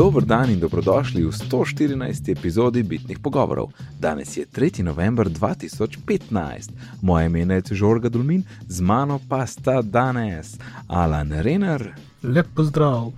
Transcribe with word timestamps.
Dober 0.00 0.24
dan 0.24 0.48
in 0.50 0.56
dobrodošli 0.60 1.20
v 1.22 1.28
114. 1.28 2.32
epizodi 2.32 2.80
Bitnih 2.82 3.18
pogovorov. 3.20 3.68
Danes 4.00 4.32
je 4.36 4.46
3. 4.48 4.80
november 4.82 5.28
2015. 5.28 6.72
Moje 7.02 7.26
ime 7.26 7.40
je 7.40 7.76
Žorga 7.76 8.08
Dulmin, 8.08 8.42
z 8.68 8.80
mano 8.80 9.20
pa 9.28 9.46
sta 9.46 9.82
danes 9.82 10.56
Alan 10.88 11.32
Renner 11.32 11.92
Lep 12.22 12.46
pozdrav. 12.56 13.12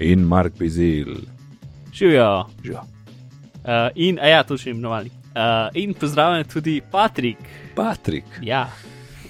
in 0.00 0.20
Mark 0.20 0.52
Bizil. 0.58 1.16
Živijo. 1.92 2.44
Živijo. 2.62 2.80
Uh, 2.80 3.88
in, 3.94 4.18
a 4.20 4.28
ja, 4.28 4.42
to 4.42 4.58
še 4.60 4.70
imenovali. 4.70 5.08
Uh, 5.32 5.72
in 5.72 5.94
pozdravljen 5.94 6.44
tudi 6.44 6.82
Patrik. 6.90 7.40
Patrik. 7.74 8.28
Ja, 8.42 8.68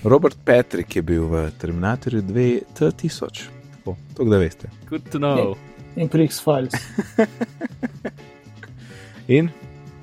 Robert 0.02 0.36
Patrick 0.44 0.96
je 0.96 1.02
bil 1.02 1.30
v 1.30 1.50
Terminatorju 1.58 2.22
2000. 2.22 3.48
Tako, 3.78 3.96
to 4.16 4.24
da 4.24 4.38
veste. 4.38 4.66
good 4.90 5.06
to 5.12 5.18
know. 5.18 5.67
In 5.98 6.08
pri 6.08 6.28
X-Files. 6.30 6.74
In 9.36 9.50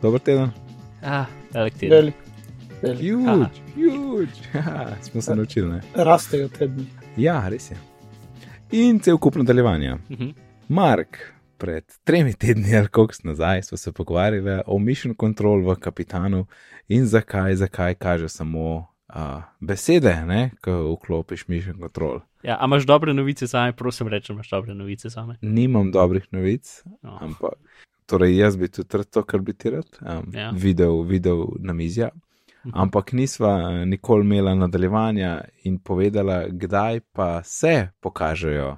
dober 0.02 0.20
teden. 0.20 0.52
Ah, 1.02 1.26
velik 1.54 1.78
teden. 1.80 1.96
Velik. 1.96 2.16
Velik. 2.82 3.00
Huge, 3.00 3.62
huge. 3.76 4.50
Haha, 4.52 4.96
Smo 5.06 5.22
se 5.22 5.36
naučili. 5.36 5.70
Ne? 5.70 5.82
Rastejo 5.96 6.50
tedni. 6.50 6.86
Ja, 7.18 7.38
res 7.50 7.72
je. 7.72 7.78
In 8.72 9.00
cel 9.00 9.18
kup 9.18 9.36
nadaljevanja. 9.40 9.98
Mhm. 10.10 10.30
Mark, 10.68 11.18
pred 11.58 11.84
tremi 12.04 12.34
tedni 12.34 12.76
ali 12.78 12.88
koliko 12.88 13.14
nazaj 13.24 13.64
smo 13.64 13.78
se 13.78 13.92
pogovarjali 13.92 14.62
o 14.68 14.80
mission 14.80 15.16
control 15.20 15.64
v 15.64 15.76
kapitanu 15.80 16.46
in 16.88 17.06
zakaj, 17.06 17.56
zakaj 17.56 17.96
kaže 17.96 18.30
samo 18.30 18.88
uh, 19.16 19.44
besede, 19.60 20.14
ne, 20.26 20.52
ko 20.62 20.94
vklopiš 20.96 21.48
mission 21.48 21.80
control. 21.80 22.20
Ja, 22.44 22.58
a 22.62 22.66
imaš 22.66 22.86
dobre 22.86 23.14
novice 23.14 23.48
za 23.48 23.64
me, 23.66 23.74
prosim, 23.74 24.08
reči, 24.08 24.34
imaš 24.34 24.50
dobre 24.50 24.74
novice 24.76 25.10
za 25.10 25.26
me. 25.26 25.38
Nimam 25.42 25.92
dobrih 25.92 26.28
novic, 26.32 26.84
No. 27.02 27.18
ampak 27.22 27.54
torej 28.06 28.38
jaz 28.38 28.58
bi 28.58 28.68
tudi 28.68 29.04
to, 29.06 29.24
kar 29.24 29.40
bi 29.42 29.54
ti 29.54 29.70
rad 29.70 29.88
um, 30.02 30.30
Ja. 30.34 30.52
videl, 30.54 31.02
videl 31.02 31.46
na 31.60 31.74
mizja. 31.74 32.10
Mhm. 32.66 32.78
Ampak 32.80 33.12
nisva 33.14 33.72
eh, 33.72 33.86
nikoli 33.86 34.26
imela 34.26 34.56
nadaljevanja 34.56 35.42
in 35.64 35.80
povedala, 35.80 36.48
kdaj 36.50 37.00
pa 37.14 37.44
se 37.44 37.88
pokažejo 38.00 38.78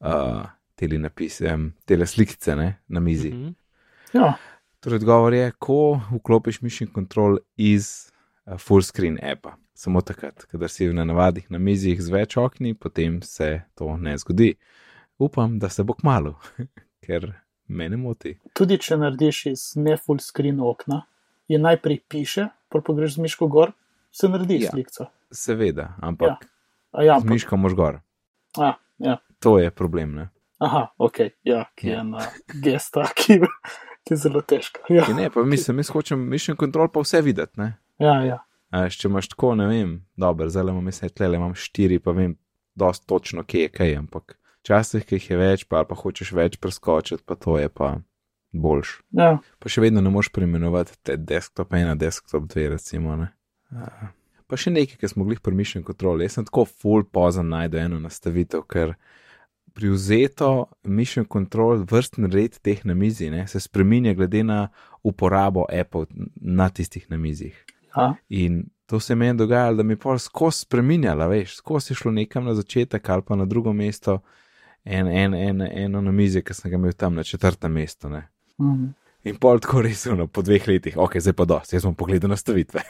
uh, 0.00 0.42
te 0.74 0.88
napise, 0.88 1.58
te 1.84 2.06
slikice 2.06 2.56
ne, 2.56 2.78
na 2.88 3.00
mizi. 3.00 3.30
Mhm. 3.30 3.48
Ja, 4.12 4.34
Torej, 4.80 4.96
odgovor 4.96 5.34
je, 5.34 5.50
ko 5.58 6.00
vklopiš 6.12 6.60
mission 6.62 6.90
control 6.94 7.38
iz 7.56 8.12
uh, 8.46 8.56
full 8.58 8.82
screen 8.82 9.18
appa. 9.32 9.56
Samo 9.76 10.00
takrat, 10.00 10.44
kadar 10.44 10.68
si 10.68 10.86
na 10.88 11.04
navadih 11.04 11.50
na 11.50 11.58
mizih 11.58 12.00
z 12.00 12.08
več 12.10 12.36
okni, 12.36 12.72
potem 12.74 13.18
se 13.22 13.62
to 13.74 13.96
ne 13.96 14.14
zgodi. 14.16 14.54
Upam, 15.18 15.58
da 15.58 15.68
se 15.68 15.84
bo 15.84 15.92
kmalo, 15.94 16.34
ker 17.04 17.26
me 17.68 17.88
ne 17.88 17.96
moti. 17.96 18.38
tudi 18.54 18.78
če 18.78 18.96
narediš 18.96 19.46
iz 19.46 19.62
ne 19.76 19.96
full 19.96 20.18
screen 20.18 20.60
okna, 20.60 21.02
je 21.46 21.58
najprej 21.58 22.00
piše, 22.08 22.48
pa 22.68 22.80
pogreš 22.80 23.14
z 23.14 23.18
miško 23.18 23.48
gor, 23.48 23.72
se 24.10 24.28
naredi 24.28 24.54
Ja. 24.54 24.60
ja. 24.60 24.70
slikca. 24.70 25.06
Seveda, 25.30 25.92
ampak 26.00 26.46
A 26.92 27.02
ja, 27.02 27.18
z 27.20 27.22
ampak, 27.22 27.30
miško 27.30 27.56
mož 27.56 27.74
gor. 27.74 28.00
a, 28.58 28.72
ja. 28.98 29.18
To 29.40 29.58
je 29.58 29.70
problem. 29.70 30.14
Ne? 30.14 30.28
Aha, 30.58 30.86
ok, 30.98 31.18
ja, 31.44 31.66
ki 31.76 31.88
Ja. 31.88 31.98
je 31.98 32.04
na 32.04 32.22
gesta, 32.62 33.04
ki, 33.18 33.40
ki 34.04 34.10
je 34.10 34.16
zelo 34.16 34.40
težka. 34.40 34.80
Ja, 34.88 35.04
Ja, 35.08 35.14
ne, 35.14 35.28
pa 35.30 35.44
mislim, 35.44 35.76
jaz 35.78 35.92
hočem 35.92 36.22
mission 36.28 36.56
control 36.56 36.88
pa 36.88 37.00
vse 37.00 37.20
videti. 37.20 37.60
Ne? 37.60 37.76
ja, 37.98 38.22
ja. 38.24 38.38
Veš, 38.74 38.98
če 38.98 39.08
imaš 39.08 39.30
tako, 39.32 39.54
ne 39.54 39.68
vem, 39.70 39.92
dobro, 40.18 40.48
zdaj 40.50 40.66
le 40.66 40.74
imam 40.74 40.90
jaz 40.90 41.04
tle, 41.14 41.30
imam 41.36 41.54
štiri, 41.54 42.00
pa 42.02 42.14
vem, 42.16 42.34
dosti 42.74 43.06
točno, 43.06 43.44
kje 43.46 43.66
je 43.66 43.72
kaj, 43.72 43.94
ampak 44.00 44.36
včasih, 44.66 45.06
ki 45.06 45.20
jih 45.20 45.30
je 45.30 45.38
več, 45.38 45.64
pa, 45.70 45.84
pa 45.86 45.94
hočeš 45.94 46.32
več 46.34 46.58
preskočiti, 46.58 47.22
pa 47.24 47.38
to 47.38 47.56
je 47.60 47.70
pa 47.70 47.96
boljš. 48.52 49.00
ja. 49.14 49.36
Pa 49.62 49.70
še 49.70 49.84
vedno 49.84 50.02
ne 50.02 50.10
moš 50.10 50.32
preimenovati 50.34 50.98
te 51.06 51.16
desktop 51.16 51.74
ena, 51.78 51.94
desktop 51.94 52.48
dve, 52.50 52.70
recimo. 52.74 53.14
Ne? 53.20 53.30
Pa 54.46 54.58
še 54.58 54.72
nekaj, 54.74 54.98
ki 54.98 55.10
smo 55.10 55.24
mogli 55.24 55.38
premišljen 55.42 55.84
kontrol. 55.86 56.22
Jaz 56.22 56.38
sem 56.38 56.48
tako 56.48 56.66
full 56.66 57.06
pozan 57.06 57.50
najdu 57.52 57.80
eno 57.82 58.00
nastavitev, 58.02 58.64
ker 58.70 58.96
pri 59.76 59.90
vzeto 59.92 60.50
mission 60.88 61.26
control 61.28 61.84
vrstni 61.84 62.30
red 62.32 62.56
teh 62.64 62.80
namizij 62.88 63.28
ne, 63.34 63.42
se 63.50 63.60
spreminja 63.60 64.14
glede 64.16 64.40
na 64.46 64.60
uporabo 65.04 65.66
Apple 65.68 66.06
na 66.40 66.70
tistih 66.72 67.04
namizjih. 67.12 67.58
Ja. 67.96 68.14
In 68.28 68.64
to 68.86 69.00
se 69.00 69.14
meni 69.14 69.38
dogajalo, 69.38 69.76
da 69.76 69.82
mi 69.82 69.92
je 69.92 69.96
pol 69.96 70.18
skozi 70.18 70.58
spreminjala, 70.58 71.26
veš, 71.26 71.56
skozi 71.56 71.94
šlo 71.94 72.12
nekam 72.12 72.44
na 72.44 72.54
začetek 72.54 73.08
ali 73.08 73.22
pa 73.26 73.36
na 73.36 73.44
drugo 73.44 73.72
mesto, 73.72 74.20
en, 74.84 75.08
en, 75.08 75.34
en, 75.34 75.62
eno 75.62 76.00
na 76.00 76.12
mizi, 76.12 76.42
ki 76.42 76.54
sem 76.54 76.70
ga 76.70 76.78
imel 76.78 76.92
tam 76.92 77.14
na 77.14 77.24
četrtem 77.26 77.72
mestu. 77.72 78.08
Ne. 78.08 78.28
Mhm. 78.60 78.86
In 79.26 79.36
pol 79.42 79.58
tako 79.58 79.80
resno, 79.82 80.28
po 80.30 80.42
dveh 80.46 80.68
letih, 80.68 80.94
ok, 81.02 81.16
zdaj 81.18 81.34
pa 81.34 81.44
dosti, 81.50 81.74
jaz 81.74 81.84
bom 81.88 81.96
pogledal 81.98 82.30
nastavitve. 82.30 82.84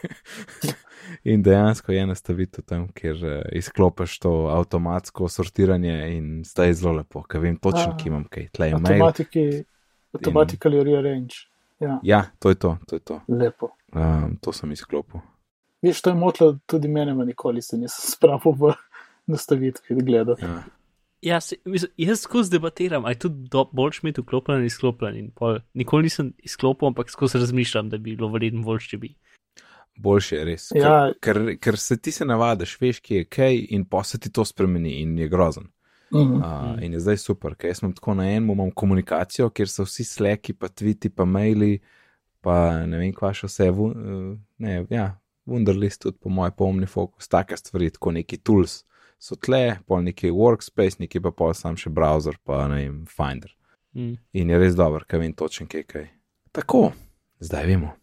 in 1.32 1.42
dejansko 1.42 1.94
je 1.94 2.02
nastavitev 2.06 2.64
tam, 2.68 2.90
kjer 2.92 3.22
uh, 3.24 3.38
izklopiš 3.56 4.18
to 4.20 4.32
avtomatsko 4.52 5.30
sortiranje 5.32 5.94
in 6.12 6.42
zdaj 6.44 6.68
je 6.68 6.74
zelo 6.82 6.92
lepo, 6.98 7.22
ker 7.22 7.40
vem 7.40 7.56
točno, 7.56 7.94
A. 7.94 7.96
kje 7.96 8.12
imam 8.12 8.28
kaj, 8.28 8.50
tle 8.52 8.68
je 8.68 8.82
mail. 8.84 9.06
Automatically 10.12 10.84
rearrange. 10.84 11.46
Ja, 11.80 11.98
Ja, 12.02 12.22
to 12.38 12.52
je 12.52 12.54
to, 12.54 12.76
to 12.88 12.96
je 12.96 13.00
to. 13.00 13.20
lepo. 13.28 13.72
Um, 13.96 14.36
to 14.40 14.52
sem 14.52 14.72
izklopil. 14.72 15.20
Viš, 15.82 16.02
to 16.02 16.10
je 16.10 16.16
motilo 16.18 16.58
tudi 16.66 16.88
mene, 16.88 17.14
nikoli 17.14 17.62
se 17.62 17.78
nisem 17.78 18.04
spravil 18.12 18.52
v 18.52 18.72
nastavitvi 19.26 19.96
gledati. 20.02 20.44
Ja. 20.44 20.62
Ja, 21.20 21.40
se, 21.40 21.56
mislim, 21.64 21.90
jaz 21.96 22.20
skozi 22.20 22.50
debatiram, 22.50 23.04
ali 23.04 23.14
je 23.14 23.18
tudi 23.18 23.48
boljš 23.72 24.02
imeti 24.02 24.20
vklopljen 24.20 24.60
in 24.60 24.66
izklopljen. 24.66 25.16
In 25.16 25.30
pol, 25.34 25.58
nikoli 25.74 26.06
nisem 26.06 26.32
izklopil, 26.38 26.88
ampak 26.88 27.10
skozi 27.10 27.38
razmišljam, 27.38 27.88
da 27.90 27.98
bi 27.98 28.16
bilo 28.16 28.28
verjetno 28.30 28.62
boljš, 28.62 28.88
če 28.88 28.98
bi. 28.98 29.14
Boljše 29.96 30.36
je 30.36 30.44
res. 30.44 30.68
Ker, 30.68 30.82
Ja. 30.82 31.12
ker, 31.20 31.40
ker 31.58 31.78
se 31.78 31.96
ti 31.96 32.12
se 32.12 32.24
navadiš, 32.24 32.76
veš, 32.80 33.00
kje 33.00 33.16
je 33.16 33.24
kaj, 33.24 33.58
in 33.70 33.84
pa 33.88 34.04
se 34.04 34.18
ti 34.18 34.30
to 34.30 34.44
spremeni 34.44 35.00
in 35.00 35.18
je 35.18 35.28
grozen. 35.28 35.70
Mhm. 36.14 36.34
Uh, 36.36 36.82
in 36.82 36.92
je 36.92 37.00
zdaj 37.00 37.16
super, 37.16 37.54
ker 37.54 37.70
jaz 37.72 37.82
imam 37.82 37.94
tako 37.96 38.14
na 38.14 38.28
enem, 38.30 38.50
imam 38.50 38.70
komunikacijo, 38.70 39.50
kjer 39.50 39.68
so 39.68 39.82
vsi 39.88 40.04
sleki, 40.04 40.52
pa 40.52 40.68
tviti, 40.68 41.10
pa 41.10 41.24
maili, 41.24 41.78
pa 42.46 42.86
ne 42.86 43.00
vem, 43.00 43.10
kva 43.14 43.32
še 43.34 43.50
vse, 43.50 43.70
uh, 43.74 44.34
ne, 44.62 44.80
ja, 44.94 45.14
Wunderlist 45.46 46.02
tudi 46.02 46.18
po 46.18 46.30
mojem 46.30 46.54
pomni 46.58 46.86
fokus, 46.90 47.28
take 47.30 47.58
stvari, 47.58 47.92
tako 47.94 48.12
neki 48.14 48.38
tools 48.42 48.80
so 49.18 49.36
tle, 49.40 49.78
pol 49.86 50.02
neki 50.06 50.30
workspace, 50.34 51.00
neki 51.02 51.22
pa 51.24 51.32
pol 51.34 51.54
sam 51.56 51.78
še 51.78 51.90
browser, 51.94 52.36
pa 52.44 52.66
ne 52.70 52.82
vem, 52.82 52.98
Finder. 53.10 53.52
Mm. 53.96 54.16
In 54.36 54.52
je 54.52 54.60
res 54.60 54.76
dober, 54.76 55.06
ker 55.08 55.22
vem 55.22 55.32
točen 55.32 55.70
kaj 55.70 55.86
kaj. 55.88 56.08
Tako, 56.56 56.90
zdaj 57.40 57.68
vemo. 57.70 57.94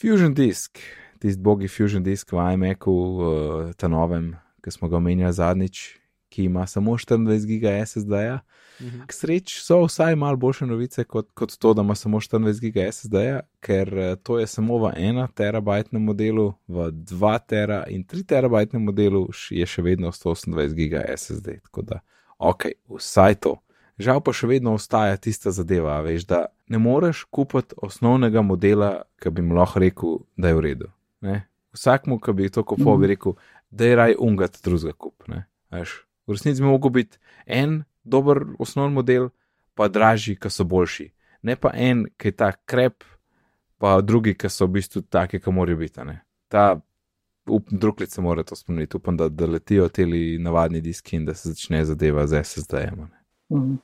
Fusion 0.00 0.34
disk, 0.36 0.80
tisti 1.20 1.42
bogi 1.44 1.68
Fusion 1.68 2.04
disk 2.04 2.32
v 2.32 2.46
iMacu, 2.54 2.94
uh, 2.94 3.72
ta 3.76 3.90
novem, 3.92 4.32
ki 4.64 4.72
smo 4.72 4.88
ga 4.88 5.00
omenjali 5.00 5.36
zadnjič, 5.36 5.82
ki 6.30 6.44
ima 6.44 6.66
samo 6.66 6.92
24 6.92 7.46
giga 7.46 7.86
SSD-ja. 7.86 8.40
Mhm. 8.80 9.00
K 9.06 9.12
sreči 9.12 9.60
so 9.60 9.82
vsaj 9.84 10.16
malo 10.16 10.36
boljše 10.36 10.66
novice 10.66 11.04
kot, 11.04 11.30
kot 11.34 11.56
to, 11.58 11.74
da 11.74 11.82
ima 11.82 11.94
samo 11.94 12.20
24 12.20 12.60
giga 12.60 12.92
SSD-ja, 12.92 13.40
ker 13.60 13.98
eh, 13.98 14.16
to 14.22 14.38
je 14.38 14.46
samo 14.46 14.78
v 14.78 14.92
1 14.96 15.26
terabajtnem 15.34 16.02
modelu, 16.02 16.54
v 16.68 16.90
2 16.90 17.38
tera 17.46 17.84
in 17.88 18.04
3 18.04 18.24
terabajtnem 18.26 18.84
modelu 18.84 19.26
je 19.50 19.66
še 19.66 19.82
vedno 19.82 20.12
128 20.12 20.74
giga 20.74 21.04
SSD. 21.16 21.60
Tako 21.68 21.82
da, 21.82 22.00
ok, 22.38 22.70
vsaj 22.96 23.34
to. 23.34 23.58
Žal 24.00 24.22
pa 24.24 24.32
še 24.32 24.48
vedno 24.48 24.72
ostaja 24.78 25.18
tista 25.20 25.52
zadeva, 25.52 25.98
veš, 26.00 26.24
da 26.24 26.46
ne 26.72 26.78
moreš 26.80 27.26
kupiti 27.28 27.76
osnovnega 27.84 28.40
modela, 28.42 29.02
ki 29.20 29.32
bi 29.34 29.44
mu 29.44 29.58
lahko 29.58 29.82
rekel, 29.82 30.20
da 30.40 30.48
je 30.48 30.56
v 30.56 30.62
redu. 30.64 30.88
Ne? 31.20 31.42
Vsakmu, 31.76 32.16
ki 32.16 32.32
bi 32.32 32.48
to 32.48 32.64
kupil, 32.64 32.96
bi 32.96 33.10
rekel, 33.12 33.36
da 33.70 33.90
je 33.90 33.98
raj 33.98 34.16
ungat 34.18 34.56
drugega 34.64 34.96
kup. 34.96 35.28
ne. 35.28 35.44
Veš, 35.70 36.00
v 36.30 36.38
resnici 36.38 36.62
bi 36.62 36.68
mogel 36.70 36.90
biti 36.94 37.18
en 37.46 37.80
dober 38.04 38.44
osnovni 38.58 38.94
model, 38.94 39.28
pa 39.74 39.88
dražji, 39.88 40.36
ki 40.40 40.50
so 40.50 40.64
boljši. 40.64 41.10
Ne 41.42 41.56
pa 41.56 41.72
en, 41.74 42.06
ki 42.16 42.28
je 42.30 42.36
ta 42.36 42.52
krep, 42.66 43.04
pa 43.80 43.98
drugi, 44.00 44.34
ki 44.38 44.48
so 44.52 44.68
v 44.68 44.78
bistvu 44.78 45.02
taki, 45.08 45.40
ki 45.40 45.52
morajo 45.52 45.80
biti. 45.80 46.00
Ta 46.48 46.80
drug 47.70 48.00
let 48.00 48.10
se 48.10 48.20
mora 48.22 48.42
to 48.42 48.56
spomniti, 48.56 48.96
upam, 48.96 49.16
da, 49.16 49.28
da 49.28 49.46
letijo 49.46 49.88
ti 49.88 50.04
navadni 50.38 50.80
diski 50.80 51.16
in 51.16 51.24
da 51.26 51.34
se 51.34 51.48
začne 51.52 51.84
zadeva 51.84 52.26
z 52.26 52.42
SSD-jem. 52.44 53.00
a 53.00 53.06
ne. 53.06 53.20
Mhm. 53.56 53.74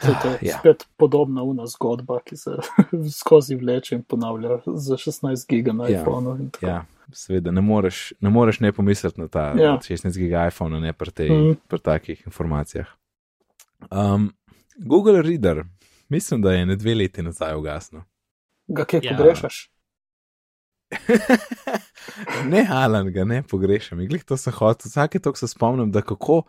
Saj 0.00 0.14
To 0.22 0.28
je 0.28 0.38
Ja. 0.42 0.58
spet 0.58 0.86
podobna 0.96 1.42
una 1.42 1.66
zgodba, 1.66 2.20
ki 2.24 2.36
se 2.36 2.50
skozi 3.20 3.56
vleče 3.56 3.94
in 3.94 4.02
ponavlja 4.02 4.58
za 4.66 4.96
16 4.96 5.46
giga 5.48 5.72
na 5.72 5.88
Ja. 5.88 6.04
Ja, 6.62 6.84
seveda, 7.12 7.50
ne 7.50 7.60
moreš, 7.60 8.12
ne 8.20 8.30
moreš 8.30 8.60
ne 8.60 8.72
pomisliti 8.72 9.20
na 9.20 9.28
ta 9.28 9.54
Ja. 9.58 9.78
16 9.78 10.18
giga 10.18 10.46
iPhone, 10.46 10.80
ne 10.80 10.92
pri, 10.92 11.10
tej, 11.10 11.30
Mhm. 11.30 11.52
pri 11.68 11.78
takih 11.78 12.22
informacijah. 12.26 12.86
Um, 13.90 14.32
Google 14.78 15.22
Reader, 15.22 15.64
mislim, 16.08 16.42
da 16.42 16.52
je 16.52 16.66
ne 16.66 16.76
dve 16.76 16.94
leti 16.94 17.22
nazaj 17.22 17.54
ugasnil. 17.54 18.02
Ga 18.68 18.84
kje 18.84 19.00
Ja. 19.02 19.16
pogrešaš? 19.16 19.70
ne, 22.46 22.66
Alan, 22.70 23.06
ga 23.08 23.24
ne 23.24 23.42
pogrešam. 23.42 23.98
Glih 24.00 24.24
to 24.24 24.36
se 24.36 24.50
hoče. 24.50 24.80
Vsake 24.84 25.18
toliko 25.18 25.38
se 25.38 25.48
spomnim, 25.48 25.92
da 25.92 26.02
kako 26.02 26.42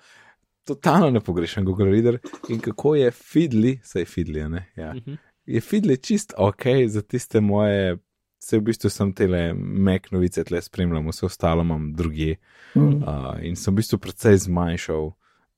totalno 0.64 1.10
ne 1.10 1.20
pogrešam 1.20 1.66
Google 1.66 1.86
Reader 1.86 2.18
in 2.50 2.60
kako 2.60 2.96
je 2.96 3.12
Fidli, 3.12 3.80
saj 3.84 4.06
Fidli, 4.06 4.50
ne? 4.50 4.72
Ja. 4.76 4.94
Mhm. 4.94 5.14
Je 5.46 5.62
Fidli 5.62 5.98
čist 5.98 6.34
ok 6.38 6.62
za 6.88 7.02
tiste 7.02 7.40
moje, 7.42 7.98
se 8.42 8.58
v 8.58 8.66
bistvu 8.72 8.90
sem 8.90 9.12
tele 9.14 9.54
Mac 9.54 10.10
novice 10.12 10.42
tle 10.44 10.62
spremljam, 10.62 11.08
vse 11.08 11.26
ostalo 11.28 11.62
imam 11.62 11.92
druge 11.94 12.36
Mm. 12.76 13.04
uh, 13.04 13.36
in 13.44 13.56
sem 13.56 13.74
v 13.74 13.82
bistvu 13.82 13.98
precej 14.00 14.38
zmanjšal 14.46 15.10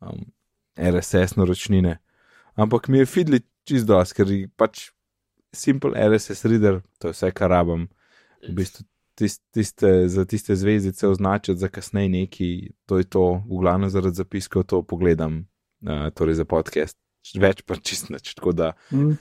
um, 0.02 0.24
RSS 0.76 1.36
naročnine. 1.38 2.00
Ampak 2.56 2.88
mi 2.88 2.98
je 2.98 3.06
Fidli 3.06 3.40
čist 3.64 3.86
dos, 3.86 4.12
ker 4.14 4.26
je 4.28 4.48
pač 4.50 4.88
simple 5.54 5.94
RSS 5.94 6.46
reader, 6.46 6.82
to 6.98 7.08
je 7.08 7.14
vse, 7.14 7.30
kar 7.32 7.50
rabim. 7.50 7.86
V 8.42 8.56
bistvu 8.58 8.82
tis- 9.16 9.40
tiste, 9.54 10.10
za 10.10 10.26
tiste 10.26 10.56
zvezdice 10.56 11.08
označiti 11.08 11.58
za 11.58 11.70
kasneje 11.70 12.10
neki, 12.10 12.50
to 12.86 12.98
je 12.98 13.06
to, 13.06 13.46
v 13.46 13.62
glavnem 13.62 13.90
zaradi 13.90 14.18
zapiskov 14.18 14.66
to 14.66 14.82
pogledam, 14.82 15.46
uh, 15.86 16.10
torej 16.10 16.42
za 16.42 16.46
podcast. 16.46 16.98
Več 17.38 17.62
pa 17.62 17.78
čist 17.78 18.10
nič, 18.10 18.34
tako 18.36 18.52
da 18.52 18.74
Mm. 18.92 19.16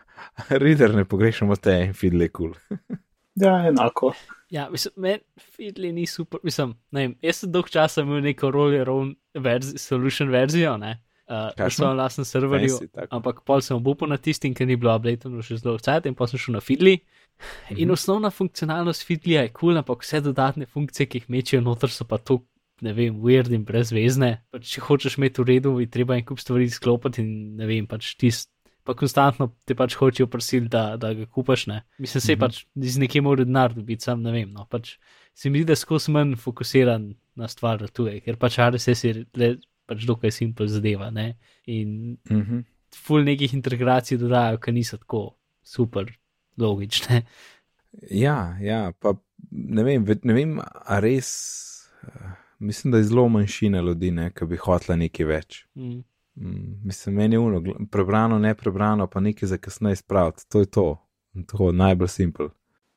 reader 0.62 0.94
ne 0.94 1.04
pogrešamo 1.04 1.56
te 1.56 1.72
je 1.72 2.28
kul. 2.28 2.52
Cool. 2.52 2.54
Ja, 3.40 3.66
enako. 3.68 4.12
Ja, 4.50 4.68
mislim, 4.72 4.92
meni 4.96 5.18
Fidli 5.56 5.92
ni 5.92 6.06
super. 6.06 6.40
Mislim, 6.42 6.74
ne 6.90 7.00
vem, 7.00 7.16
jaz 7.22 7.42
sem 7.42 7.52
dolg 7.52 7.68
časa 7.68 8.02
imel 8.02 8.22
neko 8.24 8.50
roller 8.50 8.88
own 8.88 9.12
verzi, 9.34 9.78
solution 9.78 10.30
verzijo, 10.32 10.76
ne, 10.80 10.94
uh, 11.28 11.34
na 11.34 11.52
Kakšno? 11.56 11.70
svojem 11.84 11.96
lastnem 11.96 12.24
serverju. 12.24 12.78
Fancy. 12.78 13.06
Ampak 13.10 13.42
pol 13.44 13.60
sem 13.60 13.76
obupal 13.76 14.08
na 14.08 14.16
tistim, 14.16 14.54
ker 14.56 14.66
ni 14.66 14.76
bilo 14.80 14.94
updated 14.96 15.36
še 15.44 15.60
zelo 15.60 15.76
vse, 15.76 16.00
in 16.08 16.16
pa 16.16 16.26
sem 16.26 16.40
šel 16.40 16.56
na 16.56 16.60
Fidli. 16.64 16.98
In 17.70 17.86
Mhm. 17.86 17.92
osnovna 17.94 18.30
funkcionalnost 18.34 19.04
Fidlija 19.06 19.42
je 19.42 19.52
kul, 19.52 19.60
cool, 19.60 19.78
ampak 19.78 20.02
vse 20.02 20.20
dodatne 20.20 20.66
funkcije, 20.66 21.06
ki 21.06 21.18
jih 21.20 21.28
mečejo 21.30 21.60
noter, 21.62 21.90
so 21.90 22.04
pa 22.04 22.18
to, 22.18 22.40
ne 22.80 22.92
vem, 22.92 23.20
weird 23.22 23.52
in 23.54 23.64
brezvezne. 23.64 24.42
Pač, 24.50 24.64
če 24.74 24.80
hočeš 24.80 25.18
imeti 25.18 25.42
v 25.42 25.44
redu, 25.44 25.78
je 25.78 25.86
treba 25.86 26.16
en 26.16 26.24
kup 26.24 26.40
stvari 26.40 26.64
izklopiti 26.66 27.20
in 27.22 27.56
ne 27.56 27.66
vem, 27.66 27.86
pač 27.86 28.16
tist. 28.16 28.50
Pa 28.88 28.94
konstantno 28.96 29.50
te 29.68 29.74
pač 29.76 29.98
hočejo 30.00 30.26
prositi, 30.26 30.68
da, 30.72 30.96
da 30.96 31.10
ga 31.14 31.26
kupaš. 31.28 31.66
Ne? 31.68 31.82
Mislim, 31.98 32.20
se 32.20 32.32
Mhm. 32.32 32.40
pač 32.40 32.62
iz 32.74 32.96
nekje 32.98 33.20
mora 33.20 33.44
denar 33.44 33.74
dobiti, 33.76 34.02
sam 34.02 34.22
ne 34.22 34.32
vem. 34.32 34.48
No. 34.52 34.64
Pač, 34.64 34.94
se 35.34 35.50
mi 35.50 35.60
zdi, 35.60 35.68
da 35.68 35.76
skozi 35.76 36.10
manj 36.10 36.36
fokusiran 36.36 37.10
na 37.36 37.48
stvar 37.48 37.84
tuje, 37.88 38.20
ker 38.24 38.36
pač 38.36 38.56
RSS 38.58 39.04
je 39.04 39.12
le 39.36 39.50
pač 39.86 40.06
dokaj 40.08 40.32
simpel 40.32 40.66
zadeva. 40.66 41.10
Ne? 41.10 41.36
In 41.66 42.16
Mhm. 42.30 42.64
ful 42.96 43.20
nekih 43.24 43.52
integracij 43.54 44.16
dodajo, 44.18 44.56
ki 44.58 44.72
niso 44.72 44.96
tako 44.96 45.36
super 45.62 46.08
logične. 46.58 47.22
Ja, 48.10 48.56
ja, 48.60 48.92
pa 49.00 49.14
ne 49.50 49.82
vem, 49.84 50.04
ve- 50.04 50.20
ne 50.24 50.32
vem, 50.34 50.58
a 50.60 50.98
res. 51.00 51.30
eh, 52.04 52.34
Mislim, 52.60 52.90
da 52.90 52.98
je 52.98 53.04
zelo 53.04 53.28
manjšina 53.28 53.80
ljudi, 53.80 54.10
ki 54.34 54.46
bi 54.46 54.56
hotela 54.56 54.96
nekaj 54.96 55.26
več. 55.26 55.66
Mm. 55.76 56.00
Mm, 56.40 56.80
Mislim, 56.84 57.14
meni 57.14 57.34
je 57.34 57.38
uno, 57.38 57.62
prebrano, 57.90 58.38
ne 58.38 58.54
prebrano, 58.54 59.06
pa 59.06 59.20
nekaj 59.20 59.46
za 59.48 59.56
kasneje 59.56 59.96
spraviti. 59.96 60.48
To 60.48 60.60
je 60.60 60.66
to. 60.66 61.04
Je 61.34 61.72
najbolj 61.72 62.08
simpel. 62.08 62.48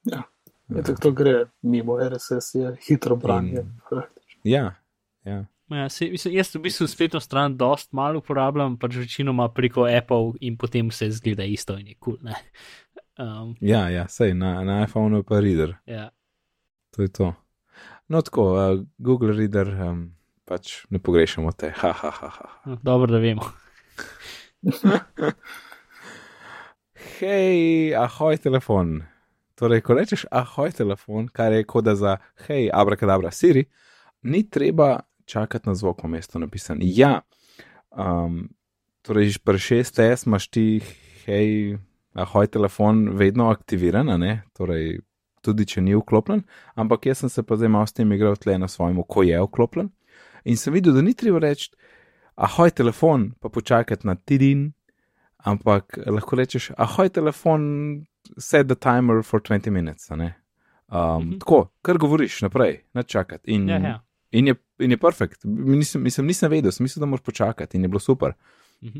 Ja. 0.04 0.24
Je 0.70 0.84
tako 0.84 1.02
to 1.02 1.12
gre 1.12 1.46
mimo 1.62 1.98
RSS, 2.10 2.56
je 2.56 2.76
hitro 2.88 3.16
branje. 3.16 3.52
In- 3.52 4.02
Ja, 4.44 4.76
ja. 5.24 5.46
Ja, 5.70 5.90
se, 5.90 6.10
mislim, 6.10 6.34
jaz 6.36 6.56
v 6.56 6.60
bistvu 6.60 6.88
spletno 6.88 7.20
stran 7.20 7.58
dost 7.58 7.92
malo 7.92 8.20
uporabljam, 8.20 8.78
pač 8.78 8.96
večinoma 8.96 9.50
preko 9.50 9.86
Apple 9.98 10.34
in 10.40 10.58
potem 10.58 10.90
vse 10.90 11.12
zgleda 11.12 11.44
isto 11.44 11.78
in 11.80 11.88
je 11.88 11.96
kul. 12.00 12.18
Cool, 12.18 12.34
um, 13.20 13.56
ja, 13.62 13.90
ja 13.90 14.08
sej 14.08 14.34
na, 14.34 14.64
na 14.64 14.84
iPhonu 14.84 15.24
pa 15.24 15.40
reader, 15.40 15.76
ja. 15.86 16.10
to 16.92 17.02
je 17.02 17.08
to. 17.08 17.34
No, 18.08 18.22
tako, 18.22 18.44
uh, 18.54 18.84
Google 18.98 19.32
Reader, 19.38 19.68
um, 19.90 20.16
pač 20.52 20.82
ne 20.92 21.00
pogrešamo 21.00 21.52
te, 21.56 21.72
ha, 21.72 21.94
ha, 21.96 22.12
ha, 22.12 22.30
ha. 22.36 22.50
no, 22.66 22.76
Dobro, 22.84 23.08
da 23.08 23.20
vemo. 23.24 23.46
Hej, 27.20 27.96
ahoj 27.96 28.38
telefon. 28.44 29.00
Torej, 29.56 29.84
ko 29.86 29.96
rečeš 29.96 30.26
ahoj 30.28 30.74
telefon, 30.76 31.30
kar 31.32 31.54
je 31.56 31.64
koda 31.64 31.94
za 31.96 32.18
hej, 32.48 32.68
abrakadabra, 32.74 33.32
Siri, 33.32 33.64
ni 34.28 34.44
treba 34.50 35.00
čakati 35.26 35.70
na 35.70 35.76
zvok, 35.78 36.04
v 36.04 36.12
mestu 36.18 36.42
napisan. 36.42 36.82
Ja, 36.82 37.22
um, 37.94 38.50
torej, 39.06 39.38
pri 39.46 39.62
6S 39.62 40.28
imaš 40.28 40.50
ti 40.52 40.66
hej, 41.30 41.78
ahoj 42.14 42.52
telefon 42.52 43.08
vedno 43.16 43.48
aktiviran, 43.54 44.10
a 44.10 44.18
ne? 44.18 44.42
torej, 44.58 45.00
tudi 45.46 45.66
če 45.66 45.86
ni 45.86 45.96
vklopljen, 45.96 46.44
ampak 46.76 47.08
jaz 47.08 47.24
sem 47.24 47.32
se 47.32 47.46
pa 47.46 47.56
zdaj 47.56 47.72
malo 47.72 47.88
s 47.88 47.96
tem 47.96 48.12
igral 48.12 48.36
tle 48.36 48.60
na 48.60 48.68
svojem, 48.68 49.00
ko 49.08 49.24
je 49.24 49.40
vklopljen. 49.48 49.94
In 50.44 50.58
sem 50.58 50.74
videl, 50.74 50.94
da 50.94 51.02
ni 51.02 51.14
treba 51.14 51.40
reči 51.40 51.72
ahoj 52.36 52.72
telefon, 52.72 53.32
pa 53.40 53.50
počakati 53.50 54.08
na 54.08 54.16
tidin, 54.16 54.72
ampak 55.38 56.00
lahko 56.06 56.36
rečeš, 56.36 56.72
ahoj 56.78 57.10
telefon, 57.10 57.62
set 58.38 58.68
the 58.68 58.76
timer 58.76 59.24
for 59.24 59.42
20 59.42 59.70
minutes. 59.70 60.10
Um, 60.12 60.18
mm. 60.18 60.34
-hmm. 60.92 61.40
Tako, 61.40 61.68
kar 61.82 61.98
govoriš 61.98 62.42
naprej, 62.42 62.84
ne 62.94 63.04
čakati. 63.04 63.52
In, 63.52 63.70
Ja, 63.70 63.78
ja. 63.78 64.04
in 64.32 64.48
je, 64.48 64.56
in 64.80 64.92
je 64.92 64.98
perfekt. 64.98 65.42
Nisem, 65.44 66.04
nisem, 66.04 66.26
nisem 66.26 66.52
vedel, 66.52 66.72
sem 66.72 66.84
mislil, 66.84 67.02
da 67.02 67.06
moraš 67.06 67.24
počakati 67.24 67.78
in 67.78 67.84
je 67.84 67.88
bilo 67.88 68.00
super. 68.00 68.34
Mhm. 68.82 69.00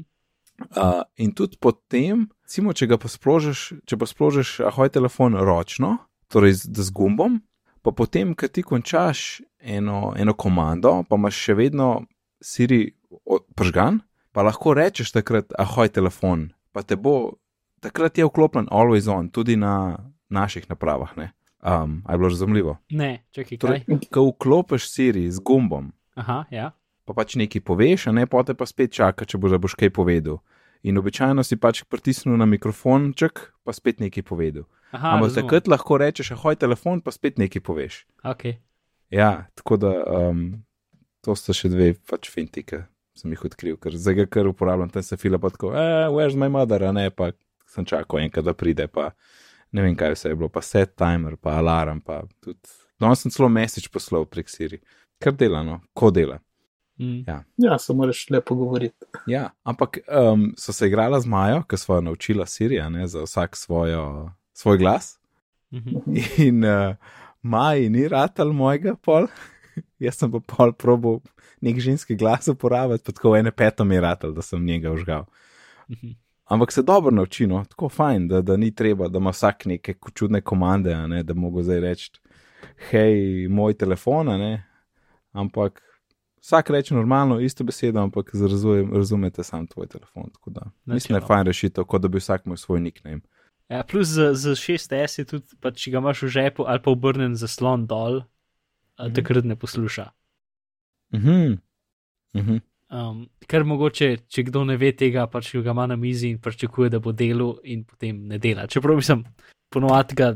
Uh, 0.60 1.02
in 1.16 1.34
tudi 1.34 1.58
potem, 1.60 2.30
recimo, 2.42 2.74
če 2.74 2.88
ga 2.88 2.98
pa 2.98 3.08
sprožiš, 3.08 3.74
če 3.86 3.98
pa 3.98 4.06
sprožiš 4.06 4.60
ahoj 4.60 4.90
telefon 4.90 5.34
ročno, 5.34 5.98
torej 6.28 6.54
z, 6.54 6.70
z 6.74 6.92
gumbom, 6.92 7.42
pa 7.82 7.92
potem, 7.92 8.36
ko 8.38 8.48
ti 8.48 8.64
končaš 8.64 9.42
eno, 9.60 10.14
eno 10.18 10.34
komando, 10.34 11.02
pa 11.10 11.18
imaš 11.18 11.38
še 11.48 11.58
vedno 11.58 11.92
Siri 12.42 12.88
pržgan, 13.56 14.00
pa 14.34 14.46
lahko 14.46 14.74
rečeš 14.74 15.12
takrat 15.14 15.54
ahoj 15.60 15.92
telefon, 15.94 16.50
pa 16.74 16.82
te 16.82 16.98
bo, 16.98 17.38
takrat 17.84 18.18
je 18.18 18.26
vklopljen 18.26 18.70
always 18.74 19.10
on, 19.12 19.30
tudi 19.30 19.58
na 19.60 19.98
naših 20.30 20.70
napravah. 20.70 21.14
Ne? 21.18 21.32
Um, 21.62 22.02
je 22.10 22.18
bilo 22.18 22.30
razumljivo? 22.30 22.78
Ne, 22.90 23.26
čakaj, 23.32 23.58
kaj. 23.58 23.84
Torej, 23.86 24.10
ko 24.10 24.32
vklopiš 24.32 24.90
Siri 24.90 25.28
z 25.32 25.44
gumbom, 25.46 25.92
Aha, 26.18 26.46
ja. 26.50 26.72
pa 27.06 27.14
pač 27.14 27.36
nekaj 27.38 27.62
poveš, 27.62 28.08
a 28.10 28.16
ne 28.16 28.26
pa 28.26 28.42
te 28.44 28.58
pa 28.58 28.66
spet 28.66 28.96
čaka, 28.98 29.26
če 29.26 29.38
boš 29.38 29.78
kaj 29.78 29.94
povedal. 29.94 30.42
In 30.84 30.98
običajno 30.98 31.44
si 31.46 31.60
pač 31.62 31.84
pritisnil 31.86 32.40
na 32.42 32.48
mikrofonček, 32.50 33.52
pa 33.64 33.74
spet 33.74 34.02
nekaj 34.02 34.26
povedal. 34.26 34.66
Aha, 34.92 35.16
Ampak 35.16 35.36
takrat 35.38 35.70
lahko 35.72 36.00
rečeš, 36.02 36.34
ahoj 36.36 36.58
telefon, 36.60 37.04
pa 37.06 37.14
spet 37.14 37.38
nekaj 37.40 37.62
poveš. 37.64 38.02
Okay. 38.26 38.58
Ja, 39.14 39.48
tako 39.56 39.78
da 39.78 39.92
um, 40.04 40.64
to 41.22 41.36
sta 41.38 41.54
še 41.56 41.70
dve 41.72 41.94
pač 42.10 42.32
finti, 42.34 42.66
ki 42.66 42.82
sem 43.16 43.32
jih 43.36 43.46
odkril, 43.46 43.78
ker 43.80 43.96
zdaj 43.96 44.24
ga 44.24 44.26
kar 44.38 44.50
uporabljam, 44.50 44.92
tam 44.92 45.06
se 45.06 45.20
fila 45.20 45.40
pa 45.40 45.52
tako, 45.54 45.74
eh, 45.78 46.10
where's 46.10 46.36
my 46.36 46.50
mother, 46.52 46.84
a 46.88 46.92
ne 46.96 47.10
pa 47.14 47.32
sem 47.70 47.86
čakal 47.88 48.24
enkrat, 48.24 48.48
da 48.48 48.56
pride, 48.58 48.88
pa 48.92 49.12
ne 49.72 49.86
vem, 49.86 49.96
kaj 49.96 50.16
vse 50.16 50.32
je 50.32 50.40
bilo, 50.40 50.50
pa 50.52 50.64
set 50.66 50.96
timer, 51.00 51.38
pa 51.40 51.60
alarm, 51.60 52.02
pa 52.04 52.24
tudi. 52.44 52.74
No, 53.02 53.14
sem 53.16 53.34
celo 53.34 53.50
message 53.52 53.92
poslal 53.94 54.28
prek 54.30 54.50
Siri, 54.52 54.82
kar 55.22 55.36
dela, 55.38 55.64
no, 55.66 55.80
ko 55.98 56.12
dela. 56.14 56.40
Mm. 57.02 57.24
Ja. 57.28 57.44
Ja, 57.58 57.78
se 57.80 57.94
moraš 57.94 58.30
lepo 58.30 58.56
govoriti. 58.56 59.06
Ja, 59.28 59.50
ampak 59.64 59.98
um, 60.34 60.54
so 60.58 60.74
se 60.74 60.88
igrala 60.88 61.20
z 61.20 61.26
Majo, 61.26 61.64
ki 61.64 61.78
so 61.78 61.96
jo 61.96 62.02
naučila 62.02 62.46
Sirija, 62.46 62.90
ne, 62.90 63.08
za 63.08 63.24
vsak 63.24 63.56
svojo, 63.58 64.30
svoj 64.54 64.78
glas. 64.78 65.20
Mhm. 65.74 65.96
In 66.38 66.66
uh, 66.66 66.96
Maji 67.42 67.90
ni 67.90 68.08
ratal 68.08 68.54
mojega 68.54 68.96
pol, 68.96 69.28
jaz 70.00 70.20
sem 70.22 70.32
pa 70.32 70.40
pol 70.40 70.74
probo 70.74 71.20
nek 71.62 71.80
ženski 71.80 72.16
glas 72.16 72.48
uporabljati, 72.48 73.04
pa 73.04 73.12
tako 73.12 73.36
ene 73.38 73.52
peto 73.52 73.86
mi 73.86 73.96
je 73.96 74.02
ratal, 74.02 74.32
da 74.32 74.42
sem 74.42 74.66
njega 74.66 74.92
užgal. 74.92 75.26
Mhm. 75.90 76.08
Ampak 76.46 76.72
se 76.72 76.82
dobro 76.84 77.12
nauči, 77.12 77.48
no, 77.48 77.66
tako 77.70 77.90
fajn, 77.90 78.28
da, 78.28 78.42
da 78.42 78.58
ni 78.58 78.76
treba, 78.76 79.08
da 79.08 79.18
ima 79.18 79.30
vsak 79.30 79.66
neke 79.66 79.94
čudne 80.14 80.42
komande, 80.42 80.94
a 80.94 81.08
ne, 81.08 81.24
da 81.24 81.34
mogo 81.34 81.64
zdaj 81.64 81.80
reči, 81.80 82.12
hej, 82.90 83.48
moj 83.48 83.74
telefon, 83.74 84.30
a 84.30 84.38
ne. 84.38 84.64
Ampak 85.32 85.82
vsak 86.42 86.70
reče 86.70 86.96
normalno, 86.96 87.40
isto 87.40 87.64
besedo, 87.64 88.00
ampak 88.02 88.32
razumete, 88.34 88.98
razumete 88.98 89.44
sam 89.44 89.68
tvoj 89.68 89.88
telefon. 89.88 90.30
Da 90.46 90.62
mislim, 90.86 91.14
da 91.14 91.24
je 91.24 91.28
fajn 91.28 91.46
rešitev, 91.48 91.86
kot 91.86 92.02
da 92.02 92.08
bi 92.08 92.18
vsak 92.20 92.46
imel 92.46 92.58
svoj 92.58 92.82
nickname. 92.82 93.22
Ja, 93.70 93.84
plus 93.84 94.08
z, 94.08 94.34
z 94.34 94.56
6S 94.58 95.20
je 95.20 95.26
tudi, 95.26 95.56
pa, 95.62 95.72
če 95.72 95.92
ga 95.92 96.02
imaš 96.02 96.26
v 96.26 96.28
žepu 96.28 96.66
ali 96.68 96.82
pa 96.84 96.92
obrnen 96.92 97.36
zaslon 97.36 97.88
dol, 97.88 98.22
mm 98.22 99.06
Mhm. 99.06 99.14
takrat 99.14 99.46
ne 99.46 99.56
posluša. 99.56 100.10
Mhm. 101.14 101.58
Mhm. 102.36 102.58
Um, 102.92 103.30
ker 103.48 103.64
mogoče, 103.64 104.18
če 104.28 104.44
kdo 104.44 104.66
ne 104.68 104.76
ve 104.78 104.92
tega, 104.92 105.24
pač 105.28 105.54
ga 105.56 105.72
ima 105.72 105.88
na 105.88 105.96
mizi 105.96 106.30
in 106.30 106.40
pričakuje, 106.40 106.90
da 106.90 107.00
bo 107.00 107.12
delal, 107.12 107.56
in 107.64 107.86
potem 107.88 108.28
ne 108.28 108.38
dela. 108.38 108.68
Čeprav 108.68 109.00
sem 109.02 109.24
ponovadi 109.72 110.16
ga, 110.16 110.34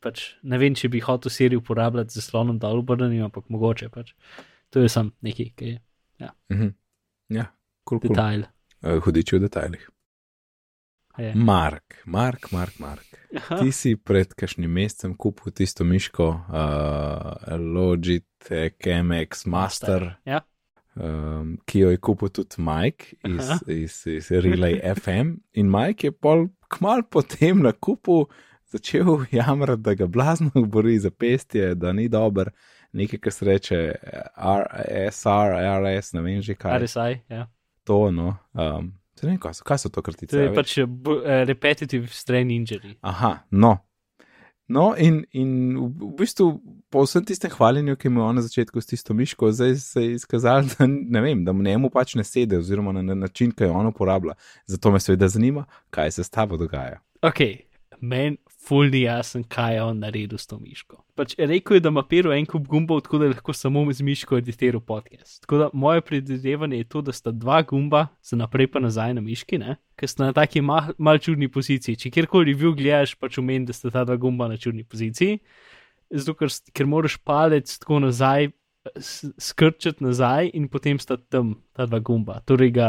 pač 0.00 0.34
ne 0.42 0.58
vem, 0.58 0.74
če 0.74 0.88
bi 0.92 1.00
hotel 1.00 1.32
serijo 1.32 1.62
uporabljati 1.62 2.12
z 2.12 2.20
zaslonom 2.20 2.58
dol 2.58 2.82
obrnjenim, 2.84 3.24
ampak 3.24 3.48
mogoče 3.48 3.88
pač. 3.88 4.12
To 4.72 4.80
je 4.80 4.88
sam 4.88 5.12
neki, 5.20 5.50
ki 5.52 5.64
je 5.66 5.80
Mhm. 6.50 6.68
Ja, 7.28 7.46
kul, 7.84 7.98
kul. 8.00 8.08
detajl. 8.10 8.44
Eh, 8.82 8.98
Hudič 8.98 9.32
v 9.32 9.38
detajlih. 9.40 9.88
Je. 11.18 11.32
Mark, 11.34 11.98
Mark, 12.06 12.52
Mark, 12.52 12.78
Mark. 12.80 13.04
Aha. 13.36 13.56
Ti 13.58 13.72
si 13.72 13.96
pred 13.96 14.32
kakšnim 14.32 14.70
mesecem 14.70 15.12
kupil 15.14 15.52
tisto 15.52 15.84
miško, 15.84 16.28
uh, 16.48 17.58
Logitech 17.58 18.80
MX 18.80 19.46
Master. 19.46 20.14
Ja. 20.24 20.40
um, 20.94 21.58
ki 21.66 21.78
jo 21.78 21.90
je 21.90 21.96
kupil 21.98 22.28
tudi 22.28 22.56
Mike 22.58 23.16
iz, 23.28 23.50
Aha. 23.50 23.58
iz, 23.66 24.06
iz 24.06 24.30
Relay 24.30 24.80
FM. 24.96 25.34
In 25.52 25.70
Mike 25.70 26.06
je 26.06 26.12
pol 26.12 26.48
kmal 26.68 27.02
potem 27.02 27.62
na 27.62 27.72
kupu 27.72 28.26
začel 28.64 29.04
jamrati, 29.32 29.82
da 29.82 29.94
ga 29.94 30.06
blazno 30.06 30.50
bori 30.66 30.98
za 30.98 31.10
pestje, 31.10 31.74
da 31.74 31.92
ni 31.92 32.08
dober. 32.08 32.50
Nekaj, 32.92 33.20
kar 33.24 33.32
se 33.32 33.44
reče 33.44 33.76
R, 34.36 34.64
SR, 35.10 35.54
RS, 35.82 36.12
ne 36.12 36.22
vem 36.22 36.42
že 36.42 36.54
kaj. 36.54 36.82
RSI, 36.84 37.22
ja. 37.32 37.46
To, 37.88 38.10
no. 38.10 38.34
Um, 38.52 38.92
se 39.18 39.26
ne 39.26 39.32
vem, 39.32 39.38
kaj 39.40 39.54
so, 39.54 39.64
kaj 39.64 39.78
so 39.78 39.92
to 39.92 40.02
kratice. 40.02 40.36
To 40.36 40.42
je 40.42 40.52
pač 40.54 40.76
eh, 40.78 40.84
eh, 40.84 41.44
repetitive 41.48 42.12
strain 42.12 42.50
injury. 42.50 42.96
Aha, 43.00 43.38
no. 43.50 43.78
No, 44.72 44.92
in, 44.96 45.24
in 45.36 45.74
v, 45.76 45.88
v 46.00 46.10
bistvu 46.20 46.46
po 46.92 47.02
vsem 47.04 47.24
tistem 47.28 47.50
hvaljenju, 47.52 47.96
ki 48.00 48.08
mu 48.08 48.22
je 48.22 48.26
on 48.28 48.38
na 48.38 48.44
začetku 48.44 48.80
s 48.80 48.88
tisto 48.88 49.14
miško, 49.14 49.50
zdaj 49.52 49.74
se 49.82 50.04
je 50.04 50.14
izkazalo, 50.20 50.68
da, 50.78 50.86
ne 50.86 51.20
vem, 51.20 51.42
da 51.44 51.52
mu 51.52 51.64
njemu 51.66 51.90
pač 51.92 52.14
ne 52.16 52.24
sede, 52.24 52.60
oziroma 52.62 52.92
na, 52.92 53.02
na 53.02 53.16
način, 53.26 53.52
ki 53.52 53.68
jo 53.68 53.74
on 53.76 53.90
uporablja. 53.90 54.36
Zato 54.66 54.92
me 54.94 55.00
seveda 55.00 55.28
zanima, 55.28 55.66
kaj 55.90 56.16
se 56.16 56.24
s 56.24 56.32
tabo 56.32 56.56
dogaja. 56.56 57.02
Ok, 57.22 57.42
meni 58.00 58.38
ful 58.62 58.90
ni 58.90 59.02
jasen, 59.02 59.42
kaj 59.44 59.74
je 59.74 59.82
on 59.82 59.98
naredil 60.02 60.38
s 60.38 60.46
to 60.46 60.58
miško. 60.60 61.00
Pač 61.18 61.34
rekel 61.38 61.76
je, 61.76 61.82
da 61.84 61.90
ima 61.92 62.04
pero 62.08 62.32
en 62.34 62.46
kup 62.46 62.68
gumbov, 62.70 63.02
tako 63.06 63.18
da 63.22 63.30
lahko 63.32 63.54
samo 63.56 63.82
z 63.92 64.06
miško 64.06 64.38
editiral 64.38 64.80
podcast. 64.80 65.40
Tako 65.42 65.58
da 65.58 65.68
moje 65.72 66.00
predvidevanje 66.06 66.78
je 66.78 66.88
to, 66.94 67.02
da 67.02 67.12
sta 67.12 67.30
dva 67.30 67.62
gumba 67.62 68.06
za 68.22 68.38
naprej 68.38 68.70
pa 68.72 68.80
nazaj 68.80 69.14
na 69.18 69.24
miški, 69.24 69.58
ne? 69.58 69.76
ker 69.98 70.08
sta 70.08 70.30
na 70.30 70.32
taki 70.32 70.60
mal, 70.60 70.94
mal 70.98 71.18
čudni 71.22 71.48
poziciji. 71.52 71.98
Če 71.98 72.10
kjerkoli 72.14 72.52
review 72.52 72.74
gledaš, 72.78 73.14
pač 73.18 73.38
umeni, 73.38 73.66
da 73.66 73.76
sta 73.76 73.90
ta 73.90 74.06
dva 74.08 74.16
gumba 74.16 74.48
na 74.50 74.56
čudni 74.58 74.84
poziciji. 74.84 75.38
Zato, 76.12 76.34
ker, 76.38 76.50
ker 76.74 76.90
moraš 76.90 77.18
palec 77.22 77.70
tako 77.82 78.00
nazaj, 78.06 78.50
skrčiti 79.38 80.02
nazaj 80.02 80.50
in 80.54 80.66
potem 80.68 80.98
sta 80.98 81.16
tam 81.16 81.54
ta 81.76 81.86
dva 81.86 82.00
gumba. 82.02 82.40
Torej 82.46 82.72
ga, 82.74 82.88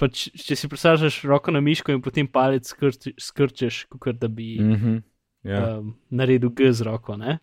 pač, 0.00 0.28
če 0.46 0.56
si 0.58 0.70
predstavljaš 0.70 1.22
roko 1.26 1.54
na 1.54 1.62
miško 1.64 1.94
in 1.94 2.02
potem 2.04 2.28
palec 2.28 2.68
skrč, 2.68 3.10
skrčeš, 3.18 3.86
kot 3.98 4.20
da 4.20 4.28
bi 4.28 4.56
Mm 4.60 4.76
-hmm. 4.76 5.02
ja. 5.42 5.78
um, 5.78 5.96
naredil 6.10 6.50
G 6.50 6.72
z 6.72 6.82
roko. 6.82 7.16
Ne? 7.16 7.38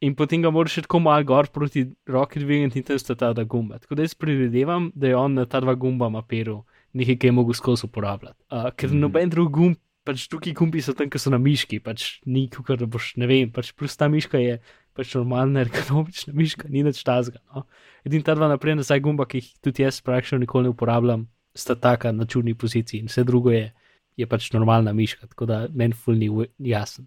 In 0.00 0.14
potem 0.14 0.42
ga 0.42 0.50
moraš 0.50 0.74
tako 0.74 1.00
malo 1.00 1.24
gor 1.24 1.48
proti 1.50 1.86
roki 2.06 2.38
dvigniti 2.40 2.78
in 2.78 2.84
tam 2.84 2.98
sta 2.98 3.14
ta 3.14 3.32
dva 3.32 3.44
gumba. 3.44 3.78
Tako 3.78 3.94
da 3.94 4.02
jaz 4.02 4.14
predvidevam, 4.14 4.92
da 4.94 5.08
je 5.08 5.16
on 5.16 5.34
na 5.34 5.44
ta 5.44 5.60
dva 5.60 5.74
gumba 5.74 6.08
mapiral 6.08 6.64
nekaj, 6.92 7.18
kar 7.18 7.28
je 7.28 7.32
mogel 7.32 7.54
skozi 7.54 7.86
uporabljati. 7.86 8.42
Uh, 8.50 8.70
ker 8.76 8.90
mm. 8.90 9.00
noben 9.00 9.30
drug 9.30 9.52
gumb, 9.52 9.76
pač 10.08 10.28
drugi 10.28 10.54
gumbi 10.56 10.82
so 10.82 10.94
tam, 10.96 11.10
ki 11.10 11.20
so 11.20 11.30
na 11.30 11.38
miški, 11.38 11.82
pač 11.84 12.20
ni 12.26 12.46
kot 12.48 12.78
da 12.80 12.86
boš, 12.88 13.12
ne 13.20 13.28
vem, 13.28 13.50
pač 13.52 13.74
plus 13.76 13.96
ta 13.96 14.08
miška 14.08 14.40
je 14.40 14.58
pač 14.98 15.14
normalna 15.14 15.62
ergonomična 15.62 16.34
miška, 16.34 16.68
ni 16.68 16.82
nič 16.82 17.04
tazga. 17.06 17.38
No? 17.54 17.64
Edin 18.06 18.24
ta 18.26 18.34
dva 18.34 18.50
naprej 18.50 18.80
nazaj 18.80 19.02
gumba, 19.04 19.28
ki 19.30 19.42
jih 19.42 19.50
tudi 19.62 19.84
jaz 19.84 20.00
praktično 20.02 20.40
nikoli 20.42 20.66
ne 20.66 20.74
uporabljam, 20.74 21.28
sta 21.54 21.76
taka 21.78 22.12
na 22.12 22.26
čudni 22.26 22.56
poziciji 22.58 23.04
in 23.04 23.10
vse 23.10 23.24
drugo 23.28 23.54
je, 23.54 23.68
je 24.18 24.26
pač 24.26 24.50
normalna 24.54 24.92
miška, 24.92 25.30
tako 25.30 25.46
da 25.46 25.60
meni 25.70 25.94
ful 25.94 26.18
ni 26.18 26.30
jasen. 26.70 27.06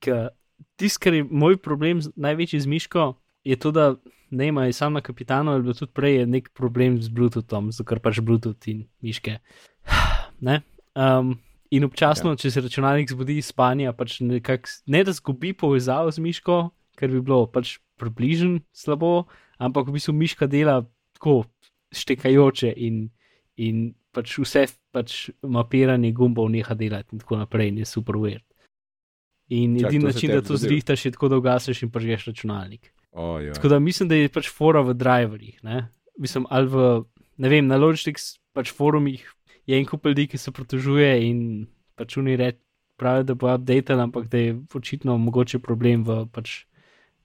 Tisti, 0.00 1.00
kar 1.00 1.16
je 1.16 1.26
moj 1.28 1.60
problem, 1.60 2.00
največji 2.16 2.64
z 2.64 2.72
miško, 2.72 3.12
je 3.44 3.56
to, 3.60 3.72
da 3.72 3.94
ne 4.30 4.48
ima 4.48 4.64
je 4.64 4.72
sam 4.72 4.96
na 4.96 5.00
kapitanu, 5.00 5.52
ali 5.52 5.64
pa 5.66 5.76
tudi 5.76 5.92
prej 5.92 6.16
je 6.16 6.26
nek 6.26 6.50
problem 6.54 7.00
z 7.02 7.08
Bluetoothom, 7.08 7.72
zato 7.72 7.88
ker 7.88 8.00
pač 8.00 8.20
Bluetooth 8.20 8.68
in 8.72 8.86
miške. 9.04 9.38
Ne? 10.40 10.62
Um, 10.96 11.34
in 11.68 11.84
občasno, 11.84 12.30
ja. 12.32 12.38
če 12.40 12.50
se 12.50 12.60
računalnik 12.64 13.10
zbudi 13.12 13.34
iz 13.42 13.50
spanja, 13.52 13.92
pač 13.92 14.22
nekak, 14.24 14.70
ne 14.88 15.02
da 15.04 15.12
zgubi 15.12 15.50
povezavo 15.52 16.08
z 16.08 16.22
miško, 16.24 16.70
ker 17.00 17.12
bi 17.12 17.22
bilo 17.24 17.46
pač 17.50 17.78
približno 18.00 18.60
slabo, 18.76 19.24
ampak 19.56 19.88
v 19.88 19.96
bistvu 19.96 20.14
miška 20.16 20.48
dela 20.50 20.82
tako 21.16 21.42
štekajoče 21.96 22.74
in, 22.76 23.08
in 23.56 23.90
pač 24.12 24.36
vse 24.40 24.66
pač 24.92 25.30
mapiranje 25.42 26.12
gumbov 26.16 26.50
neha 26.52 26.74
delati 26.76 27.14
in 27.16 27.22
tako 27.22 27.40
naprej 27.40 27.72
in 27.72 27.82
je 27.82 27.88
super 27.88 28.20
weird. 28.20 28.44
In 29.50 29.74
edini 29.80 30.04
način, 30.04 30.30
da 30.30 30.42
to 30.46 30.56
zrihtaš, 30.56 31.08
je 31.08 31.10
tako, 31.16 31.28
da 31.28 31.40
ugasneš 31.40 31.82
in 31.82 31.90
pržgeš 31.90 32.28
računalnik. 32.30 32.92
Oh, 33.10 33.42
ja. 33.42 33.52
Tako 33.52 33.68
da 33.68 33.78
mislim, 33.82 34.08
da 34.08 34.14
je 34.14 34.28
pač 34.30 34.46
fora 34.54 34.80
v 34.86 34.94
driverjih. 34.94 35.58
Ne? 35.66 35.88
Mislim, 36.18 36.46
ali 36.50 36.70
v, 36.70 37.02
ne 37.36 37.50
vem, 37.50 37.66
na 37.66 37.76
Logitech 37.76 38.22
pač 38.54 38.70
forumih 38.70 39.24
je 39.66 39.78
en 39.78 39.86
kup 39.86 40.06
ljudi, 40.06 40.28
ki 40.30 40.38
se 40.38 40.54
pritožuje 40.54 41.10
in 41.26 41.66
pač 41.98 42.16
oni 42.16 42.36
pravijo, 42.96 43.26
da 43.26 43.34
bo 43.34 43.50
update, 43.54 43.92
ampak 43.92 44.28
da 44.30 44.38
je 44.38 44.54
očitno 44.74 45.18
mogoče 45.18 45.58
problem 45.58 46.04
v, 46.04 46.26
pač, 46.30 46.64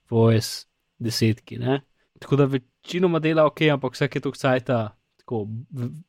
v 0.09 0.21
OS 0.21 0.65
desetki. 0.99 1.57
Ne? 1.61 1.81
Tako 2.19 2.35
da 2.35 2.45
večinoma 2.45 3.19
dela 3.19 3.45
ok, 3.45 3.61
ampak 3.73 3.93
vsake 3.93 4.19
to 4.19 4.31
kcajta, 4.31 4.97
tako 5.23 5.45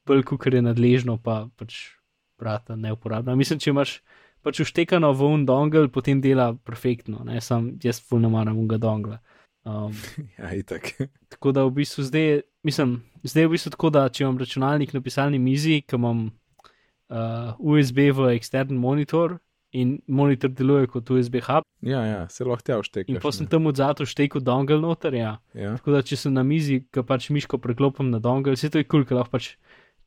bolj 0.07 0.23
kot 0.29 0.47
je 0.53 0.63
nadležno, 0.63 1.19
pa 1.23 1.49
pač 1.57 1.97
brata 2.39 2.77
ne 2.77 2.93
uporablja. 2.93 3.35
Mislim, 3.35 3.59
če 3.59 3.71
imaš 3.73 4.01
pač 4.45 4.61
uštekano 4.63 5.11
v 5.17 5.31
un 5.33 5.47
dongle, 5.49 5.89
potem 5.93 6.21
dela 6.23 6.53
perfektno, 6.55 7.25
ne? 7.27 7.41
sam 7.41 7.73
jaz 7.83 8.01
ful 8.03 8.21
ne 8.23 8.31
maram 8.31 8.59
unga 8.59 8.79
dongla. 8.79 9.19
Um, 9.67 9.95
ja, 10.39 10.53
itak. 10.55 10.93
tako 11.33 11.53
da 11.53 11.65
v 11.67 11.75
bistvu 11.81 12.05
zdaj, 12.07 12.43
mislim, 12.63 13.01
zdaj 13.25 13.43
je 13.43 13.49
v 13.49 13.55
bistvu 13.57 13.73
tako, 13.75 13.91
da 13.91 14.07
če 14.09 14.25
imam 14.25 14.39
računalnik 14.39 14.95
na 14.95 15.03
pisalni 15.03 15.41
mizi, 15.43 15.81
ki 15.83 15.99
imam 15.99 16.29
uh, 16.29 17.57
USB 17.59 18.13
v 18.15 18.31
eksterni 18.37 18.79
monitor 18.79 19.41
in 19.77 19.97
monitor 20.09 20.51
deluje 20.51 20.89
kot 20.91 21.11
USB 21.13 21.41
hub, 21.45 21.65
Ja, 21.87 22.01
ja, 22.09 22.21
se 22.33 22.45
lahko 22.45 22.65
tja 22.65 22.79
vštekaš. 22.81 23.13
in 23.13 23.21
pa 23.23 23.31
sem 23.33 23.47
tam 23.47 23.67
od 23.69 23.77
zato 23.77 24.07
štekel 24.09 24.41
dongle 24.43 24.81
noter. 24.81 25.15
Ja. 25.15 25.37
Ja. 25.55 25.75
Tako 25.77 25.93
da 25.93 26.01
če 26.03 26.17
sem 26.17 26.33
na 26.33 26.43
mizi, 26.43 26.81
ki 26.91 27.05
pač 27.07 27.29
miško 27.31 27.61
preklopim 27.63 28.09
na 28.11 28.19
dongle, 28.19 28.57
vse 28.57 28.71
to 28.73 28.81
je 28.81 28.87
kul, 28.89 29.05
cool, 29.05 29.09
ker 29.09 29.21
lahko 29.21 29.37
pač 29.37 29.51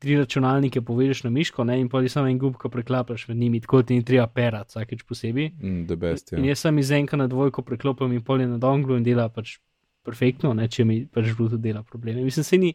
tri 0.00 0.16
računalnike 0.16 0.80
povežeš 0.80 1.22
na 1.26 1.30
miško 1.30 1.64
ne, 1.68 1.74
in 1.80 1.88
pa 1.92 2.00
je 2.00 2.08
samo 2.08 2.28
en 2.28 2.38
gumb, 2.40 2.56
ki 2.56 2.70
preklapaš 2.72 3.26
v 3.28 3.34
njimi, 3.36 3.60
tako 3.60 3.82
ti 3.84 3.98
ni 3.98 4.04
treba 4.04 4.26
perati 4.26 4.72
vsakeč 4.72 5.04
posebej. 5.04 5.50
Mm, 5.60 5.82
the 5.86 5.96
best, 5.96 6.32
In 6.32 6.44
ja. 6.44 6.54
jaz 6.54 6.64
sem 6.64 6.78
iz 6.80 6.90
enka 6.96 7.16
na 7.20 7.26
dvojko 7.28 7.62
preklopim 7.62 8.12
in 8.16 8.22
pol 8.24 8.40
je 8.40 8.48
na 8.48 8.56
donglu 8.58 8.96
in 8.96 9.04
dela 9.04 9.28
pač 9.28 9.58
perfektno, 10.02 10.54
ne, 10.56 10.68
če 10.72 10.84
mi 10.88 11.02
pač 11.06 11.30
Bluetooth 11.36 11.60
dela 11.60 11.82
probleme. 11.84 12.24
Mislim, 12.24 12.44
se 12.44 12.56
ni, 12.58 12.72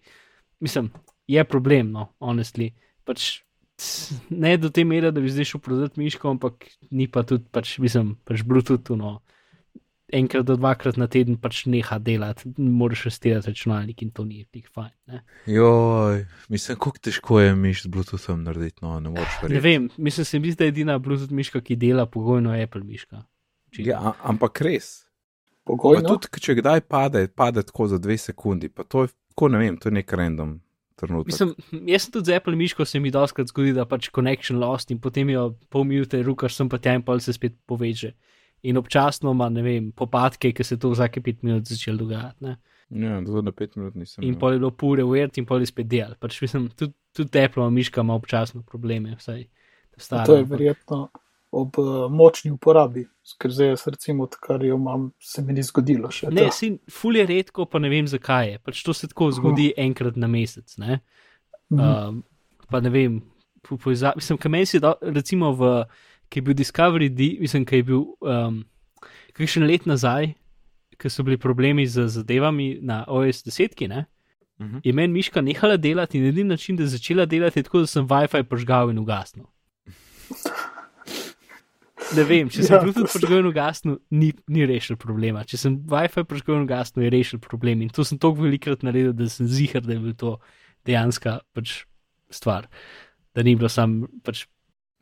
mislim, 0.61 0.91
je 1.27 1.43
problem, 1.49 1.89
no, 1.91 2.11
honestly. 2.21 2.71
Pač, 3.05 3.41
ne 4.29 4.57
do 4.57 4.69
te 4.69 4.83
mere, 4.83 5.11
da 5.11 5.21
bi 5.21 5.29
zdaj 5.29 5.45
šel 5.45 5.61
prodati 5.61 5.99
miško, 5.99 6.29
ampak 6.29 6.53
ni 6.91 7.07
pa 7.07 7.23
tudi, 7.23 7.43
pač, 7.51 7.77
mislim, 7.79 8.15
pač 8.23 8.43
Bluetooth, 8.43 8.95
no, 8.95 9.19
enkrat 10.13 10.45
do 10.45 10.55
dvakrat 10.55 10.97
na 10.97 11.07
teden 11.07 11.35
pač 11.37 11.65
neha 11.65 11.97
delati, 11.99 12.51
moraš 12.57 13.03
restirati 13.03 13.49
računalnik 13.49 14.01
in 14.01 14.11
to 14.11 14.23
ni 14.23 14.45
tik 14.45 14.69
fajn. 14.69 14.91
Ne, 15.07 15.21
Joj, 15.47 16.25
mislim, 16.49 16.77
kako 16.77 16.97
težko 17.01 17.39
je 17.39 17.55
miš 17.55 17.83
z 17.83 17.87
Bluetoothom 17.87 18.43
narediti, 18.43 18.79
no, 18.81 18.99
ne 18.99 19.09
moreš 19.09 19.33
ne 19.35 19.47
verjeti. 19.47 19.63
vem, 19.63 19.89
mislim, 19.97 20.25
se 20.25 20.39
mi 20.39 20.51
zdi, 20.51 20.57
da 20.57 20.63
je 20.63 20.69
edina 20.69 20.99
Bluetooth 20.99 21.31
miška, 21.31 21.61
ki 21.61 21.75
dela 21.75 22.05
pogojno 22.05 22.53
Apple 22.53 22.83
miška. 22.83 23.23
Ja, 23.77 23.99
a- 23.99 24.15
ampak 24.23 24.61
res. 24.61 25.01
Pa 25.65 25.73
Pogojno. 25.73 26.07
tudi, 26.07 26.39
če 26.39 26.55
kdaj 26.55 26.81
pade, 26.81 27.27
pade 27.27 27.63
tako 27.63 27.87
za 27.87 27.97
dve 27.97 28.17
sekundi, 28.17 28.69
pa 28.69 28.83
to 28.83 29.01
je, 29.01 29.07
tako 29.29 29.47
ne 29.49 29.57
vem, 29.57 29.77
to 29.77 29.89
je 29.89 29.93
nek 29.93 30.13
random 30.13 30.61
trenutek. 30.99 31.31
Mislim, 31.31 31.53
jaz 31.89 32.05
sem 32.05 32.13
tudi 32.15 32.31
z 32.31 32.37
Apple 32.39 32.55
miško, 32.59 32.85
se 32.85 32.99
mi 32.99 33.11
doskrat 33.13 33.51
zgodi, 33.51 33.73
da 33.75 33.85
pač 33.89 34.09
connection 34.15 34.59
lost 34.61 34.91
in 34.91 35.01
potem 35.01 35.29
jo 35.33 35.49
pol 35.73 35.85
minute 35.87 36.21
rukaš 36.23 36.57
sem 36.59 36.69
pa 36.71 36.79
tja 36.81 36.95
in 36.97 37.03
pol 37.05 37.21
se 37.23 37.35
spet 37.35 37.57
poveže. 37.67 38.13
In 38.65 38.79
občasno 38.81 39.35
ima, 39.35 39.49
ne 39.53 39.61
vem, 39.61 39.91
popadke, 39.93 40.49
ki 40.55 40.63
se 40.65 40.79
to 40.81 40.89
vsake 40.93 41.21
pet 41.21 41.43
minut 41.45 41.67
začel 41.69 41.99
dogajati. 42.01 42.47
Ne? 42.47 42.55
Ja, 43.05 43.19
do 43.21 43.43
na 43.45 43.53
pet 43.53 43.75
minut 43.77 43.97
nisem. 43.99 44.23
In 44.25 44.39
pol 44.41 44.55
je 44.55 44.63
bilo 44.63 44.71
pure 44.71 45.05
weird 45.05 45.37
in 45.37 45.45
pol 45.45 45.61
je 45.61 45.69
spet 45.69 45.89
del. 45.91 46.15
Pač 46.21 46.39
mislim, 46.41 46.71
tudi, 46.73 46.95
tudi 47.15 47.43
Apple 47.43 47.67
miška 47.73 48.01
ima 48.01 48.17
občasno 48.17 48.63
probleme, 48.65 49.17
vsaj 49.19 49.45
stara. 49.97 50.25
To 50.25 50.39
je 50.39 50.49
verjetno 50.49 51.07
ob 51.55 51.77
uh, 51.79 52.05
močni 52.11 52.51
uporabi, 52.51 53.05
ker 53.41 53.53
zdaj 53.53 53.71
jaz 53.71 53.85
recimo, 53.87 54.27
kar 54.41 54.63
jo 54.65 54.75
imam, 54.75 55.09
se 55.23 55.41
mi 55.41 55.55
ni 55.55 55.63
zgodilo 55.63 56.11
še. 56.11 56.29
Ne, 56.35 56.49
si 56.53 56.73
ful 56.91 57.15
je 57.15 57.25
redko, 57.29 57.65
pa 57.69 57.79
ne 57.79 57.91
vem 57.91 58.09
zakaj 58.11 58.49
je. 58.51 58.61
Pač 58.65 58.81
to 58.85 58.93
se 58.93 59.09
tako 59.11 59.31
zgodi 59.35 59.71
enkrat 59.77 60.19
na 60.19 60.27
mesec. 60.31 60.77
Ne? 60.81 60.99
Mhm. 61.73 61.81
Um, 61.81 62.23
pa 62.69 62.81
ne 62.83 62.91
vem, 62.93 63.19
po, 63.63 63.77
poveza, 63.77 64.13
mislim, 64.17 64.39
kaj 64.41 64.51
meni 64.51 64.69
se 64.69 64.81
da, 64.83 64.95
recimo 65.01 65.53
v, 65.55 65.75
ki 66.29 66.41
je 66.41 66.47
bil 66.47 66.57
Discovery 66.57 67.09
D, 67.13 67.35
mislim, 67.41 67.65
ki 67.65 67.81
je 67.81 67.87
bil 67.87 68.03
um, 68.21 68.63
kakšen 69.37 69.65
let 69.67 69.87
nazaj, 69.89 70.33
ki 70.99 71.11
so 71.11 71.25
bili 71.27 71.37
problemi 71.41 71.87
z 71.87 72.07
zadevami 72.11 72.75
na 72.81 73.03
OS 73.11 73.43
10, 73.47 73.87
ne, 73.91 74.05
Mhm. 74.59 74.77
je 74.83 74.93
meni 74.93 75.13
miška 75.13 75.41
nehala 75.41 75.77
delati 75.77 76.17
in 76.17 76.25
edini 76.25 76.49
način, 76.49 76.75
da 76.75 76.83
je 76.83 76.87
začela 76.87 77.25
delati, 77.25 77.59
je 77.59 77.63
tako, 77.63 77.79
da 77.79 77.87
sem 77.87 78.07
WiFi 78.07 78.43
požgal 78.43 78.89
in 78.89 78.97
ugasnil. 78.99 79.45
Ne 82.13 82.23
vem, 82.27 82.49
če 82.53 82.61
sem 82.63 82.75
Ja, 82.75 82.81
Bluetooth 82.83 83.09
požgal 83.15 83.39
in 83.41 83.47
ugasnil, 83.49 83.95
ni, 84.13 84.29
ni 84.51 84.65
rešil 84.69 84.97
problema. 85.01 85.41
Če 85.47 85.57
sem 85.57 85.77
WiFi 85.89 86.23
požgal 86.29 86.59
in 86.59 86.67
ugasnil, 86.67 87.07
je 87.07 87.11
rešil 87.15 87.39
problem. 87.41 87.81
In 87.81 87.89
to 87.89 88.05
sem 88.05 88.19
toliko 88.21 88.45
velikrat 88.45 88.85
naredil, 88.85 89.13
da 89.17 89.25
sem 89.31 89.47
zihar, 89.49 89.81
da 89.81 89.95
je 89.95 90.03
bil 90.03 90.13
to 90.19 90.35
dejanska 90.85 91.39
pač 91.57 91.79
stvar. 92.29 92.67
Da 93.35 93.41
ni 93.43 93.55
bilo 93.57 93.71
sam 93.73 94.03
pač 94.23 94.45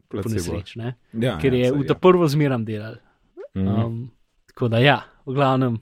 po 0.08 0.22
Placebo. 0.22 0.38
nesreč, 0.38 0.76
ne? 0.80 0.94
Ja, 1.12 1.36
ker 1.42 1.54
je 1.54 1.68
ja, 1.68 1.74
v 1.76 1.84
ta 1.90 1.98
prvo 2.00 2.28
zmeram 2.32 2.64
delal. 2.66 3.02
Mhm. 3.58 3.68
Um, 3.68 4.00
tako 4.54 4.72
da 4.72 4.80
ja, 4.80 5.02
v 5.28 5.36
glavnem, 5.36 5.82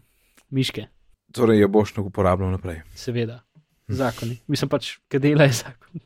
miške, 0.51 0.87
Torej, 1.31 1.61
je 1.63 1.67
boš 1.71 1.93
nog 1.95 2.09
uporabljal 2.09 2.51
naprej. 2.51 2.81
seveda. 2.95 3.43
zakoni. 3.91 4.39
Mislim 4.47 4.69
pač, 4.71 4.97
kaj 5.07 5.19
dela 5.23 5.43
je 5.47 5.53
zakon. 5.61 6.01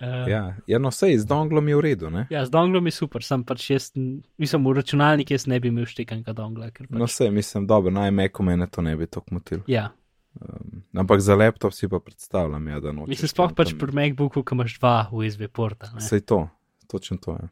Uh, 0.00 0.26
Ja, 0.26 0.54
ja 0.64 0.78
no, 0.78 0.90
sej, 0.90 1.18
z 1.18 1.26
donglom 1.26 1.68
je 1.68 1.74
v 1.74 1.80
redu, 1.80 2.06
ne? 2.08 2.26
ja, 2.30 2.44
z 2.44 2.50
donglom 2.50 2.86
je 2.86 2.92
super, 2.92 3.18
sem 3.18 3.42
pač 3.42 3.70
jaz, 3.70 3.90
mislim, 4.36 4.62
v 4.62 4.72
računalnik 4.72 5.30
jaz 5.30 5.46
ne 5.46 5.58
bi 5.58 5.68
imel 5.68 5.84
štekanega 5.84 6.32
dongla. 6.32 6.70
Pač, 6.70 6.86
No, 6.88 7.06
sej, 7.06 7.30
mislim, 7.30 7.66
dobro, 7.66 7.90
na 7.90 8.06
iMacu 8.06 8.42
mene 8.42 8.66
to 8.66 8.78
ne 8.80 8.96
bi 8.96 9.06
tako 9.06 9.34
motil. 9.34 9.60
ja, 9.66 9.90
Um, 10.38 10.84
ampak 10.94 11.18
za 11.18 11.34
laptop 11.34 11.72
si 11.72 11.88
pa 11.88 11.98
predstavljam, 11.98 12.68
ja, 12.68 12.78
da 12.78 12.92
nočeš. 12.92 13.08
mislim, 13.08 13.28
sploh 13.28 13.50
pač 13.52 13.68
tam- 13.68 13.78
pri 13.80 13.90
MacBooku, 13.92 14.38
ki 14.40 14.54
imaš 14.54 14.78
dva 14.78 15.08
USB 15.10 15.48
porta. 15.48 15.90
Ne? 15.90 16.00
Sej 16.00 16.20
to, 16.20 16.46
točno 16.86 17.16
to 17.16 17.32
je. 17.32 17.48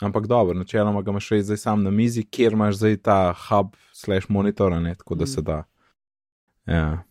Ampak 0.00 0.26
dobro, 0.26 0.50
načeloma 0.52 1.00
ga 1.00 1.10
imaš 1.12 1.28
res 1.30 1.44
zdaj 1.44 1.56
sam 1.58 1.82
na 1.82 1.90
mizi, 1.90 2.24
kjer 2.24 2.52
imaš 2.52 2.74
zdaj 2.76 2.96
ta 2.98 3.18
hub 3.32 3.66
slash 3.92 4.26
monitor, 4.28 4.72
ne 4.72 4.94
tako 4.94 5.14
da 5.14 5.22
Mm. 5.22 5.26
se 5.28 5.42
da. 5.42 5.62
Ja. 6.66 7.04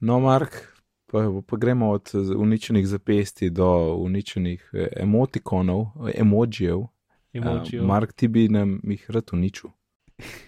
No, 0.00 0.20
Mark, 0.20 0.71
pa, 1.12 1.42
pa 1.46 1.56
gremo 1.56 1.90
od 1.90 2.10
uničenih 2.36 2.86
zapesti 2.88 3.50
do 3.50 3.94
uničenih 3.94 4.70
eh, 4.72 4.88
emotikonov, 4.96 5.80
eh, 6.08 6.20
emojijev. 6.20 6.86
Emojijev. 7.32 7.82
Uh, 7.82 7.88
Mark, 7.88 8.12
ti 8.12 8.28
bi 8.28 8.48
nam 8.48 8.80
jih 8.84 9.10
rad 9.10 9.30
uničil. 9.32 9.70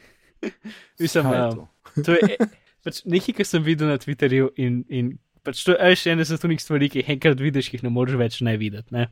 Mislim, 1.00 1.32
je 1.32 1.46
um, 1.46 1.54
to? 1.54 1.68
To 2.04 2.12
je 2.12 2.36
pač 2.84 3.04
nekaj, 3.04 3.34
kar 3.38 3.48
sem 3.48 3.62
videl 3.64 3.88
na 3.88 3.98
Twitterju 4.00 4.50
in, 4.60 4.82
in 4.88 5.14
pač 5.44 5.62
to 5.64 5.76
je 5.76 6.00
še 6.00 6.12
ena 6.12 6.24
od 6.24 6.40
teh 6.40 6.60
stvari, 6.60 6.90
ki 6.92 7.02
jih 7.02 7.14
enkrat 7.16 7.40
vidiš, 7.40 7.70
ki 7.70 7.78
jih 7.78 7.86
ne 7.86 7.92
moreš 7.92 8.18
več 8.20 8.40
ne 8.44 8.56
videti. 8.60 8.92
Ne? 8.94 9.08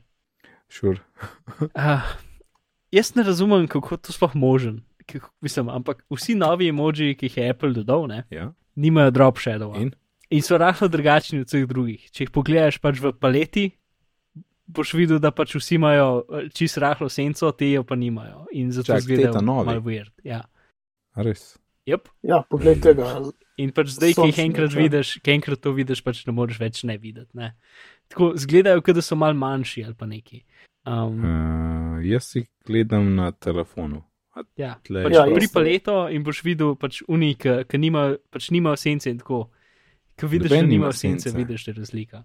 Sure. 0.73 1.01
Uh, 1.73 2.01
jaz 2.97 3.15
ne 3.17 3.25
razumem, 3.29 3.69
kako 3.69 4.01
to 4.01 4.17
sploh 4.17 4.37
možen. 4.37 4.83
Mislim, 5.45 5.69
ampak 5.69 6.05
vsi 6.13 6.37
novi 6.39 6.71
emoji, 6.73 7.17
ki 7.19 7.29
jih 7.29 7.37
je 7.37 7.49
Apple 7.53 7.75
dodal, 7.77 8.07
ne, 8.09 8.25
Ja. 8.33 8.53
nimajo 8.77 9.11
drop 9.13 9.41
shadow. 9.43 9.75
In? 9.77 9.93
In 10.33 10.43
so 10.43 10.59
rahlo 10.59 10.89
drugačni 10.89 11.43
od 11.45 11.51
vseh 11.51 11.69
drugih. 11.69 12.09
Če 12.11 12.27
jih 12.27 12.33
pogledaš 12.35 12.81
pač 12.83 13.01
v 13.03 13.12
paleti, 13.12 13.67
boš 14.73 14.95
videl, 14.97 15.21
da 15.23 15.33
pač 15.35 15.57
vsi 15.59 15.77
imajo 15.77 16.09
eh, 16.23 16.49
čist 16.55 16.81
rahlo 16.83 17.11
senco, 17.12 17.53
te 17.53 17.69
jo 17.73 17.85
pa 17.85 17.99
nimajo. 17.99 18.47
In 18.57 18.73
zato 18.73 18.95
Čak, 18.95 19.05
zgledajo 19.07 19.45
malo 19.45 19.81
weird. 19.85 20.12
Ja. 20.25 20.45
Res. 21.19 21.53
Yep. 21.91 22.09
Ja, 22.25 22.43
poglej 22.49 22.79
tega. 22.81 23.09
In 23.61 23.73
pač 23.75 23.93
zdaj, 23.97 24.15
ki 24.17 24.31
jih 24.31 24.39
enkrat 24.47 24.71
oči. 24.71 24.79
vidiš, 24.79 25.09
ki 25.21 25.35
enkrat 25.35 25.61
to 25.61 25.75
vidiš, 25.77 26.01
pač 26.07 26.23
ne 26.29 26.35
moreš 26.35 26.61
več 26.62 26.85
ne 26.89 26.97
videti. 26.97 27.31
Ne? 27.37 27.53
Tako 28.12 28.33
zgledajo, 28.41 28.85
kot 28.87 28.97
da 28.97 29.05
so 29.05 29.19
mal 29.19 29.37
manjši 29.37 29.85
ali 29.89 29.99
pa 29.99 30.09
neki. 30.09 30.45
Um, 30.89 31.21
Uh, 31.23 31.99
jaz 32.03 32.33
si 32.33 32.47
gledam 32.67 33.12
na 33.15 33.31
telefonu. 33.33 34.03
ja, 34.57 34.79
pač 34.81 35.12
Ja, 35.12 35.27
ja, 35.27 35.35
pri 35.35 35.49
paleto 35.53 36.09
in 36.09 36.25
boš 36.25 36.41
videl 36.47 36.75
pač 36.81 37.03
unik, 37.07 37.69
ki 37.69 37.79
nima, 37.79 38.15
pač 38.33 38.49
nima 38.51 38.77
sence 38.81 39.11
in 39.11 39.21
tako. 39.21 39.51
Ko 40.21 40.26
vidiš, 40.26 40.50
Noben 40.50 40.64
da 40.64 40.71
nima 40.71 40.92
sence, 40.92 41.23
sence. 41.23 41.38
vidiš, 41.38 41.64
da 41.64 41.71
je 41.71 41.76
razlika. 41.76 42.23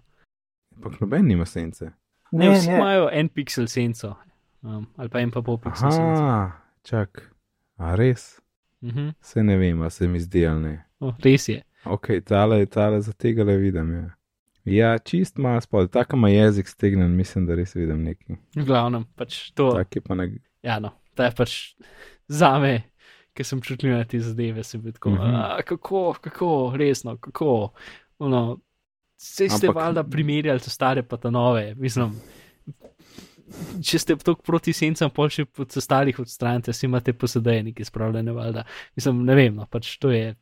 Ampak 0.76 1.00
noben 1.00 1.26
nima 1.26 1.46
sence. 1.46 1.86
Ne, 2.32 2.46
Ne, 2.46 2.52
vsi 2.52 2.68
ne. 2.70 2.76
imajo 2.76 3.10
en 3.12 3.30
pixel 3.30 3.68
senco, 3.68 4.16
um, 4.62 4.88
ali 4.96 5.10
pa 5.10 5.20
en 5.20 5.32
pa 5.32 5.42
pol 5.42 5.58
pixel 5.58 5.92
senco. 5.92 6.24
Aha, 6.24 6.52
čak. 6.84 7.32
A 7.78 7.96
res? 7.96 8.40
Mhm. 8.82 9.10
Se 9.22 9.44
ne 9.44 9.58
vem, 9.58 9.82
a 9.82 9.90
se 9.90 10.08
mi 10.08 10.20
zdi 10.20 10.46
ali 10.48 10.62
ne. 10.62 10.76
Oh, 11.00 11.14
res 11.20 11.50
je. 11.50 11.62
Ok, 11.86 12.08
tale, 12.26 12.66
tale 12.66 13.02
za 13.02 13.14
tega 13.14 13.44
le 13.44 13.58
vidim. 13.58 13.92
Ja, 13.94 14.10
ja 14.66 14.98
čist 15.00 15.38
malo 15.38 15.62
spod, 15.62 15.92
tako 15.92 16.16
ima 16.16 16.30
jezik 16.30 16.68
stegnen, 16.68 17.16
mislim, 17.16 17.46
da 17.46 17.56
res 17.56 17.76
vidim 17.76 18.04
nekaj. 18.04 18.36
V 18.56 18.66
glavnem, 18.66 19.06
pač 19.16 19.52
to. 19.52 19.72
Tak 19.72 19.96
je 19.96 20.02
pa 20.02 20.16
na. 20.16 20.28
Ja, 20.64 20.80
no, 20.80 20.92
to 21.16 21.24
je 21.24 21.32
pač 21.32 21.76
za 22.28 22.60
me, 22.60 22.82
ki 23.38 23.46
sem 23.46 23.62
čutil 23.62 23.94
na 23.94 24.04
te 24.10 24.20
zadeve, 24.24 24.64
sem 24.66 24.82
bil 24.82 24.96
tako, 24.98 25.14
mm 25.14 25.18
-hmm. 25.22 25.64
kako, 25.70 26.16
kako, 26.22 26.74
resno, 26.76 27.18
kako. 27.22 27.72
Ono, 28.20 28.58
Vse 29.18 29.50
ste 29.50 29.68
Ampak- 29.68 29.76
valjda 29.76 30.04
primerjali, 30.04 30.60
te 30.60 30.70
stare 30.70 31.04
pa 31.04 31.18
te 31.18 31.32
nove. 31.32 31.76
Mislim, 31.76 32.14
če 33.84 34.00
ste 34.00 34.16
tako 34.16 34.42
proti 34.46 34.74
sencam, 34.74 35.10
pol 35.10 35.32
še 35.34 35.46
pod 35.46 35.74
starih 35.74 36.20
odstranite, 36.20 36.74
si 36.74 36.86
imate 36.86 37.14
posedaj 37.14 37.64
nekaj 37.64 37.90
spravljene, 37.90 38.32
valjda. 38.32 38.66
Mislim, 38.96 39.24
ne 39.26 39.36
vem, 39.36 39.56
no, 39.56 39.66
pač 39.66 39.96
to 39.98 40.12
je 40.14 40.36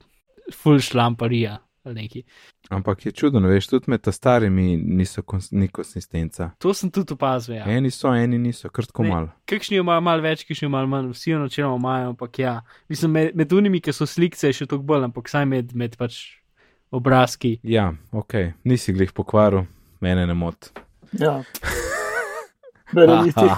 full 0.53 0.79
šlamparija 0.83 1.57
ali 1.85 1.95
neki. 1.95 2.23
Ampak 2.69 3.05
je 3.05 3.11
čudno, 3.11 3.39
veš, 3.47 3.67
tudi 3.67 3.91
med 3.91 4.01
ta 4.01 4.11
starimi 4.11 4.77
niso 4.77 5.21
kons 5.21 5.51
ni 5.51 5.67
konsistenca. 5.67 6.49
To 6.59 6.73
sem 6.73 6.89
tudi 6.91 7.13
opazil. 7.13 7.55
Ja. 7.55 7.65
Eni 7.69 7.91
so, 7.91 8.09
eni 8.13 8.37
niso, 8.41 8.69
kar 8.69 8.85
tako 8.85 9.03
Ne. 9.03 9.09
mal. 9.09 9.27
Kakšni 9.45 9.77
imajo 9.77 10.01
malo 10.01 10.21
več, 10.25 10.43
kakšni 10.47 10.69
malo 10.69 10.87
manj, 10.87 11.11
vsi 11.13 11.31
jo 11.31 11.39
načeloma 11.39 11.77
imajo, 11.77 12.09
ampak 12.15 12.39
ja, 12.39 12.61
mislim, 12.89 13.11
med, 13.11 13.35
med 13.35 13.53
unimi, 13.53 13.81
ki 13.81 13.93
so 13.93 14.05
slikce, 14.09 14.47
je 14.49 14.53
še 14.61 14.65
toliko 14.65 14.85
bolj, 14.85 15.05
ampak 15.11 15.29
saj 15.29 15.45
med, 15.45 15.75
med 15.77 15.97
pač 15.97 16.17
obrazki. 16.91 17.59
Ja, 17.63 17.93
ok, 18.11 18.33
nisi 18.63 18.93
glih 18.93 19.13
pokvaril, 19.13 19.65
mene 20.01 20.25
ne 20.25 20.33
mot. 20.33 20.71
Ja. 21.19 21.43
Verjeti 22.93 23.45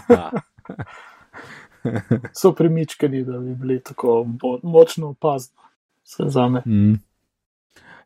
so 2.39 2.51
premičkani, 2.53 3.23
da 3.23 3.39
bi 3.39 3.55
bili 3.55 3.83
tako 3.83 4.25
močno 4.63 5.07
opazni. 5.15 5.55
Vse 6.03 6.23
za 6.27 6.47
me. 6.47 6.61
Mm. 6.65 6.99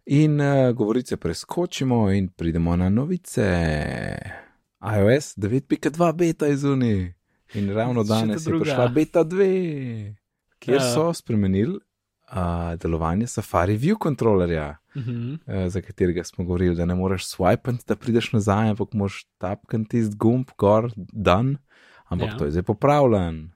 In 0.06 0.40
uh, 0.40 0.72
govorice 0.72 1.18
preskočimo 1.18 2.12
in 2.12 2.28
pridemo 2.30 2.76
na 2.76 2.90
novice. 2.90 3.42
iOS 4.82 5.38
9.2 5.38 6.14
beta 6.14 6.46
je 6.46 6.58
zunaj. 6.58 7.14
In 7.54 7.70
ravno 7.70 8.04
danes 8.04 8.48
je 8.48 8.60
prišla 8.60 8.88
beta 8.88 9.24
2, 9.24 10.16
kjer 10.60 10.76
Ja. 10.76 10.94
so 10.94 11.14
spremenili 11.14 11.76
uh, 11.76 12.38
delovanje 12.76 13.28
Safari 13.28 13.78
View 13.78 13.98
kontrolerja, 13.98 14.78
Mhm. 14.96 15.34
uh, 15.34 15.38
za 15.68 15.82
katerega 15.82 16.24
smo 16.24 16.46
govorili, 16.46 16.76
da 16.76 16.86
ne 16.86 16.96
moreš 16.96 17.28
swipati, 17.28 17.88
da 17.88 17.96
prideš 17.96 18.34
nazaj, 18.34 18.70
ampak 18.70 18.94
moraš 18.94 19.26
tapkati 19.38 19.86
tisti 19.86 20.16
gumb 20.18 20.48
gor, 20.58 20.92
dan. 20.98 21.58
Ampak 22.06 22.28
ja. 22.28 22.38
to 22.38 22.46
je 22.46 22.52
zdaj 22.52 22.64
popravljen. 22.64 23.52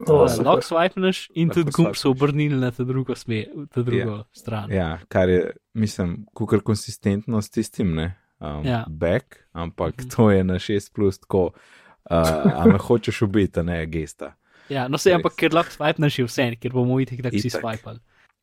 O, 0.00 0.22
Ja, 0.22 0.28
super. 0.28 0.46
Lahko 0.46 0.64
swipneš 0.64 1.26
in 1.34 1.50
tudi 1.50 1.70
gumb 1.70 1.94
so 1.94 2.10
obrnili 2.10 2.56
na 2.56 2.70
ta 2.70 2.84
drugo, 2.84 3.14
sme, 3.14 3.42
ta 3.68 3.82
drugo 3.82 4.16
ja. 4.16 4.24
stran. 4.32 4.70
Ja, 4.70 4.98
kar 5.08 5.28
je, 5.28 5.40
mislim, 5.74 6.26
kukar 6.32 6.60
konsistentno 6.60 7.36
s 7.38 7.50
tistim, 7.50 7.94
ne, 7.94 8.06
um, 8.38 8.64
Ja. 8.64 8.84
back, 8.88 9.24
ampak 9.52 9.94
Mhm. 9.98 10.08
to 10.08 10.30
je 10.30 10.44
na 10.44 10.54
6 10.56 10.90
plus 10.90 11.18
tako, 11.18 11.44
uh, 11.44 12.16
a 12.54 12.64
me 12.66 12.78
hočeš 12.80 13.22
ubiti, 13.22 13.60
a 13.60 13.62
ne 13.62 13.86
gesta. 13.86 14.34
Ja, 14.68 14.88
no 14.88 14.98
se, 14.98 15.12
ampak 15.12 15.34
ker 15.34 15.52
lahko 15.52 15.70
swipneš 15.72 16.18
je 16.18 16.24
vse, 16.24 16.56
ker 16.56 16.72
bomo 16.72 16.96
itek 16.96 17.22
tako 17.22 17.38
si 17.38 17.48
Itak. 17.48 17.60
swipali. 17.62 17.98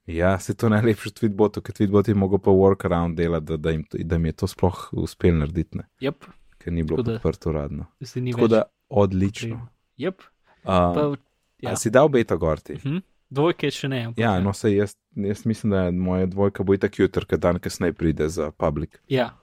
Ja, 0.08 0.40
se 0.40 0.54
to 0.54 0.70
najlepše 0.70 1.10
v 1.10 1.14
Tweetbotu, 1.14 1.62
ker 1.62 1.74
Tweetbot 1.74 2.08
je 2.08 2.14
mogel 2.14 2.40
pa 2.40 2.52
workaround 2.52 3.16
delati, 3.16 3.46
da, 3.46 3.58
da, 3.58 3.70
jim, 3.72 3.84
to- 3.84 3.98
da 4.00 4.18
mi 4.18 4.30
je 4.30 4.34
to 4.34 4.48
sploh 4.48 4.90
uspel 4.94 5.34
narediti, 5.34 5.78
ne, 5.78 5.84
Jep, 6.00 6.24
ker 6.58 6.72
ni 6.72 6.84
bilo 6.84 6.98
Tako 6.98 7.04
da- 7.04 7.20
podprto 7.20 7.50
uradno. 7.50 7.86
Tako 8.00 8.22
več. 8.38 8.50
da 8.50 8.64
odlično. 8.90 9.68
Jep, 9.98 10.22
Uh, 10.60 10.74
pa, 10.94 11.16
ja. 11.62 11.70
ja. 11.70 11.76
Si 11.76 11.90
dal 11.90 12.10
beta 12.10 12.36
gorti? 12.36 12.74
Mhm. 12.74 13.04
Dvojke 13.30 13.68
še 13.72 13.90
ne. 13.92 13.98
ampak 14.06 14.22
Ja, 14.24 14.38
no 14.40 14.54
se 14.56 14.70
jaz, 14.72 14.94
jaz 15.16 15.42
mislim, 15.46 15.74
da 15.74 15.92
moja 15.92 16.26
dvojka 16.32 16.64
bo 16.64 16.74
itak 16.78 16.96
jutr, 17.00 17.26
ker 17.28 17.38
dan 17.38 17.60
kasneje 17.60 17.94
pride 17.94 18.30
za 18.30 18.52
public. 18.52 19.02
ja. 19.12 19.34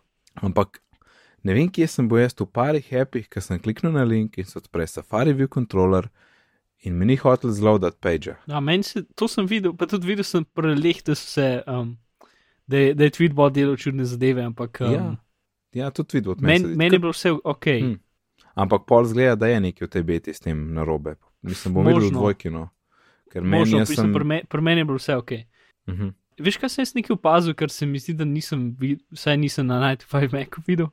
Ampak 0.42 0.81
ne 1.44 1.55
vem, 1.55 1.68
kje 1.70 1.87
sem 1.87 2.09
bil 2.09 2.18
jaz 2.24 2.33
v 2.40 2.46
parih 2.50 2.87
appih, 2.98 3.29
ker 3.31 3.42
sem 3.44 3.59
kliknil 3.61 3.92
na 3.94 4.03
link 4.03 4.38
in 4.38 4.44
se 4.44 4.57
odpre 4.59 4.87
Safari 4.87 5.31
View 5.33 5.46
controller 5.46 6.09
in 6.83 6.96
mi 6.98 7.07
ni 7.07 7.16
hotel 7.16 7.53
zloadati 7.55 8.00
page. 8.00 8.35
Ja, 8.50 8.61
meni 8.61 8.83
se, 8.83 9.05
to 9.14 9.29
sem 9.29 9.46
videl, 9.46 9.77
pa 9.77 9.87
tudi 9.87 10.09
videl 10.09 10.24
sem 10.24 10.44
preleh, 10.44 11.03
da 11.07 11.14
so 11.14 11.29
se, 11.37 11.62
um, 11.70 11.92
da, 12.66 12.79
je, 12.79 12.94
da 12.94 13.05
je 13.05 13.11
tweetbot 13.11 13.55
delal 13.55 13.77
čudne 13.77 14.05
zadeve, 14.05 14.42
ampak 14.42 14.81
um, 14.81 14.92
Ja, 14.92 15.05
ja, 15.72 15.90
tudi 15.90 16.18
videl. 16.18 16.35
meni 16.40 16.74
men 16.74 16.92
je 16.92 16.98
bilo 16.98 17.12
vse 17.12 17.31
ok. 17.44 17.66
Hm. 17.66 17.94
Ampak 18.55 18.88
pol 18.88 19.05
zgleda, 19.05 19.37
da 19.37 19.53
je 19.53 19.61
nekaj 19.61 19.87
v 19.87 19.90
tej 19.90 20.03
beti 20.03 20.35
s 20.35 20.40
tem 20.40 20.57
narobe. 20.74 21.14
Mislim, 21.44 21.74
bom 21.74 21.87
videl 21.87 22.11
dvojki, 22.11 22.50
no. 22.50 22.68
Ker 23.33 23.42
meni 23.42 23.59
Možno, 23.59 23.87
sem... 23.87 24.12
pri, 24.14 24.24
me, 24.24 24.40
pri 24.48 24.62
meni 24.62 24.80
je 24.80 24.85
bilo 24.88 24.98
vse 25.00 25.16
ok. 25.16 25.33
Uh 25.87 25.94
-huh. 25.94 26.12
Veš, 26.38 26.57
kaj 26.57 26.68
sem 26.68 26.83
jaz 26.83 26.94
nekaj 26.94 27.14
opazil, 27.14 27.54
ker 27.54 27.70
se 27.70 27.87
mi 27.87 27.98
zdi, 27.98 28.14
da 28.14 28.24
nisem, 28.24 28.76
vid- 28.80 29.02
vsaj 29.11 29.37
nisem 29.37 29.66
na 29.66 29.80
95 29.96 30.33
Macu 30.33 30.62
videl. 30.66 30.87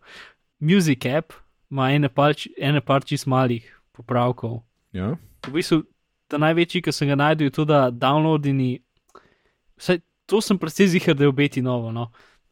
Music 0.59 1.05
app 1.05 1.33
ima 1.71 1.91
ene 1.91 2.09
par, 2.09 2.35
ene 2.57 2.81
par 2.81 3.03
čist 3.03 3.25
malih 3.27 3.79
popravkov. 3.91 4.61
Ja, 4.91 5.15
V 5.47 5.53
bistvu, 5.53 5.83
ta 6.27 6.37
največji, 6.37 6.81
ki 6.81 6.91
sem 6.91 7.07
ga 7.07 7.15
najdel, 7.15 7.47
je 7.47 7.51
to, 7.51 7.65
da 7.65 7.89
downloadini. 7.89 8.79
Vsaj 9.77 9.99
to 10.25 10.41
sem 10.41 10.57
predvsej 10.57 10.87
zihar, 10.87 11.15
da 11.15 11.23
je 11.23 11.29
obeti 11.29 11.61
novo. 11.61 11.91
No. 11.91 12.11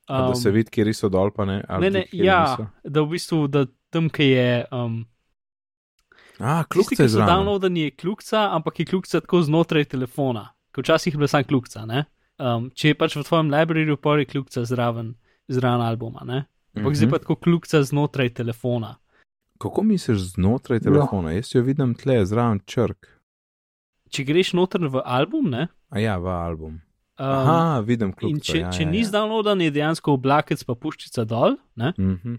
um, 0.09 0.31
da 0.31 0.35
se 0.35 0.51
vidi, 0.51 0.71
kje 0.71 0.93
so 0.93 1.09
dol, 1.09 1.31
pa 1.31 1.45
ne. 1.45 1.61
ne, 1.79 1.89
ne, 1.89 2.05
ja, 2.11 2.41
niso. 2.49 2.67
da 2.83 3.01
v 3.01 3.09
bistvu, 3.09 3.47
da 3.47 3.65
tam, 3.89 4.09
ki 4.09 4.23
je. 4.23 4.65
Um, 4.71 5.05
A, 6.39 6.63
kljub 6.63 6.85
temu 6.87 7.03
so 7.03 7.07
zraven. 7.09 7.29
downloadani, 7.29 7.77
je 7.79 7.91
kljukca, 7.91 8.49
ampak 8.51 8.79
je 8.79 8.85
kljukca 8.85 9.19
tako 9.19 9.41
znotraj 9.41 9.85
telefona, 9.85 10.43
ker 10.71 10.81
včasih 10.81 11.13
je 11.13 11.17
bila 11.17 11.27
samo 11.27 11.43
kljukca. 11.43 11.85
ne. 11.85 12.05
Um, 12.39 12.69
če 12.71 12.87
je 12.87 12.95
pač 12.95 13.15
v 13.15 13.23
tvojem 13.23 13.49
libraryju, 13.49 13.97
pa 13.97 14.15
je 14.15 14.25
kljukca 14.25 14.63
zraven, 14.63 15.15
zraven 15.47 15.81
albuma, 15.81 16.21
ne? 16.23 16.45
ampak 16.73 16.95
zdaj 16.95 17.05
Mhm. 17.05 17.11
pa 17.11 17.19
tako 17.19 17.35
kljukca 17.35 17.83
znotraj 17.83 18.29
telefona. 18.31 18.95
Kako 19.57 19.83
misliš 19.83 20.17
znotraj 20.33 20.77
Ja. 20.77 20.79
telefona? 20.81 21.31
Jaz 21.31 21.51
jo 21.51 21.61
vidim 21.61 21.93
tle, 21.93 22.25
zraven 22.25 22.59
črk. 22.65 23.07
Če 24.09 24.23
greš 24.23 24.53
noter 24.53 24.79
v 24.81 25.01
album, 25.05 25.49
ne, 25.49 25.67
A 25.89 25.99
ja, 25.99 26.17
v 26.17 26.27
album. 26.27 26.79
Um, 27.19 27.25
Aha, 27.25 27.79
vidim, 27.81 28.13
kljub 28.13 28.31
in 28.31 28.39
če, 28.39 28.69
če 28.71 28.85
ni 28.85 29.03
downloadan, 29.03 29.59
je 29.59 29.71
dejansko 29.71 30.13
oblakec 30.13 30.63
pa 30.63 30.73
puščica 30.73 31.25
dol, 31.25 31.57
ne? 31.75 31.93
Mhm. 31.97 32.35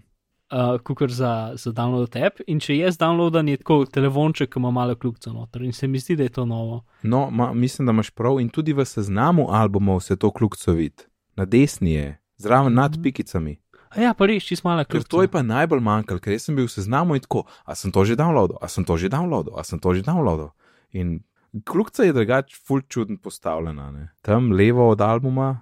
Uh, 0.51 0.79
kukor 0.79 1.11
za, 1.11 1.53
za 1.55 1.71
download 1.71 2.15
app. 2.17 2.39
In 2.47 2.59
če 2.59 2.77
je 2.77 2.91
downloadan, 2.91 3.47
je 3.47 3.57
tako 3.57 3.85
telefonček, 3.85 4.49
ki 4.49 4.59
ima 4.59 4.71
malo 4.71 4.95
kljubca 4.95 5.31
noter. 5.31 5.61
In 5.61 5.73
se 5.73 5.87
mi 5.87 5.99
zdi, 5.99 6.15
da 6.15 6.23
je 6.23 6.29
to 6.29 6.45
novo. 6.45 6.83
No, 7.03 7.29
ma, 7.31 7.53
mislim, 7.53 7.85
da 7.85 7.91
imaš 7.91 8.09
prav 8.09 8.39
in 8.39 8.49
tudi 8.49 8.73
v 8.73 8.85
seznamu 8.85 9.47
albumov 9.49 9.99
se 9.99 10.15
to 10.15 10.31
kljubco 10.31 10.71
vidi. 10.71 11.03
Na 11.35 11.45
desni 11.45 11.93
je, 11.93 12.07
zraven 12.37 12.73
nad 12.73 12.91
Mhm. 12.91 13.03
pikicami. 13.03 13.57
A 13.89 14.01
ja, 14.01 14.13
pa 14.13 14.25
res, 14.25 14.43
čist 14.43 14.63
Ker 14.63 14.85
kljubca. 14.85 15.09
to 15.09 15.21
je 15.21 15.27
pa 15.27 15.41
najbolj 15.41 15.79
manjkalo, 15.79 16.19
ker 16.19 16.39
sem 16.39 16.55
bil 16.55 16.65
v 16.65 16.71
seznamu 16.71 17.15
in 17.15 17.21
tako, 17.21 17.43
a 17.65 17.75
sem 17.75 17.91
to 17.91 18.05
že 18.05 18.15
downloadil, 18.15 18.55
a 18.61 18.67
sem 18.67 18.83
to 18.83 18.97
že 18.97 19.09
downloadil, 19.09 19.51
a 19.57 19.63
sem 19.63 19.79
to 19.79 19.93
že 19.93 20.01
downloadil. 20.01 20.51
In 20.93 21.23
kljubca 21.65 22.03
je 22.03 22.13
drugač 22.13 22.55
ful 22.57 22.81
čuden 22.81 23.17
postavljena. 23.17 23.91
Ne? 23.91 24.09
Tam 24.21 24.51
levo 24.51 24.89
od 24.89 25.01
albuma, 25.01 25.61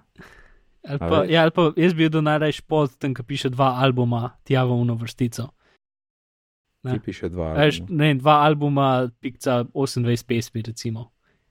Ali 0.80 0.98
pa, 0.98 1.24
ja, 1.24 1.42
ali 1.42 1.50
pa 1.50 1.72
jaz 1.76 1.92
bi 1.92 2.04
jo 2.04 2.20
najraje 2.20 2.62
pod 2.62 2.96
tem, 2.96 3.12
ki 3.12 3.22
piše 3.22 3.48
dva 3.48 3.76
albuma, 3.76 4.30
tja 4.42 4.64
v 4.64 4.72
eno 4.74 4.94
vrstico. 4.94 5.50
Ne. 6.82 6.92
ki 6.92 7.00
piše 7.04 7.28
dva. 7.28 7.52
Albuma. 7.52 7.86
ne, 7.90 8.04
vem, 8.06 8.18
dva 8.18 8.34
albuma, 8.40 8.86
pikca 9.20 9.64
28 9.66 10.24
pesmi, 10.24 10.62
recimo. 10.62 11.10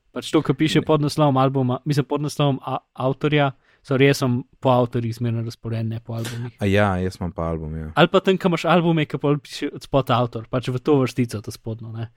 Pač 0.10 0.32
to, 0.32 0.42
ki 0.42 0.54
piše 0.56 0.80
Ne. 0.80 0.86
pod 0.86 1.02
naslovom 1.02 1.38
albuma, 1.38 1.78
mislim 1.86 2.06
pod 2.06 2.22
naslovom 2.22 2.58
a- 2.60 2.82
avtorja, 2.96 3.52
sorry, 3.80 4.10
jaz 4.10 4.18
sem 4.18 4.40
po 4.60 4.70
avtorjih 4.72 5.14
zmerno 5.14 5.42
razporejen, 5.42 5.88
ne 5.88 6.00
po 6.00 6.14
albumih. 6.14 6.58
A 6.60 6.66
ja, 6.66 6.98
jaz 6.98 7.22
imam 7.22 7.32
pa 7.32 7.44
album. 7.44 7.78
Ja. 7.78 7.92
Ali 7.96 8.08
pa 8.08 8.20
tam, 8.20 8.38
ki 8.38 8.48
imaš 8.48 8.66
albume, 8.66 9.06
ki 9.06 9.18
pa 9.18 9.36
piše 9.38 9.70
od 9.70 9.84
spod 9.84 10.10
avtor, 10.10 10.48
pač 10.50 10.68
v 10.68 10.80
to 10.80 10.98
vrstico, 10.98 11.42
to 11.42 11.52
spodno. 11.52 11.92
Ne? 11.92 12.10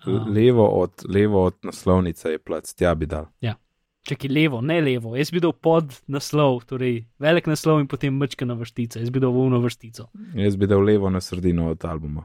A, 0.00 0.10
Levo 0.28 0.64
od, 0.78 1.02
levo 1.04 1.44
od 1.44 1.58
naslovnice 1.62 2.30
je 2.30 2.38
plac, 2.38 2.70
tja 2.72 2.94
bi 2.94 3.06
dal. 3.06 3.26
Čakaj, 4.02 4.30
levo, 4.32 4.60
ne 4.60 4.80
levo. 4.80 5.12
Jaz 5.16 5.30
bi 5.30 5.40
dal 5.40 5.52
pod 5.52 5.92
naslov, 6.08 6.62
torej 6.64 7.04
velik 7.20 7.46
naslov 7.46 7.80
in 7.82 7.88
potem 7.88 8.14
mečka 8.16 8.46
na 8.48 8.54
vrstico. 8.56 8.98
Jaz 8.98 9.10
bi 9.12 9.20
dal 9.20 9.32
v 9.32 9.46
eno 9.46 9.60
vrstico. 9.60 10.08
Jaz 10.34 10.56
bi 10.56 10.66
dal 10.66 10.80
levo 10.80 11.10
na 11.10 11.20
sredino 11.20 11.68
od 11.70 11.84
albuma. 11.84 12.24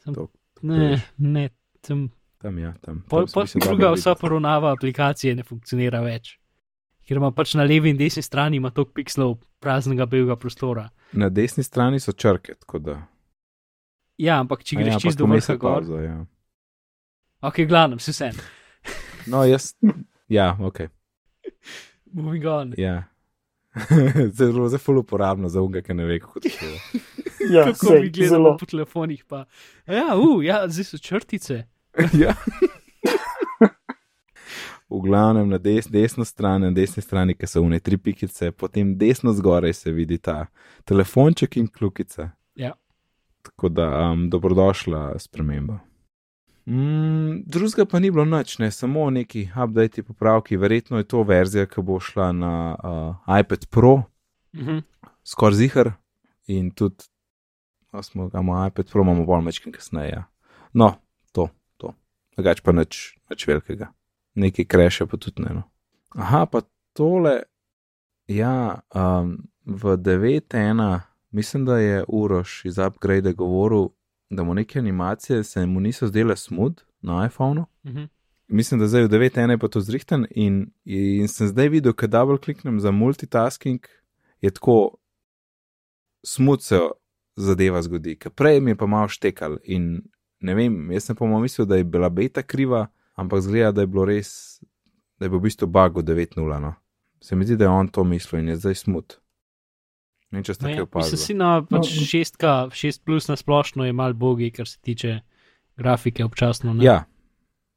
Sem, 0.00 0.14
To- 0.14 0.30
ne, 0.62 1.02
ne, 1.18 1.50
tam, 1.80 2.08
Tam, 2.40 2.58
ja, 2.58 2.72
tam. 2.80 3.02
pol, 3.08 3.26
tam 3.26 3.44
pol 3.44 3.60
druga 3.60 3.92
vsa 3.92 4.14
poravnava 4.14 4.72
aplikacije 4.72 5.34
ne 5.36 5.42
funkcionira 5.44 6.00
več. 6.00 6.38
Ker 7.06 7.20
ima 7.20 7.30
pač 7.30 7.54
na 7.54 7.62
levi 7.62 7.90
in 7.90 7.96
desni 7.96 8.22
strani 8.22 8.56
ima 8.56 8.70
toliko 8.70 8.92
pikslov 8.96 9.36
praznega 9.60 10.06
belega 10.06 10.36
prostora. 10.36 10.88
Na 11.12 11.28
desni 11.28 11.62
strani 11.62 12.00
so 12.00 12.12
črke, 12.12 12.54
tako 12.54 12.78
da. 12.78 12.96
Ja, 14.18 14.40
ampak 14.40 14.64
če 14.64 14.76
A 14.76 14.80
greš 14.80 14.88
ja, 14.88 14.96
ja, 14.96 15.00
čist 15.00 15.18
pa 15.18 15.22
do 15.22 15.28
vrha 15.30 15.56
gor, 15.56 15.72
pauza, 15.72 16.00
ja. 16.02 16.16
ok, 17.42 17.60
glavnem, 17.68 17.98
se 17.98 18.10
vsem, 18.16 18.32
No, 19.26 19.44
jaz. 19.44 19.74
Ja, 20.28 20.56
ok. 20.60 20.80
moving 22.12 22.46
on. 22.46 22.74
Ja. 22.78 23.02
zelo, 24.32 24.68
zelo 24.68 24.78
ful 24.78 24.98
uporabno 24.98 25.48
za 25.48 25.60
unga, 25.60 25.82
ki 25.82 25.94
ne 25.94 26.04
ve, 26.04 26.20
kako 26.20 26.40
to 26.40 26.48
je. 26.66 26.78
Ja, 27.50 27.64
Kako 27.64 27.86
sej, 27.86 28.00
bi 28.00 28.10
gledal 28.10 28.28
zelo. 28.30 28.56
po 28.56 28.66
telefonih, 28.66 29.24
pa. 29.24 29.44
A 29.86 29.92
Ja, 29.92 30.16
uh, 30.16 30.44
ja, 30.44 30.62
zdaj 30.68 30.84
so 30.84 30.98
črtice. 30.98 31.62
ja. 32.14 32.34
V 34.88 35.00
glavnem 35.02 35.48
na 35.48 35.58
des, 35.58 35.86
desno 35.86 36.24
stran, 36.24 36.60
na 36.62 36.70
desni 36.70 37.02
strani, 37.02 37.34
ki 37.34 37.46
so 37.46 37.60
une 37.60 37.80
tri 37.80 37.96
pikice, 37.98 38.52
potem 38.52 38.92
desno 38.98 39.32
zgoraj 39.34 39.72
se 39.74 39.90
vidi 39.92 40.18
ta 40.18 40.46
telefonček 40.84 41.56
in 41.56 41.66
kljukica. 41.68 42.30
Ja. 42.54 42.72
Tako 43.42 43.68
da 43.68 44.10
um, 44.12 44.30
dobrodošla 44.30 45.18
sprememba. 45.18 45.78
Mm, 46.66 47.42
drugega 47.46 47.84
pa 47.84 47.98
ni 47.98 48.10
bilo 48.10 48.24
nič, 48.24 48.58
ne, 48.58 48.70
samo 48.70 49.10
neki 49.10 49.48
update, 49.64 50.02
popravki. 50.02 50.56
Verjetno 50.56 50.98
je 50.98 51.04
to 51.04 51.22
verzija, 51.22 51.66
ki 51.66 51.82
bo 51.82 52.00
šla 52.00 52.32
na 52.32 52.52
uh, 52.74 53.38
iPad 53.40 53.66
Pro, 53.66 54.02
Mhm. 54.54 54.78
skoraj 55.24 55.54
zihar 55.54 55.92
in 56.46 56.70
tudi, 56.70 57.04
a 57.90 58.02
smo 58.02 58.28
ga 58.28 58.40
imamo 58.40 58.66
iPad 58.66 58.90
Pro, 58.90 59.02
imamo 59.02 59.24
bolj 59.24 59.44
mečkim 59.44 59.72
kasneje. 59.72 60.10
Ja. 60.10 60.24
No, 60.72 60.94
to, 61.32 61.48
to. 61.76 61.94
Drugač 62.36 62.60
pa 62.60 62.72
nič, 62.72 63.18
nič 63.30 63.46
velikega. 63.46 63.92
Nekaj 64.34 64.64
kreše 64.64 65.06
pa 65.06 65.16
tudi 65.16 65.42
ne. 65.42 65.54
No. 65.54 65.62
Aha, 66.16 66.46
pa 66.46 66.60
tole, 66.92 67.42
ja, 68.26 68.80
um, 68.94 69.38
v 69.64 69.96
9.1, 69.96 71.00
mislim, 71.30 71.64
da 71.64 71.78
je 71.78 72.04
Uroš 72.08 72.64
iz 72.64 72.78
Upgrade 72.78 73.32
govoril, 73.32 73.88
da 74.30 74.44
mu 74.44 74.54
neke 74.54 74.78
animacije 74.78 75.44
se 75.44 75.66
mu 75.66 75.80
niso 75.80 76.06
zdele 76.06 76.36
smud 76.36 76.82
na 77.00 77.26
iPhonu. 77.26 77.66
Mhm. 77.86 78.04
Mislim, 78.48 78.80
da 78.80 78.86
zdaj 78.88 79.02
v 79.02 79.08
9.1 79.08 79.50
je 79.50 79.58
pa 79.58 79.68
to 79.68 79.80
zrihten 79.80 80.26
in, 80.30 80.70
in 80.84 81.28
sem 81.28 81.48
zdaj 81.48 81.68
videl, 81.68 81.92
kad 81.92 82.10
double 82.10 82.38
kliknem 82.38 82.80
za 82.80 82.90
multitasking, 82.90 83.86
je 84.40 84.50
tako 84.50 84.96
smut 86.26 86.62
se 86.62 86.78
zadeva 87.36 87.82
zgodi, 87.82 88.16
ker 88.16 88.30
prej 88.32 88.60
mi 88.60 88.70
je 88.70 88.76
pa 88.76 88.86
malo 88.86 89.08
štekal 89.08 89.58
in 89.64 90.02
ne 90.40 90.54
vem, 90.54 90.90
jaz 90.92 91.04
sem 91.04 91.16
pa 91.16 91.26
malo 91.26 91.40
mislil, 91.40 91.66
da 91.66 91.76
je 91.76 91.84
bila 91.84 92.08
beta 92.08 92.42
kriva, 92.42 92.86
ampak 93.14 93.40
zgleda, 93.40 93.72
da 93.72 93.80
je 93.80 93.86
bilo 93.86 94.04
res, 94.04 94.60
da 95.18 95.26
je 95.26 95.30
bil 95.30 95.38
v 95.38 95.48
bistvu 95.48 95.66
bug 95.66 95.98
v 95.98 96.04
9.0. 96.04 96.60
No. 96.60 96.74
Se 97.20 97.36
mi 97.36 97.44
zdi, 97.44 97.56
da 97.56 97.64
je 97.64 97.70
on 97.70 97.88
to 97.88 98.04
mislil 98.04 98.42
in 98.42 98.48
je 98.48 98.56
zdaj 98.56 98.74
smut. 98.74 99.18
Ne, 100.36 100.42
če 100.42 100.52
ste 100.52 100.62
No 100.62 100.68
kaj 100.68 100.74
ja, 100.74 100.76
Mislim, 100.76 100.88
opazili. 100.90 101.18
si 101.18 101.34
na 101.34 101.50
pač 101.62 101.88
No. 101.88 102.04
šestka, 102.04 102.50
šest 102.70 103.00
plus 103.02 103.26
na 103.26 103.36
splošno 103.36 103.84
je 103.84 103.92
mal 103.94 104.12
bogi, 104.14 104.50
kar 104.50 104.66
se 104.66 104.76
tiče 104.78 105.20
grafike 105.74 106.20
občasno. 106.22 106.74
Ne? 106.74 106.84
Ja, 106.84 107.04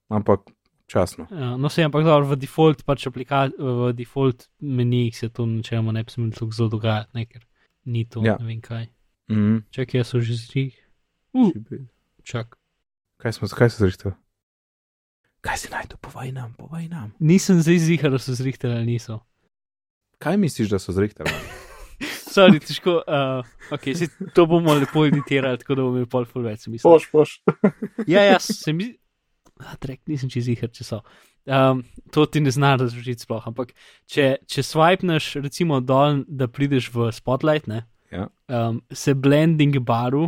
ampak 0.09 0.49
časno. 0.85 1.27
Ja, 1.31 1.55
no, 1.55 1.69
se 1.69 1.83
ampak 1.83 2.03
dobro, 2.03 2.27
v 2.27 2.35
default, 2.37 2.83
pač 2.83 3.05
aplika, 3.05 3.47
v 3.49 3.93
default 3.93 4.49
menijih 4.59 5.13
se 5.13 5.29
to 5.29 5.45
načeloma 5.45 5.91
ne 5.91 6.03
bi 6.03 6.11
smelo 6.11 6.31
tako 6.31 6.51
zelo 6.51 6.69
dogajati, 6.69 7.11
ne, 7.13 7.25
ker 7.25 7.45
ni 7.85 8.03
to, 8.03 8.19
Ja. 8.21 8.35
ne 8.35 8.45
vem 8.45 8.59
kaj. 8.59 8.89
Mm, 9.29 9.63
Čakaj, 9.69 9.97
jaz 9.97 10.07
so 10.07 10.19
že 10.19 10.35
zrih. 10.35 10.73
Uh, 11.31 11.53
čak. 12.23 12.57
kaj 13.17 13.33
smo, 13.33 13.47
kaj 13.47 13.69
so 13.69 13.79
zrihtali? 13.79 14.15
Kaj 15.39 15.57
si 15.57 15.67
najdel, 15.69 15.95
povej 15.97 16.33
nam, 16.33 16.51
povej 16.53 16.89
nam. 16.89 17.13
Nisem 17.17 17.61
zdaj 17.61 17.77
zihar, 17.79 18.09
da 18.09 18.17
so 18.17 18.33
zrihtali 18.33 18.73
ali 18.73 18.85
niso. 18.89 19.21
Kaj 20.17 20.35
misliš, 20.35 20.67
da 20.67 20.75
so 20.75 20.91
zrihtali? 20.91 21.31
Sorry, 22.29 22.59
težko, 22.61 22.99
uh, 23.07 23.47
okay, 23.73 23.95
to 24.35 24.45
bomo 24.49 24.73
lepo 24.77 25.05
editirali, 25.09 25.57
tako 25.61 25.75
da 25.75 25.81
bomo 25.85 25.97
imeli 25.97 26.09
pol 26.11 26.27
full 26.29 26.45
več 26.45 26.67
smisla. 26.67 26.91
Poš, 26.91 27.07
poš. 27.11 27.35
Ja, 28.13 28.21
ja, 28.27 28.37
se 28.39 28.73
mi. 28.73 28.91
A, 29.59 29.73
trek, 29.81 29.99
nisem 30.07 30.29
čez 30.31 30.47
jih, 30.47 30.61
če 30.71 30.85
so. 30.87 31.01
Um, 31.49 31.81
to 32.13 32.27
ti 32.29 32.41
ne 32.43 32.51
zna 32.53 32.75
razložiti 32.77 33.25
sploh, 33.25 33.41
ampak 33.49 33.71
če, 34.11 34.35
če 34.45 34.63
swipneš, 34.63 35.31
recimo, 35.41 35.79
dol, 35.81 36.21
da 36.27 36.45
prideš 36.51 36.91
v 36.93 37.09
spotlight, 37.15 37.67
ne, 37.71 37.85
Ja. 38.13 38.27
um, 38.49 38.79
se 38.93 39.13
blending 39.13 39.75
baru 39.85 40.27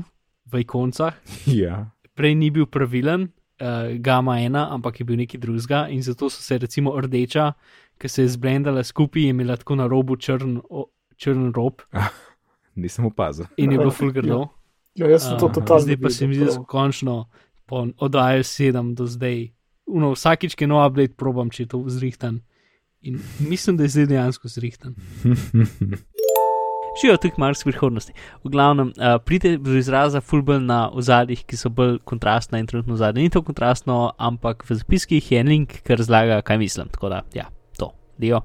v 0.51 0.61
ikoncah, 0.65 1.15
ja. 1.63 1.83
prej 2.17 2.35
ni 2.37 2.49
bil 2.53 2.65
pravilen, 2.69 3.27
uh, 3.61 3.93
gama 4.01 4.39
ena, 4.41 4.67
ampak 4.73 4.99
je 5.01 5.05
bil 5.05 5.17
neki 5.21 5.37
drugega 5.41 5.87
in 5.93 6.01
zato 6.05 6.29
so 6.29 6.41
se 6.41 6.57
recimo 6.61 6.93
rdeča, 6.97 7.51
ki 8.01 8.09
se 8.09 8.25
je 8.25 8.33
zblendala 8.35 8.81
skupaj, 8.83 9.21
je 9.27 9.33
imela 9.35 9.57
tako 9.61 9.77
na 9.77 9.85
robu 9.89 10.17
črn, 10.17 10.57
črn 11.21 11.51
rob 11.53 11.85
Nisem 12.81 13.05
opazil. 13.05 13.45
in 13.57 13.71
je 13.71 13.77
bilo 13.77 13.91
full 13.91 14.11
grdo. 14.11 14.47
Ja, 14.95 15.07
jaz 15.07 15.23
sem 15.27 15.39
to 15.39 15.45
Uh, 15.45 15.53
totalno. 15.53 15.83
Zdaj 15.85 15.97
pa 16.01 16.09
se 16.09 16.27
mi 16.27 16.35
zdi, 16.35 16.45
da 16.45 16.51
so 16.51 16.63
končno 16.63 17.29
po 17.65 17.87
oddaji 17.97 18.43
7 18.43 18.93
do 18.95 19.05
zdaj. 19.07 19.51
Uno, 19.85 20.11
vsakič, 20.15 20.55
ki 20.55 20.63
je 20.63 20.67
nov 20.71 20.85
update, 20.87 21.15
probam, 21.19 21.49
če 21.51 21.63
je 21.63 21.67
to 21.67 21.83
zrihtan. 21.87 22.41
In 23.01 23.19
mislim, 23.39 23.77
da 23.77 23.83
je 23.83 23.89
zdaj 23.89 24.05
dejansko 24.05 24.47
zrihtan. 24.47 24.95
Živijo 27.01 27.17
tudi 27.17 27.33
marsikaj 27.37 27.71
prihodnosti. 27.71 28.13
V 28.43 28.49
glavnem, 28.51 28.91
uh, 28.95 29.15
pride 29.25 29.57
do 29.57 29.77
izraza 29.79 30.21
fulbel 30.21 30.59
na 30.63 30.89
ozadjih, 30.91 31.43
ki 31.47 31.57
so 31.57 31.71
bolj 31.71 31.99
kontrastna 32.03 32.59
in 32.59 32.67
trenutno 32.67 32.95
zadnja. 32.99 33.23
Ni 33.23 33.31
to 33.31 33.41
kontrastno, 33.41 34.11
ampak 34.17 34.65
v 34.69 34.75
zapiskih 34.75 35.31
je 35.31 35.39
en 35.39 35.47
link, 35.47 35.79
ki 35.87 35.95
razlaga, 35.95 36.41
kaj 36.41 36.59
mislim. 36.59 36.91
Tako 36.91 37.09
da, 37.09 37.23
ja, 37.33 37.47
to, 37.79 37.93
dio. 38.19 38.43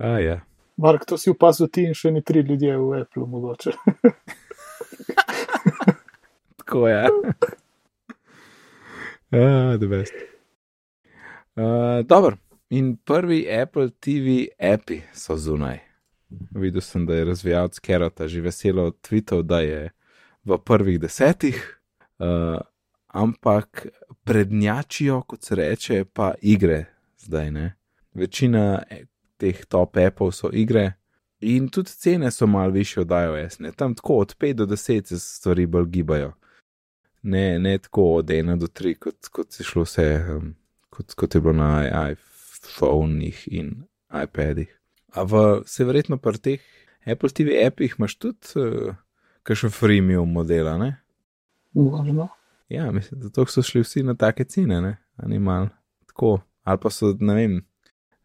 A, 0.00 0.18
ja. 0.18 0.40
Mark, 0.76 1.04
to 1.06 1.18
si 1.18 1.30
opazil 1.30 1.68
ti 1.70 1.84
in 1.86 1.94
še 1.94 2.10
ni 2.10 2.22
tri 2.22 2.42
ljudje 2.42 2.76
v 2.76 3.02
Apple, 3.04 3.26
mogoče. 3.30 3.72
Tako 6.58 6.88
je. 6.88 7.02
Uh, 9.30 9.76
the 9.80 9.88
best. 9.88 10.14
Uh, 11.54 12.02
Dobro, 12.02 12.36
in 12.70 12.96
prvi 12.96 13.46
Apple 13.62 13.90
TV 14.00 14.48
api 14.58 15.02
so 15.14 15.36
zunaj. 15.36 15.78
Videl 16.50 16.82
sem, 16.82 17.06
da 17.06 17.14
je 17.14 17.30
razvijalec 17.30 17.78
Kerota 17.78 18.28
že 18.28 18.42
veselo 18.42 18.90
tweetal, 18.90 19.46
da 19.46 19.60
je 19.60 19.90
v 20.44 20.58
prvih 20.58 20.98
desetih, 21.00 21.62
uh, 22.18 22.58
ampak 23.14 23.86
prednjačijo, 24.24 25.22
kot 25.22 25.42
se 25.42 25.54
reče, 25.54 26.04
pa 26.04 26.34
igre 26.42 26.84
zdaj 27.22 27.50
ne. 27.50 27.76
Večina 28.14 28.82
teh 29.36 29.64
top 29.68 29.96
appov 29.96 30.32
so 30.32 30.50
igre. 30.52 30.92
In 31.40 31.68
tudi 31.68 31.90
cene 31.90 32.30
so 32.30 32.46
malo 32.46 32.70
više 32.70 33.00
od 33.00 33.10
iOS, 33.10 33.58
ne? 33.58 33.72
tam 33.72 33.94
tako 33.94 34.14
od 34.14 34.36
5 34.40 34.52
do 34.52 34.66
10 34.66 35.04
se 35.04 35.18
stvari 35.18 35.66
bolj 35.66 35.86
gibajo 35.86 36.32
ne, 37.24 37.58
ne 37.58 37.78
tako 37.78 38.14
od 38.14 38.26
1 38.26 38.56
do 38.58 38.66
3, 38.66 38.94
kot, 38.94 39.28
kot 39.32 39.60
je 39.60 39.64
šlo 39.64 39.82
vse, 39.82 40.06
um, 40.36 40.54
kot, 40.90 41.14
kot 41.14 41.34
je 41.34 41.40
bilo 41.40 41.52
na 41.52 42.14
phonih 42.78 43.48
in 43.50 43.84
iPadih. 44.24 44.68
A 45.14 45.22
v, 45.22 45.62
se 45.66 45.84
verjetno 45.84 46.18
pri 46.18 46.38
teh 46.38 46.60
Apple 47.06 47.30
TV 47.30 47.64
appih 47.66 47.96
imaš 47.98 48.16
tudi 48.18 48.60
uh, 48.60 48.94
kakšen 49.42 49.72
freemium 49.72 50.32
modela, 50.32 50.76
ne? 50.78 50.96
Možno. 51.72 52.28
Ja, 52.68 52.90
mislim, 52.92 53.20
da 53.20 53.46
so 53.46 53.62
šli 53.62 53.82
vsi 53.82 54.02
na 54.02 54.14
take 54.14 54.44
cene, 54.44 54.80
ne? 54.80 54.96
Animal. 55.16 55.68
Tako. 56.06 56.38
Ali 56.62 56.78
pa 56.80 56.90
so, 56.90 57.16
ne 57.20 57.34
vem, 57.34 57.58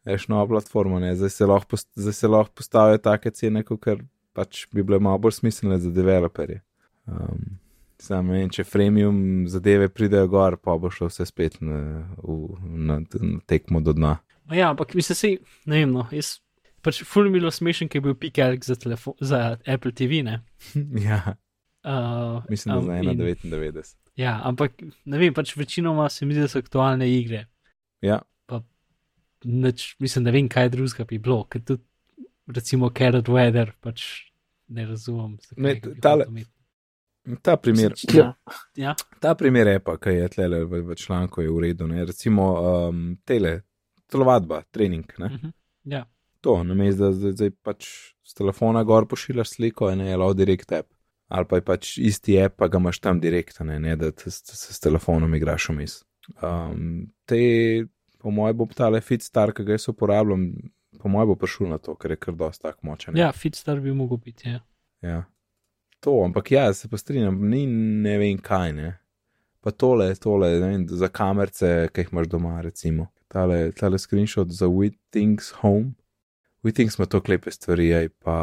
veš 0.05 0.27
nova 0.27 0.47
platforma, 0.47 0.99
ne? 0.99 1.15
Zdaj 1.15 1.29
se 1.29 1.45
lahko, 1.45 1.77
zdaj 1.95 2.13
se 2.13 2.27
lahko 2.27 2.53
postavijo 2.55 2.97
take 2.99 3.31
cene, 3.31 3.63
kot 3.63 3.85
pač 4.33 4.67
bi 4.71 4.83
bile 4.83 4.99
malo 4.99 5.17
bolj 5.17 5.31
smiselne 5.31 5.79
za 5.79 5.91
developerje. 5.91 6.61
Um, 7.05 7.57
Sam 7.99 8.29
vem, 8.29 8.47
če 8.47 8.63
freemium 8.63 9.43
zadeve 9.47 9.89
pridejo 9.89 10.27
gor, 10.27 10.55
pa 10.57 10.77
bo 10.77 10.87
šlo 10.89 11.09
vse 11.09 11.25
spet 11.25 11.57
na, 11.59 11.79
v, 12.17 12.35
na, 12.63 12.99
na 13.01 13.39
tekmo 13.45 13.81
do 13.81 13.91
dna. 13.93 14.13
Ma 14.45 14.55
Ja, 14.55 14.69
ampak 14.69 14.93
mislim, 14.95 15.15
se, 15.15 15.31
ne 15.65 15.81
vem, 15.81 15.91
no, 15.91 16.05
jaz 16.11 16.37
pač 16.81 17.01
ful 17.03 17.27
mi 17.27 17.39
bilo 17.39 17.51
smešen, 17.51 17.89
ker 17.91 17.99
je 17.99 18.05
bil 18.05 18.15
PKLK 18.15 18.63
za, 18.63 18.77
telefo- 18.79 19.17
za 19.19 19.57
Apple 19.67 19.91
TV, 19.91 20.23
ne. 20.23 20.39
ja, 21.09 21.35
Uh, 21.79 22.43
mislim, 22.49 22.73
da 22.75 22.79
um, 22.79 22.85
za 22.85 22.95
in- 22.97 23.19
1,99. 23.19 23.95
Ja, 24.19 24.33
ampak 24.43 24.73
ne 25.05 25.17
vem, 25.17 25.33
pač 25.33 25.53
večinoma 25.55 26.09
se 26.11 26.25
mi 26.25 26.33
zdi, 26.35 26.41
da 26.43 26.47
so 26.47 26.59
aktualne 26.59 27.07
igre. 27.07 27.45
Ja, 28.03 28.17
Nič, 29.43 29.95
mislim, 29.99 30.23
ne 30.25 30.31
vem, 30.31 30.49
kaj 30.51 30.69
drugega 30.69 31.05
bi 31.07 31.17
bilo, 31.19 31.43
ker 31.47 31.61
tudi 31.63 31.83
recimo 32.47 32.89
Carrot 32.97 33.29
Weather 33.31 33.71
pač 33.81 34.03
ne 34.67 34.85
razumem. 34.85 35.37
zakaj 35.41 35.63
Ne, 35.63 35.75
tale- 36.01 36.27
ta 37.41 37.57
primer, 37.57 37.93
Ja. 38.13 38.33
Ja, 38.75 38.95
ta 39.19 39.35
primer 39.35 39.67
je 39.67 39.79
pa, 39.79 39.97
ki 39.97 40.09
je 40.09 40.27
tle 40.29 40.63
v, 40.65 40.81
v 40.87 40.95
članku, 40.95 41.41
je 41.41 41.49
v 41.49 41.59
redu. 41.59 41.87
Ne? 41.87 42.05
Recimo 42.05 42.45
um, 42.89 43.17
tele, 43.25 43.61
telovadba, 44.07 44.63
trening. 44.71 45.05
Ne? 45.17 45.29
mhm, 45.29 45.49
ja. 45.83 46.05
To, 46.41 46.63
namesto 46.63 47.09
da 47.09 47.11
zdaj, 47.11 47.31
zdaj 47.35 47.49
pač 47.63 47.87
z 48.23 48.33
telefona 48.33 48.83
gor 48.83 49.05
pošiljaš 49.07 49.49
sliko, 49.57 49.89
ne 49.95 50.09
je 50.09 50.17
lao 50.17 50.33
direkt 50.33 50.71
app. 50.71 50.87
Ali 51.29 51.45
pa 51.45 51.59
je 51.59 51.61
pač 51.61 51.97
isti 52.01 52.39
app, 52.41 52.55
pa 52.57 52.67
ga 52.67 52.79
imaš 52.79 52.99
tam 52.99 53.19
direkt, 53.19 53.59
ne, 53.59 53.75
ne 53.79 53.95
da 53.95 54.09
se 54.17 54.31
s 54.73 54.79
telefonom 54.79 55.35
igraš 55.35 55.69
vmes. 55.69 55.99
Um, 56.41 57.11
te, 57.27 57.85
po 58.19 58.31
mojem, 58.31 58.57
bo 58.59 58.67
tale 58.75 59.01
Fitstar, 59.01 59.53
ki 59.55 59.65
ga 59.65 59.77
jaz 59.77 59.89
uporabljam, 59.91 60.45
po 60.99 61.09
mojem, 61.11 61.31
bo 61.31 61.35
prišel 61.39 61.71
na 61.71 61.79
to, 61.81 61.95
ker 61.95 62.15
je 62.15 62.19
kar 62.19 62.35
dosta 62.35 62.71
tako 62.71 62.91
močen. 62.91 63.17
ja 63.17 63.31
Fitstar 63.31 63.79
bi 63.79 63.93
mogel 63.95 64.19
biti. 64.23 64.49
Ja. 64.49 64.59
Ja. 65.01 65.23
To, 65.99 66.21
ampak 66.23 66.51
ja, 66.51 66.73
se 66.73 66.87
pa 66.87 66.97
strinjam, 66.97 67.39
ni 67.49 67.65
ne 67.67 68.17
vem 68.21 68.37
kaj, 68.39 68.73
ne. 68.75 68.91
Pa 69.59 69.71
tole, 69.71 70.13
tole, 70.15 70.53
ne 70.59 70.67
vem, 70.71 70.85
za 70.87 71.09
kamerce, 71.11 71.89
ki 71.93 72.05
jih 72.05 72.13
imaš 72.13 72.29
doma, 72.31 72.59
recimo. 72.63 73.09
Tale, 73.27 73.71
tale 73.75 73.99
screenshot 73.99 74.51
za 74.55 74.67
WeThings 74.71 75.51
Home. 75.59 75.93
WeThings 76.63 76.99
ima 76.99 77.05
to 77.05 77.19
klepe 77.21 77.51
stvari, 77.51 77.91
aj 77.93 78.09
pa 78.23 78.37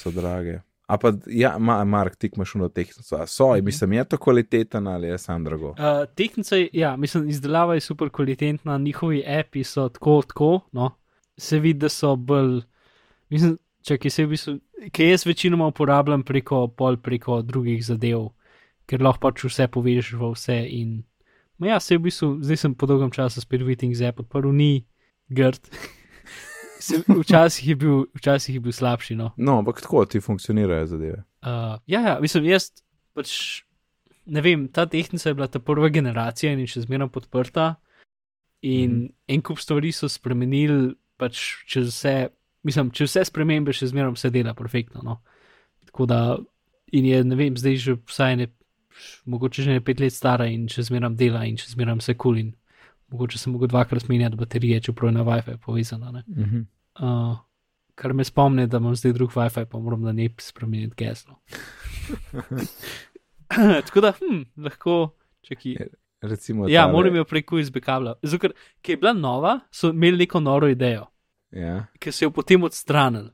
so 0.00 0.10
drage. 0.10 0.60
A 0.94 0.98
pa, 0.98 1.12
ja, 1.26 1.56
ma, 1.58 1.84
Mark, 1.84 2.16
ti 2.16 2.30
imaš 2.30 2.54
uno 2.54 2.68
tehnico. 2.68 3.16
A 3.16 3.26
so, 3.26 3.48
Mhm. 3.50 3.64
mislim, 3.64 3.92
je 3.92 4.04
to 4.04 4.16
kvaliteten 4.18 4.86
ali 4.86 5.08
je 5.08 5.18
sam 5.18 5.44
drago? 5.44 5.70
Uh, 5.70 5.76
tehnica 6.14 6.56
je, 6.56 6.68
ja, 6.72 6.96
mislim, 6.96 7.28
izdelava 7.28 7.74
je 7.74 7.80
super 7.80 8.10
kvalitetna, 8.10 8.78
njihovi 8.78 9.24
api 9.28 9.64
so 9.64 9.88
tako, 9.88 10.22
tako, 10.22 10.60
no, 10.72 10.90
se 11.36 11.58
vidi, 11.58 11.78
da 11.78 11.88
so 11.88 12.16
bolj, 12.16 12.60
mislim, 13.30 13.56
če 13.82 13.98
ki 13.98 14.10
se 14.10 14.24
v 14.24 14.28
bistvu, 14.28 14.54
ki 14.92 15.08
jaz 15.08 15.26
večinoma 15.26 15.66
uporabljam 15.66 16.22
preko 16.22 16.68
pol 16.68 16.96
preko 16.96 17.42
drugih 17.42 17.82
zadev, 17.84 18.28
ker 18.86 19.02
lahko 19.02 19.20
pač 19.20 19.44
vse 19.44 19.66
povežeš 19.68 20.12
v 20.14 20.30
vse 20.32 20.56
in, 20.70 20.94
ma 21.58 21.66
ja, 21.66 21.80
se 21.80 21.98
v 21.98 22.06
bistvu, 22.06 22.38
zdaj 22.40 22.56
sem 22.56 22.74
po 22.74 22.86
dolgem 22.86 23.10
času 23.10 23.40
spet 23.40 23.60
Witting 23.60 23.94
Zap 23.94 24.20
odprl, 24.20 24.52
ni 24.52 24.86
grd. 25.28 25.60
Včasih, 27.08 27.68
je 27.68 27.76
bil, 27.76 28.04
včasih 28.14 28.54
je 28.54 28.60
bil 28.60 28.72
slabši. 28.72 29.16
No. 29.16 29.32
No, 29.36 29.58
ampak 29.58 29.80
tako 29.80 30.04
ti 30.04 30.20
funkcionirajo 30.20 30.86
zadeve. 30.86 31.22
Uh, 31.42 31.78
ja, 31.86 32.00
ja, 32.00 32.18
mislim, 32.20 32.44
jaz 32.48 32.70
pač 33.14 33.62
ne 34.26 34.40
vem, 34.40 34.68
ta 34.68 34.86
tehnika 34.86 35.28
je 35.28 35.34
bila 35.34 35.48
ta 35.48 35.60
prva 35.60 35.88
generacija 35.88 36.52
in 36.52 36.64
je 36.64 36.72
še 36.74 36.86
zmeraj 36.86 37.10
podprta. 37.12 37.74
In 38.62 38.90
mm. 38.90 39.00
-hmm. 39.02 39.12
en 39.28 39.42
kup 39.42 39.58
stvari 39.58 39.92
so 39.92 40.08
spremenili, 40.08 40.94
pač 41.16 41.64
čez 41.68 41.88
vse, 41.88 42.28
mislim, 42.62 42.90
čez 42.90 43.10
vse 43.10 43.24
spremembe 43.24 43.72
še 43.72 43.86
zmeraj 43.86 44.14
vse 44.16 44.30
dela 44.30 44.54
perfektno. 44.54 45.02
No. 45.04 45.20
Tako 45.86 46.06
da, 46.06 46.36
in 46.92 47.04
je, 47.04 47.24
ne 47.24 47.36
vem, 47.36 47.56
zdaj 47.56 47.76
že 47.76 47.96
vsaj 48.06 48.36
ne, 48.36 48.46
mogoče 49.24 49.62
že 49.62 49.70
ne 49.70 49.80
pet 49.80 50.00
let 50.00 50.12
stara 50.12 50.46
in 50.46 50.68
še 50.68 50.82
zmeraj 50.82 51.14
dela 51.14 51.44
in 51.44 51.56
še 51.56 51.70
zmeraj 51.70 52.00
vse 52.00 52.14
kul. 52.14 52.34
Cool 52.34 52.63
mogoče 53.08 53.38
sem 53.38 53.52
mogel 53.52 53.68
dvakrat 53.68 54.08
menjati 54.08 54.36
baterije, 54.36 54.80
čeprav 54.80 55.08
je 55.08 55.12
na 55.12 55.24
WiFi 55.24 55.56
povezana. 55.56 56.10
Ne. 56.10 56.22
Mhm. 56.28 56.60
Uh, 57.00 57.36
kar 57.94 58.12
me 58.12 58.24
spomni, 58.24 58.66
da 58.66 58.76
imam 58.76 58.96
zdaj 58.96 59.12
drug 59.12 59.30
WiFi, 59.30 59.64
pa 59.64 59.78
moram 59.78 60.02
na 60.02 60.12
ne 60.12 60.28
spremeniti 60.38 60.94
geslo. 60.96 61.38
Tako 63.86 64.00
da, 64.00 64.12
hm, 64.12 64.42
lahko, 64.56 64.96
če 65.42 65.56
ki. 65.56 65.76
Recimo, 66.22 66.68
Ja, 66.68 66.86
tale- 66.86 66.92
moram 66.92 67.16
jo 67.16 67.24
preko 67.24 67.56
USB 67.56 67.80
kabla. 67.80 68.14
Zato, 68.22 68.48
ker 68.82 68.94
je 68.94 68.96
bila 68.96 69.12
nova, 69.12 69.58
so 69.70 69.90
imeli 69.92 70.24
neko 70.24 70.40
noro 70.40 70.68
idejo, 70.68 71.04
Ja, 71.52 71.86
ki 72.00 72.12
so 72.12 72.24
jo 72.24 72.30
potem 72.30 72.62
odstranili. 72.64 73.30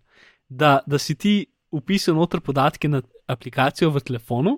Da, 0.48 0.80
da 0.86 0.98
si 0.98 1.14
ti 1.14 1.46
upisal 1.70 2.14
noter 2.18 2.40
podatke 2.40 2.88
na 2.88 3.00
aplikacijo 3.30 3.90
v 3.90 4.00
telefonu, 4.00 4.56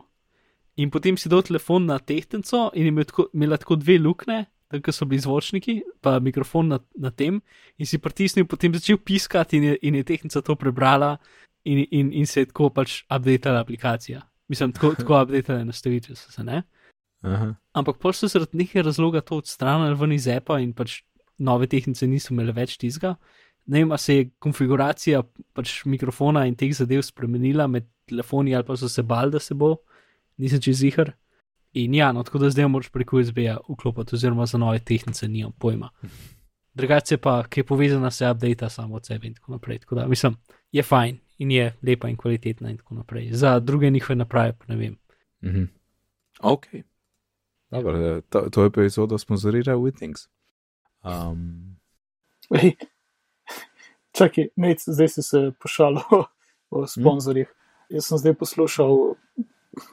in 0.77 0.91
potem 0.91 1.17
si 1.17 1.29
dal 1.29 1.43
telefon 1.45 1.85
na 1.87 1.99
tehtnico 1.99 2.71
in 2.75 2.87
imel 2.89 3.05
tako, 3.05 3.27
imela 3.35 3.57
tako 3.61 3.77
dve 3.77 3.99
luknje, 4.01 4.47
tako 4.81 4.93
so 4.93 5.07
bili 5.09 5.21
zvočniki, 5.21 5.83
pa 6.01 6.19
mikrofon 6.21 6.69
na, 6.73 6.79
na 6.95 7.11
tem, 7.11 7.41
in 7.79 7.89
si 7.89 8.01
pritisnil, 8.01 8.47
potem 8.49 8.75
začel 8.75 8.99
piskati, 8.99 9.59
in 9.59 9.65
je, 9.71 9.79
in 9.83 9.99
je 10.01 10.05
tehtnica 10.09 10.43
to 10.43 10.57
prebrala, 10.57 11.17
in, 11.65 11.85
in, 11.91 12.13
in 12.13 12.27
se 12.27 12.41
je 12.41 12.51
tako 12.51 12.71
pač 12.71 13.03
updatala 13.11 13.61
aplikacija. 13.61 14.23
Mislim, 14.49 14.73
tako, 14.73 14.95
tako 14.99 15.23
updatale 15.23 15.65
nastavitve 15.65 16.17
so 16.17 16.33
se 16.33 16.45
ne. 16.45 16.63
aha. 17.23 17.55
Ampak 17.79 18.01
pol 18.03 18.13
so 18.13 18.29
zaradi 18.29 18.59
nekega 18.59 18.87
razloga 18.89 19.21
to 19.21 19.39
odstranili 19.43 19.95
ven 19.99 20.13
iz 20.13 20.29
Appa 20.29 20.59
in 20.61 20.73
pač 20.75 21.03
nove 21.39 21.67
tehnice 21.67 22.07
niso 22.07 22.35
imele 22.35 22.53
več 22.53 22.77
tizga. 22.79 23.17
Ne 23.67 23.83
vem, 23.83 23.93
a 23.95 23.99
se 23.99 24.17
je 24.17 24.29
konfiguracija 24.43 25.23
pač 25.55 25.83
mikrofona 25.87 26.47
in 26.51 26.57
teh 26.59 26.73
zadev 26.75 27.05
spremenila 27.07 27.69
med 27.71 27.87
telefoni 28.11 28.55
ali 28.55 28.67
pa 28.67 28.77
so 28.77 28.89
se 28.91 29.03
bal, 29.07 29.31
da 29.31 29.39
se 29.39 29.55
bo, 29.55 29.77
nisem 30.39 30.61
čez 30.61 30.83
zihar. 30.83 31.13
In 31.73 31.95
ja, 31.95 32.13
no, 32.13 32.23
tako 32.23 32.39
da 32.39 32.51
zdaj 32.51 32.69
moraš 32.69 32.89
preko 32.93 33.19
USB-ja 33.19 33.57
vklopiti, 33.69 34.15
oziroma 34.15 34.47
za 34.47 34.59
nove 34.59 34.79
tehnice 34.79 35.29
nimam 35.29 35.53
pojma. 35.59 35.91
Drugače 36.75 37.17
pa, 37.17 37.43
ki 37.49 37.61
je 37.61 37.65
povezana, 37.65 38.11
se 38.11 38.31
updata 38.31 38.69
samo 38.69 38.97
od 38.97 39.07
sebe 39.07 39.27
in 39.27 39.35
tako 39.35 39.53
naprej. 39.53 39.79
Tako 39.79 39.95
da 39.95 40.07
mislim, 40.07 40.37
je 40.73 40.83
fajn 40.83 41.19
in 41.39 41.51
je 41.51 41.75
lepa 41.83 42.09
in 42.09 42.17
kvalitetna 42.17 42.71
in 42.71 42.77
tako 42.77 42.95
naprej. 42.95 43.29
Za 43.33 43.61
druge 43.61 43.91
njihove 43.91 44.17
naprave 44.17 44.53
pa 44.53 44.65
ne 44.69 44.77
vem. 44.77 44.97
Mhm. 45.45 45.65
Ok. 46.43 46.67
Dobro, 47.71 47.99
eh, 47.99 48.21
to, 48.29 48.41
to 48.51 48.65
epizodo 48.65 49.19
sponzorira 49.19 49.77
WeThings. 49.77 50.29
Um, 51.03 51.77
Ej, 52.51 52.73
čakaj, 54.13 54.49
nec, 54.57 54.85
zdaj 54.87 55.09
si 55.09 55.23
se 55.23 55.53
pošalil 55.61 56.05
o, 56.11 56.25
o 56.71 56.87
sponzorjih. 56.87 57.49
Jaz 57.91 58.07
sem 58.07 58.19
zdaj 58.19 58.35
poslušal 58.35 59.15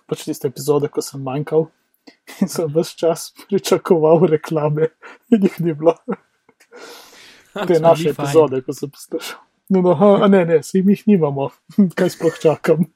pač 0.09 0.25
tiste 0.27 0.49
epizode, 0.49 0.89
ko 0.91 1.03
sem 1.05 1.21
manjkal 1.23 1.69
in 2.41 2.49
sem 2.49 2.69
vse 2.73 2.97
čas 2.97 3.29
pričakoval 3.47 4.25
reklame, 4.31 4.89
in 5.33 5.45
jih 5.45 5.59
ni 5.65 5.73
bilo. 5.73 5.95
Te 7.53 7.79
naše 7.79 8.13
epizode, 8.13 8.61
ko 8.65 8.73
sem 8.73 8.91
poslušal. 8.91 9.39
No, 9.69 9.81
no, 9.85 9.93
a 10.23 10.27
ne, 10.27 10.45
ne, 10.49 10.63
se 10.65 10.81
jih 10.81 11.03
nimamo, 11.07 11.49
kaj 11.97 12.09
sploh 12.15 12.39
čakam. 12.41 12.87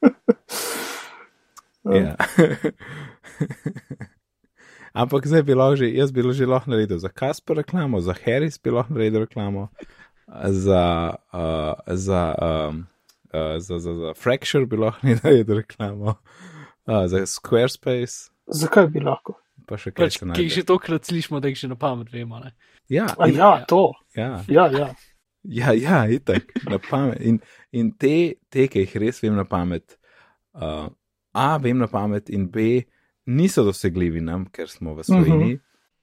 ja. 1.86 2.16
Ampak 4.94 5.26
zdaj 5.26 5.42
bi 5.42 5.56
lahko 5.58 5.76
že, 5.82 5.90
jaz 5.90 6.12
bi 6.14 6.22
že 6.34 6.46
lahko 6.46 6.70
naredil 6.70 7.00
za 7.02 7.10
Kasper 7.10 7.58
reklamo, 7.58 8.02
za 8.02 8.14
Harris 8.14 8.58
bi 8.62 8.70
lahko 8.70 8.94
naredil 8.94 9.26
reklamo, 9.26 9.70
za, 10.50 11.14
uh, 11.34 11.74
za, 11.88 12.24
um, 12.38 12.86
uh, 13.34 13.58
za, 13.58 13.80
za, 13.80 13.94
za 13.94 14.14
Fracture 14.14 14.66
bi 14.66 14.78
lahko 14.78 15.02
naredil 15.08 15.62
reklamo, 15.62 16.14
uh, 16.14 16.53
za 16.86 17.26
Squarespace, 17.26 18.30
Zakaj 18.48 18.88
bi 18.88 19.00
lahko? 19.00 19.38
pa 19.66 19.78
še 19.78 19.92
kaj 19.92 20.06
Pač, 20.06 20.14
ki 20.14 20.20
jih 20.20 20.30
najde. 20.30 20.50
že 20.50 20.64
tokrat 20.64 21.06
slišimo, 21.06 21.40
da 21.40 21.48
jih 21.48 21.58
že 21.58 21.68
na 21.68 21.76
pamet 21.76 22.12
vemo. 22.12 22.40
Ne? 22.40 22.52
Ja, 22.90 23.08
A 23.18 23.28
in, 23.28 23.36
ja, 23.36 23.64
to. 23.66 23.94
ja. 24.16 24.44
Ja, 24.48 24.68
ja. 24.68 24.90
Ja, 25.44 25.72
ja, 25.72 26.08
itak, 26.08 26.44
na 26.66 26.80
pamet. 26.80 27.20
In, 27.22 27.40
in 27.72 27.92
te, 27.94 28.36
te, 28.50 28.68
ki 28.68 28.80
jih 28.80 28.96
res 28.98 29.22
vem 29.22 29.36
na 29.36 29.44
pamet, 29.44 29.96
uh, 30.54 30.90
A, 31.34 31.58
vem 31.58 31.78
na 31.78 31.88
pamet, 31.88 32.30
in 32.30 32.48
B, 32.48 32.84
niso 33.26 33.64
dosegljivi 33.64 34.22
nam, 34.22 34.46
ker 34.46 34.68
smo 34.68 34.94
v 34.94 35.04
Sloveniji. 35.04 35.60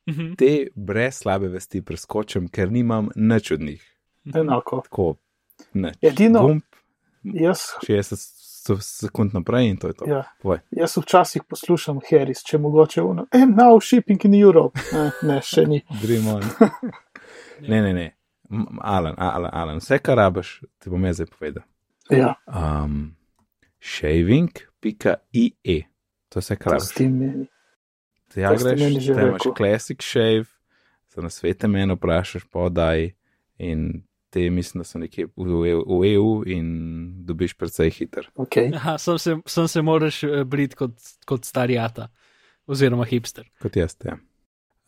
Mhm. 0.08 0.34
Te 0.34 0.50
brez 0.74 1.20
slabe 1.20 1.48
vesti 1.48 1.82
preskočim, 1.82 2.48
ker 2.48 2.68
nimam 2.68 3.10
nič 3.14 3.50
od 3.52 3.60
njih. 3.60 3.84
enako. 4.34 4.80
Tako, 4.84 5.16
nič. 5.74 6.00
Edino- 6.02 6.42
Gumb, 6.42 6.62
Jaz, 7.22 7.76
60 7.84 8.16
s- 8.16 8.39
sekund 8.80 9.34
naprej 9.34 9.68
in 9.70 9.76
to 9.76 9.86
je 9.88 9.94
to. 9.94 10.04
ja, 10.08 10.22
Povej. 10.42 10.58
jaz 10.70 10.96
včasih 10.96 11.42
poslušam 11.48 12.00
Harris, 12.10 12.42
če 12.44 12.58
mogoče 12.58 13.02
uno. 13.02 13.26
And 13.32 13.56
now 13.56 13.80
shipping 13.80 14.24
in 14.24 14.34
Europe. 14.34 14.80
Ne, 14.92 15.10
ne 15.22 15.40
še 15.42 15.64
ni. 15.66 15.82
Dream 16.02 16.28
on. 16.28 16.42
ne, 17.70 17.80
ne, 17.82 17.92
ne. 17.92 18.06
Alan, 18.82 19.14
Alan, 19.18 19.50
Alan, 19.52 19.78
vse, 19.78 19.98
kar 20.02 20.16
rabiš, 20.18 20.60
ti 20.78 20.90
bom 20.90 21.04
jaz 21.06 21.20
zdaj 21.20 21.28
povedal. 21.38 21.62
Ja, 22.10 22.34
Um, 22.46 23.14
shaving.ie, 23.80 25.78
to 26.28 26.38
je 26.38 26.42
vse, 26.42 26.56
kar 26.56 26.72
to 26.72 26.78
rabiš. 26.78 27.48
Ti 28.30 28.40
ja 28.40 28.50
greš, 28.54 28.80
ti 28.80 29.12
imaš 29.12 29.46
classic 29.56 30.02
shave, 30.02 30.44
za 31.14 31.22
na 31.22 31.30
svete 31.30 31.68
meni 31.68 31.94
vprašaš, 31.94 32.44
podaj 32.50 33.10
in 33.58 34.02
te 34.30 34.50
mislim, 34.50 34.80
da 34.80 34.84
so 34.84 34.98
nekje 34.98 35.26
v, 35.26 35.44
v, 35.44 35.74
v 35.86 36.12
EU 36.14 36.42
in 36.46 36.66
dobiš 37.26 37.54
precej 37.54 37.90
hiter. 37.90 38.28
Okay. 38.34 38.70
Aha, 38.74 38.98
sem 38.98 39.18
se, 39.18 39.36
sem 39.46 39.68
se 39.68 39.82
moraš 39.82 40.22
eh, 40.24 40.44
briti 40.44 40.76
kot, 40.76 40.92
kot 41.26 41.44
starijata, 41.44 42.08
oziroma 42.66 43.04
hipster. 43.04 43.48
Kot 43.62 43.76
jaz, 43.76 43.96
ja. 44.04 44.16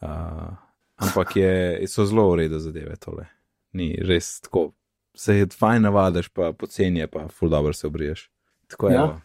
Uh, 0.02 0.54
ampak 0.96 1.36
je, 1.36 1.82
so 1.88 2.06
zelo 2.06 2.34
redu 2.36 2.58
zadeve 2.58 2.96
tole. 2.96 3.26
Ni 3.72 3.96
res 4.02 4.40
tako. 4.40 4.72
Se 5.14 5.36
je 5.36 5.46
fajn 5.58 5.82
navadiš, 5.82 6.30
pa 6.32 6.52
poceni 6.56 7.02
je, 7.02 7.06
pa 7.06 7.26
ful 7.28 7.50
dobro 7.52 7.72
se 7.72 7.86
obriješ. 7.86 8.30
Tako 8.70 8.88
je. 8.88 8.94
Ja. 8.94 9.02
evo. 9.02 9.20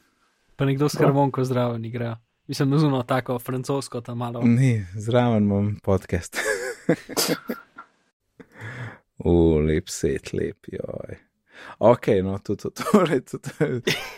Pa 0.56 0.65
nekdo 0.65 0.89
s 0.89 0.97
harmonko 0.99 1.43
zraven 1.43 1.86
igra. 1.86 2.17
Mislim, 2.47 2.77
zuno 2.80 3.03
tako 3.03 3.39
francosko 3.39 4.01
tam 4.01 4.17
malo. 4.17 4.41
Ni, 4.43 4.86
zraven 4.95 5.43
imam 5.43 5.75
podcast. 5.84 6.38
U, 9.17 9.58
lep 9.60 9.89
set, 9.89 10.34
lep, 10.34 10.69
joj. 10.71 11.17
Ok, 11.80 12.08
no, 12.23 12.38
to, 12.38 12.56
to, 12.56 12.69
torej, 12.69 13.23
to, 13.25 13.39
to, 13.39 13.51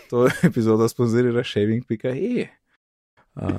to 0.09 0.27
epizodo 0.43 0.89
sponzorira 0.89 1.43
shaving.e. 1.43 2.47
Uh, 3.35 3.49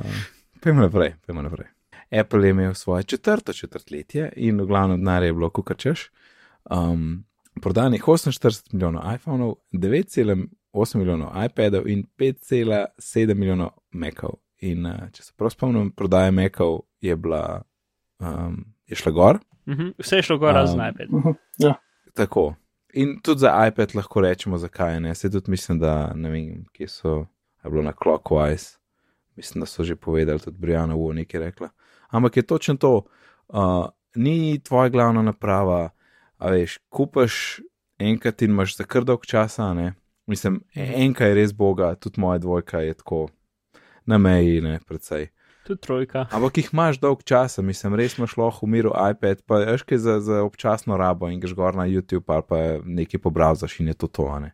Pojmo 0.61 0.83
naprej, 0.83 1.14
pojmo 1.26 1.42
naprej. 1.42 1.68
Apple 2.11 2.44
je 2.44 2.50
imel 2.50 2.74
svoje 2.74 3.03
četrto 3.03 3.53
četrtletje 3.53 4.33
in 4.37 4.61
v 4.61 4.66
glavnem 4.66 4.98
denar 4.98 5.22
je 5.22 5.33
bilo 5.33 5.50
kukačeš. 5.50 6.11
Um, 6.70 7.24
prodanih 7.62 8.03
48 8.03 8.72
milijonov 8.72 9.14
iPhonov, 9.14 9.55
9,8 9.72 10.96
milijonov 10.96 11.44
iPadov 11.44 11.88
in 11.88 12.07
5,7 12.18 13.35
milijonov 13.35 13.70
Macov. 13.90 14.31
In 14.59 14.87
uh, 14.87 15.09
če 15.12 15.22
se 15.22 15.33
prav 15.37 15.50
spomnim, 15.50 15.90
prodaja 15.90 16.31
Macov 16.31 16.81
je 17.00 17.16
bila, 17.16 17.62
um, 18.18 18.64
je 18.87 18.96
šla 18.96 19.12
gor, 19.12 19.38
Mhm, 19.70 19.88
Vse 19.98 20.16
je 20.16 20.22
šlo 20.22 20.38
gor, 20.38 20.56
Um, 20.56 20.80
iPad. 20.90 21.11
Mhm, 21.11 21.28
Ja, 21.59 21.74
tako. 22.14 22.54
In 22.92 23.20
tudi 23.22 23.38
za 23.40 23.66
iPad 23.68 23.94
lahko 23.94 24.20
rečemo, 24.20 24.59
zakaj 24.59 25.00
ne. 25.00 25.14
Se 25.14 25.30
tudi 25.30 25.50
mislim, 25.50 25.78
da 25.78 26.12
ne 26.14 26.30
vem, 26.30 26.64
kje 26.72 26.88
so, 26.88 27.26
je 27.64 27.70
bilo 27.70 27.83
na 27.83 27.92
Clockwise, 27.92 28.78
mislim, 29.37 29.61
da 29.61 29.66
so 29.66 29.85
že 29.85 29.96
povedali, 29.96 30.40
tudi 30.40 30.56
Brianna 30.59 30.94
Wu 30.94 31.12
nekaj 31.12 31.40
rekla. 31.40 31.68
Ampak 32.09 32.37
je 32.37 32.42
točno 32.42 32.76
to, 32.76 33.02
uh, 33.48 33.87
ni 34.14 34.61
tvoja 34.62 34.88
glavna 34.88 35.22
naprava, 35.22 35.90
a 36.38 36.50
veš, 36.50 36.78
kupaš 36.88 37.61
enkrat 37.98 38.42
in 38.42 38.50
imaš 38.50 38.76
za 38.76 38.85
kar 38.85 39.04
dolg 39.04 39.26
časa, 39.26 39.74
ne. 39.74 39.92
Mislim, 40.26 40.61
enka 40.74 41.26
je 41.26 41.35
res 41.35 41.52
boga, 41.52 41.94
tudi 41.94 42.20
moja 42.20 42.38
dvojka 42.38 42.80
je 42.80 42.94
tako 42.94 43.28
na 44.06 44.18
meji, 44.18 44.61
ne, 44.61 44.80
predvsej. 44.88 45.28
Tudi 45.66 45.81
trojka. 45.81 46.27
Ampak 46.33 46.57
jih 46.59 46.68
imaš 46.73 46.99
dolg 47.01 47.23
časa, 47.25 47.62
mislim, 47.62 47.94
res 47.94 48.18
imaš 48.18 48.37
lahko 48.37 48.66
v 48.66 48.70
miru 48.70 48.92
iPad, 49.11 49.42
pa 49.46 49.61
veš 49.64 49.83
kaj 49.83 49.99
za, 49.99 50.20
za 50.20 50.42
občasno 50.42 50.96
rabo 50.96 51.29
in 51.29 51.40
greš 51.40 51.55
gor 51.55 51.75
na 51.77 51.85
YouTube 51.88 52.25
ali 52.33 52.42
pa 52.49 52.59
nekaj 52.85 53.20
pobravaš 53.20 53.81
in 53.81 53.88
je 53.88 53.94
to 53.94 54.07
to. 54.07 54.27
a 54.27 54.38
Ne? 54.38 54.53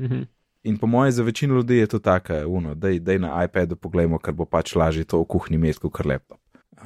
Mhm. 0.00 0.22
In 0.66 0.78
po 0.78 0.86
mojem, 0.86 1.12
za 1.12 1.22
večino 1.22 1.54
ljudi 1.54 1.76
je 1.76 1.86
to 1.86 1.98
tako, 1.98 2.34
uno, 2.48 2.74
da 2.74 2.88
je 2.88 3.18
na 3.18 3.44
iPadu 3.44 3.76
pogledamo, 3.76 4.18
ker 4.18 4.34
bo 4.34 4.44
pač 4.44 4.74
lažje 4.74 5.04
to 5.04 5.20
v 5.20 5.24
kuhinji 5.24 5.54
imeti 5.54 5.78
kot 5.78 6.04
laptop. 6.04 6.40
Uh, 6.72 6.82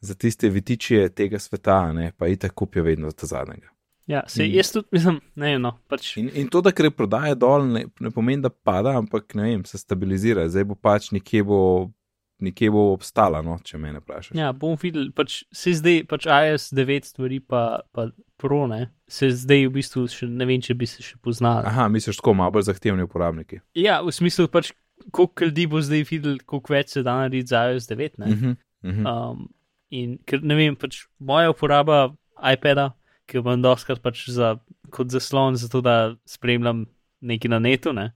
za 0.00 0.14
tiste 0.14 0.48
vitičije 0.48 1.08
tega 1.08 1.38
sveta, 1.38 1.92
ne, 1.92 2.12
pa 2.16 2.26
itek 2.26 2.52
kupijo 2.54 2.84
vedno 2.84 3.10
ta 3.10 3.26
zadnjega. 3.26 3.68
Ja, 4.06 4.22
se 4.26 4.46
In- 4.46 4.54
jaz 4.54 4.72
tudi 4.72 4.86
mislim, 4.92 5.20
ne 5.34 5.52
vem, 5.52 5.62
no, 5.62 5.78
pač. 5.88 6.16
In, 6.16 6.30
in 6.34 6.48
to, 6.48 6.60
da 6.60 6.70
gre 6.70 6.90
prodaja 6.90 7.34
dol, 7.34 7.66
ne, 7.66 7.84
ne 8.00 8.10
pomeni, 8.10 8.42
da 8.42 8.48
pada, 8.48 8.94
ampak 8.98 9.34
ne 9.34 9.42
vem, 9.42 9.64
se 9.64 9.78
stabilizira, 9.78 10.46
zdaj 10.48 10.64
bo 10.64 10.74
pač 10.74 11.10
nekje 11.12 11.42
bo, 11.44 11.90
nekje 12.38 12.70
bo 12.70 12.92
obstala, 12.92 13.42
no, 13.42 13.58
če 13.64 13.78
me 13.82 13.92
ne 13.92 14.02
vprašaš. 14.02 14.36
Ja, 14.38 14.52
bom 14.56 14.76
videl, 14.80 15.10
pač 15.16 15.42
se 15.54 15.74
zdaj, 15.78 16.04
pač 16.10 16.28
iOS 16.30 16.70
9 16.76 17.10
stvari, 17.10 17.40
pa, 17.42 17.82
pa 17.94 18.10
Pro, 18.38 18.68
ne, 18.70 18.92
se 19.10 19.32
zdaj 19.34 19.64
v 19.66 19.72
bistvu 19.74 20.04
še 20.12 20.28
ne 20.30 20.46
vem, 20.46 20.60
če 20.62 20.76
bi 20.78 20.86
se 20.86 21.02
še 21.02 21.16
poznali. 21.24 21.66
Aha, 21.66 21.88
misliš, 21.90 22.20
tako 22.20 22.36
malo 22.38 22.54
bolj 22.54 22.68
zahtevni 22.68 23.02
uporabniki. 23.02 23.58
Ja, 23.74 23.98
v 24.06 24.14
smislu 24.14 24.46
pač, 24.52 24.70
koliko 25.10 25.48
ljudi 25.48 25.64
bo 25.70 25.82
zdaj 25.82 26.04
videl, 26.06 26.36
koliko 26.46 26.76
več 26.76 26.94
se 26.94 27.02
da 27.02 27.16
narediti 27.18 27.50
za 27.50 27.64
iOS 27.72 27.90
9. 27.90 28.20
Ne? 28.22 28.30
Uh 28.30 28.38
-huh, 28.38 28.54
uh 28.86 28.92
-huh. 28.94 29.32
Um, 29.32 29.48
in 29.90 30.18
ker 30.22 30.42
ne 30.42 30.54
vem, 30.54 30.76
pač 30.76 31.08
moja 31.18 31.50
uporaba 31.50 32.14
iPada, 32.38 32.92
ki 33.26 33.36
jo 33.36 33.42
imam 33.42 33.62
doskrat 33.62 34.02
pač 34.02 34.28
za, 34.30 34.56
kot 34.90 35.10
zaslon, 35.10 35.56
zato 35.56 35.80
da 35.80 36.14
spremljam 36.24 36.86
nekaj 37.20 37.48
na 37.48 37.58
netu. 37.58 37.92
Ne? 37.92 38.12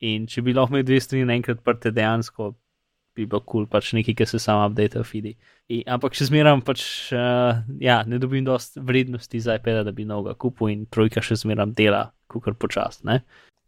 In 0.00 0.26
če 0.26 0.42
bi 0.42 0.52
lahko 0.52 0.74
imel 0.74 0.82
dve 0.82 1.00
strani 1.00 1.24
naenkrat 1.24 1.62
prte, 1.64 1.90
dejansko 1.90 2.54
bi 3.14 3.26
bilo 3.26 3.40
kul, 3.40 3.64
cool, 3.64 3.66
pač 3.70 3.92
nekaj, 3.96 4.16
ki 4.18 4.26
se 4.26 4.40
sam 4.42 4.62
update 4.64 4.98
v 4.98 5.06
feedi. 5.06 5.34
In, 5.72 5.82
ampak 5.96 6.16
še 6.18 6.28
zmeram 6.28 6.62
pač, 6.66 6.84
uh, 7.14 7.62
ja, 7.82 8.02
ne 8.06 8.18
dobim 8.22 8.44
dost 8.46 8.76
vrednosti 8.76 9.40
za 9.40 9.58
iPada, 9.58 9.84
da 9.86 9.94
bi 9.94 10.06
novega 10.08 10.34
kupil 10.34 10.72
in 10.72 10.86
trojka 10.86 11.22
še 11.22 11.38
zmeram 11.44 11.72
dela, 11.72 12.08
kukar 12.28 12.54
počast. 12.54 13.04
Ne? 13.04 13.22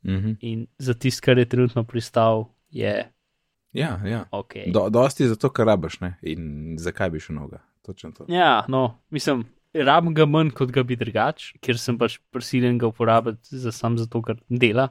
uh 0.05 0.13
-huh. 0.13 0.37
In 0.41 0.67
za 0.79 0.95
tisto, 0.95 1.25
kar 1.25 1.39
je 1.39 1.45
trenutno 1.45 1.85
pristal, 1.85 2.49
je 2.71 3.11
Ja, 3.77 4.01
ja. 4.05 4.25
ok. 4.31 4.55
Do, 4.73 4.89
dosti 4.91 5.29
zato, 5.29 5.51
ker 5.53 5.67
rabiš, 5.67 6.01
ne? 6.01 6.15
In 6.23 6.77
zakaj 6.81 7.11
bi 7.13 7.21
še 7.21 7.35
noga? 7.37 7.61
Točno 7.85 8.11
to. 8.17 8.25
Ja, 8.33 8.65
no, 8.73 9.03
mislim, 9.13 9.45
rabim 9.75 10.15
ga 10.17 10.25
manj, 10.27 10.55
kot 10.57 10.73
ga 10.75 10.85
bi 10.87 10.97
drugač, 10.97 11.53
ker 11.61 11.79
sem 11.79 11.99
pač 12.01 12.17
prisiljen 12.33 12.81
ga 12.81 12.89
uporabiti 12.89 13.61
za 13.61 13.73
sam 13.75 13.99
zato, 14.01 14.23
ker 14.25 14.41
dela. 14.49 14.89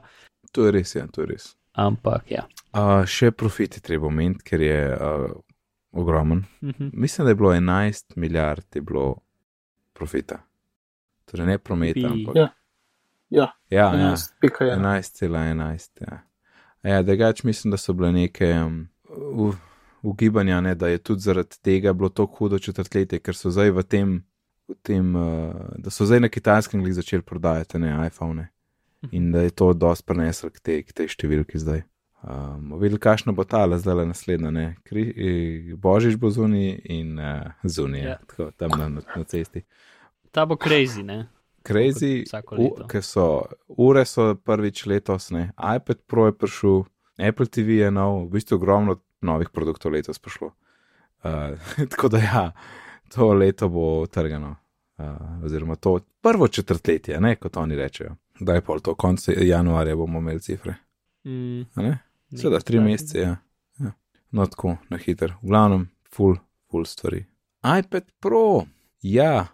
To 0.54 0.68
je 0.68 0.76
res, 0.78 0.94
ja, 0.94 1.08
to 1.10 1.24
je 1.24 1.32
res. 1.34 1.48
Ampak 1.76 2.30
ja. 2.30 2.46
Uh, 2.72 3.04
še 3.04 3.30
profiti 3.30 3.80
treba 3.80 4.06
omeniti, 4.06 4.44
ker 4.44 4.60
je 4.60 4.80
uh, 4.90 5.30
ogromen. 5.92 6.44
Mhm. 6.62 6.90
Mislim, 6.94 7.24
da 7.24 7.30
je 7.30 7.34
bilo 7.34 7.52
11 7.52 8.16
milijard 8.16 8.64
je 8.74 8.82
bilo 8.82 9.16
profita. 9.92 10.38
Torej 11.24 11.46
ne 11.46 11.58
prometa, 11.58 12.00
Bi- 12.00 12.06
ampak. 12.06 12.36
Ja. 12.36 12.48
ja, 13.30 13.46
Ja, 13.70 13.86
ja. 13.94 14.14
11,1. 14.14 14.76
11,11. 14.76 16.02
Ja. 16.02 16.22
Ja, 16.84 17.02
drugač 17.02 17.42
mislim, 17.42 17.70
da 17.70 17.76
so 17.76 17.92
bile 17.92 18.12
neke 18.12 18.52
um, 18.56 18.88
u- 19.34 19.54
ugibanja, 20.02 20.60
ne, 20.60 20.74
da 20.74 20.88
je 20.88 20.98
tudi 20.98 21.20
zaradi 21.20 21.58
tega 21.62 21.92
bilo 21.92 22.08
tako 22.08 22.36
hudo 22.36 22.58
četrtletje, 22.58 23.18
ker 23.18 23.34
so 23.34 23.50
zdaj 23.50 23.70
v 23.70 23.82
tem, 23.82 24.12
v 24.68 24.74
tem 24.82 25.16
uh, 25.16 25.52
da 25.76 25.90
so 25.90 26.06
zdaj 26.06 26.20
na 26.20 26.28
kitajskem 26.28 26.82
glih 26.82 26.94
začeli 26.94 27.22
prodajati 27.22 27.78
ne 27.78 28.06
iPhone 28.06 28.46
in 29.12 29.32
da 29.32 29.42
je 29.42 29.50
to 29.50 29.72
dosti 29.72 30.06
prenesel 30.06 30.50
k 30.50 30.60
tej, 30.60 30.82
k 30.86 30.92
tej 30.92 31.08
številki 31.14 31.58
zdaj. 31.58 31.84
Um, 32.26 32.72
videli, 32.80 32.98
kakšna 32.98 33.32
bo 33.36 33.44
ta, 33.44 33.68
zdaj 33.78 34.06
naslednja, 34.08 34.50
ne, 34.50 34.66
Kri, 34.82 35.02
eh, 35.14 35.74
Božič 35.78 36.16
bo 36.18 36.30
zunaj 36.32 36.80
in 36.90 37.20
uh, 37.20 37.52
zunaj, 37.62 38.00
Ja. 38.02 38.08
ja. 38.08 38.18
tako 38.26 38.50
tam 38.56 38.74
na, 38.74 38.88
na, 38.88 39.02
na 39.16 39.24
cesti. 39.24 39.62
Ta 40.34 40.46
bo 40.46 40.56
crazy, 40.56 41.04
ne? 41.06 41.28
Crazy, 41.66 42.24
ker 42.90 43.02
so 43.02 43.46
ure 43.68 44.04
so 44.06 44.34
prvič 44.34 44.86
letos, 44.86 45.30
ne, 45.30 45.52
iPad 45.54 46.02
Pro 46.06 46.26
je 46.26 46.34
prišel, 46.34 46.84
Apple 47.18 47.46
TV 47.46 47.78
je 47.84 47.90
nov, 47.90 48.26
v 48.26 48.38
bistvu 48.38 48.58
ogromno 48.58 48.98
novih 49.22 49.50
produktov 49.50 49.94
letos 49.94 50.18
prišlo. 50.18 50.50
Uh, 51.22 51.54
tako 51.92 52.08
da 52.08 52.18
ja, 52.18 52.44
to 53.12 53.32
leto 53.34 53.68
bo 53.68 54.06
trgano. 54.06 54.56
Uh, 54.96 55.44
oziroma 55.44 55.76
to 55.76 56.00
prvo 56.24 56.48
četrtletje, 56.48 57.20
ne, 57.20 57.36
kot 57.36 57.56
oni 57.56 57.76
rečejo. 57.76 58.16
Da 58.40 58.54
je 58.54 58.60
pol 58.60 58.80
to 58.80 58.94
konec 58.94 59.28
januarja 59.28 59.96
bomo 59.96 60.18
imeli 60.18 60.40
cifre. 60.40 60.74
Mm, 61.24 61.66
Seveda, 62.36 62.60
tri 62.60 62.80
mesece, 62.80 63.18
ja. 63.18 63.36
ja. 63.80 63.92
No, 64.30 64.46
tako, 64.46 64.76
na 64.90 64.98
hiter. 64.98 65.32
V 65.42 65.48
glavnem, 65.48 65.88
full, 66.12 66.36
full 66.70 66.84
stvari. 66.84 67.24
iPad 67.78 68.10
Pro, 68.20 68.66
ja. 69.02 69.46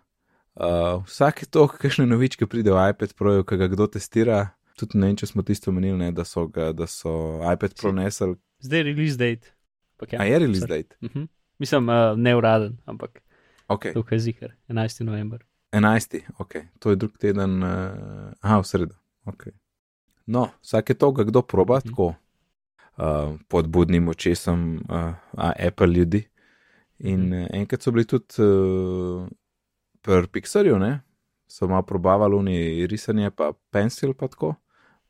Uh, 0.55 1.01
vsake 1.07 1.47
to, 1.47 1.67
kakšne 1.69 2.05
novičke 2.07 2.47
pride 2.47 2.73
v 2.73 2.89
iPad 2.91 3.15
Pro, 3.17 3.39
ki 3.45 3.57
ga 3.57 3.69
kdo 3.73 3.87
testira. 3.87 4.41
Tudi 4.77 4.99
ne 4.99 5.09
vem, 5.13 5.17
če 5.17 5.29
smo 5.31 5.45
tisto 5.47 5.71
omenili, 5.71 5.97
ne, 6.01 6.11
da, 6.13 6.25
so 6.29 6.47
ga, 6.49 6.73
da 6.77 6.89
so 6.91 7.41
iPad 7.53 7.77
Pro 7.81 7.93
nesel. 7.93 8.35
Zdaj 8.65 8.83
je 8.83 8.89
release 8.89 9.17
date. 9.21 9.53
Ampak 9.97 10.17
A 10.19 10.27
je 10.27 10.39
release 10.39 10.65
sorry. 10.67 10.83
date? 10.83 10.97
Mhm. 11.01 11.29
Mislim, 11.63 11.89
uh, 11.89 12.17
neuraden, 12.19 12.79
ampak 12.91 13.23
Ok, 13.71 13.93
tukaj 13.95 14.17
je 14.17 14.21
zikar, 14.21 14.51
11. 14.69 15.05
november. 15.07 15.45
11. 15.73 16.21
Ok, 16.39 16.55
to 16.79 16.91
je 16.91 16.97
drug 16.97 17.19
teden, 17.19 17.63
uh, 17.63 17.71
aha, 18.41 18.59
v 18.61 18.65
sredo. 18.65 18.95
Okay. 19.25 19.53
No, 20.27 20.49
vsake 20.63 20.95
to, 20.95 21.13
ga 21.13 21.25
kdo 21.25 21.43
proba 21.43 21.79
Mhm. 21.79 21.89
tako 21.89 22.15
uh, 22.99 23.39
pod 23.49 23.69
budnim 23.69 24.09
očesom 24.09 24.83
uh, 24.89 25.15
Apple 25.67 25.87
ljudi. 25.87 26.29
In 26.99 27.21
mm. 27.29 27.47
enkrat 27.53 27.83
so 27.83 27.91
bili 27.91 28.05
tudi 28.07 28.43
uh, 28.43 29.27
pri 30.03 30.27
Pixarju, 30.27 30.79
ne? 30.79 31.01
so 31.49 31.69
malo 31.69 31.83
probavali 31.83 32.35
oni 32.35 32.87
risanje, 32.87 33.31
pa 33.31 33.53
pencil, 33.71 34.15
pa 34.15 34.29
tako. 34.29 34.55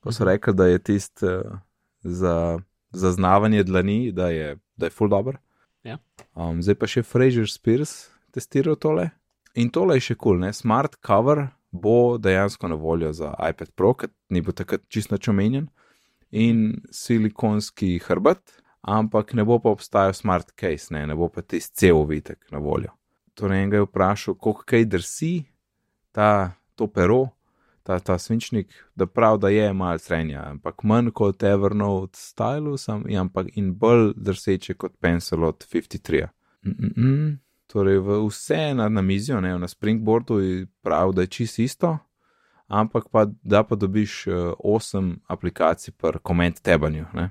Pa 0.01 0.13
so 0.13 0.25
Mhm. 0.25 0.29
rekli, 0.31 0.55
da 0.55 0.67
je 0.67 0.79
tist 0.79 1.23
uh, 1.23 1.59
za 2.01 2.59
zaznavanje 2.93 3.63
dlani, 3.63 4.13
da 4.13 4.29
je, 4.29 4.57
da 4.77 4.87
je 4.87 4.91
full 4.91 5.09
dobro. 5.11 5.39
Ja. 5.85 5.99
Um, 6.35 6.63
zdaj 6.63 6.75
pa 6.75 6.87
še 6.87 7.03
Fraser 7.03 7.49
Spears 7.51 8.09
testiral 8.31 8.77
tole. 8.77 9.11
In 9.55 9.71
tole 9.71 9.99
je 9.99 10.01
še 10.01 10.15
kul, 10.15 10.41
cool? 10.41 10.53
Smart 10.53 10.97
cover 11.05 11.47
bo 11.73 12.19
dejansko 12.19 12.69
na 12.69 12.75
voljo 12.75 13.13
za 13.13 13.35
iPad 13.51 13.73
Pro, 13.77 13.95
ki 13.95 14.09
ni 14.31 14.41
bo 14.41 14.53
takrat 14.53 14.85
čisto 14.89 15.19
omenjen, 15.29 15.69
in 16.31 16.81
silikonski 16.91 17.99
hrbet, 17.99 18.63
ampak 18.81 19.35
ne 19.35 19.45
bo 19.45 19.59
pa 19.59 19.71
obstajal 19.71 20.15
smart 20.15 20.53
case, 20.57 20.89
ne, 20.91 21.07
ne 21.07 21.15
bo 21.15 21.29
pa 21.29 21.43
tisti 21.43 21.85
cel 21.85 22.05
vitek 22.09 22.49
na 22.53 22.59
voljo. 22.59 22.93
Torej, 23.35 23.63
enega 23.63 23.77
je 23.77 23.87
vprašal, 23.87 24.35
koliko 24.35 24.65
kaj 24.69 24.85
drsi 24.85 25.33
ta, 26.13 26.53
to 26.77 26.89
pero, 26.89 27.29
ta, 27.83 27.99
ta 28.01 28.19
svinčnik, 28.19 28.73
da 28.97 29.07
prav, 29.07 29.39
da 29.39 29.49
je 29.49 29.73
malo 29.73 29.99
srenja, 29.99 30.45
ampak 30.51 30.83
manj 30.85 31.13
kot 31.17 31.43
Evernote 31.43 32.19
Stylus, 32.21 32.89
ampak 32.89 33.53
in 33.57 33.73
bolj 33.77 34.13
drseče 34.17 34.75
kot 34.75 34.97
Pencil 35.01 35.45
od 35.45 35.67
53. 35.73 36.29
Mm 36.65 36.93
-mm. 36.97 37.37
Torej, 37.73 37.99
vse 38.29 38.75
na, 38.75 38.89
na 38.89 39.03
mizijo, 39.03 39.41
ne, 39.41 39.59
na 39.59 39.68
springboardu 39.68 40.41
je 40.41 40.66
prav, 40.83 41.12
da 41.12 41.20
je 41.25 41.27
čisto 41.27 41.62
isto, 41.62 41.99
ampak 42.66 43.05
pa 43.09 43.27
da 43.43 43.62
pa 43.62 43.77
dobiš 43.77 44.27
uh, 44.27 44.35
8 44.64 45.14
aplikacij 45.27 45.95
per 45.97 46.18
koment 46.18 46.61
tebanju, 46.62 47.07
ne, 47.14 47.31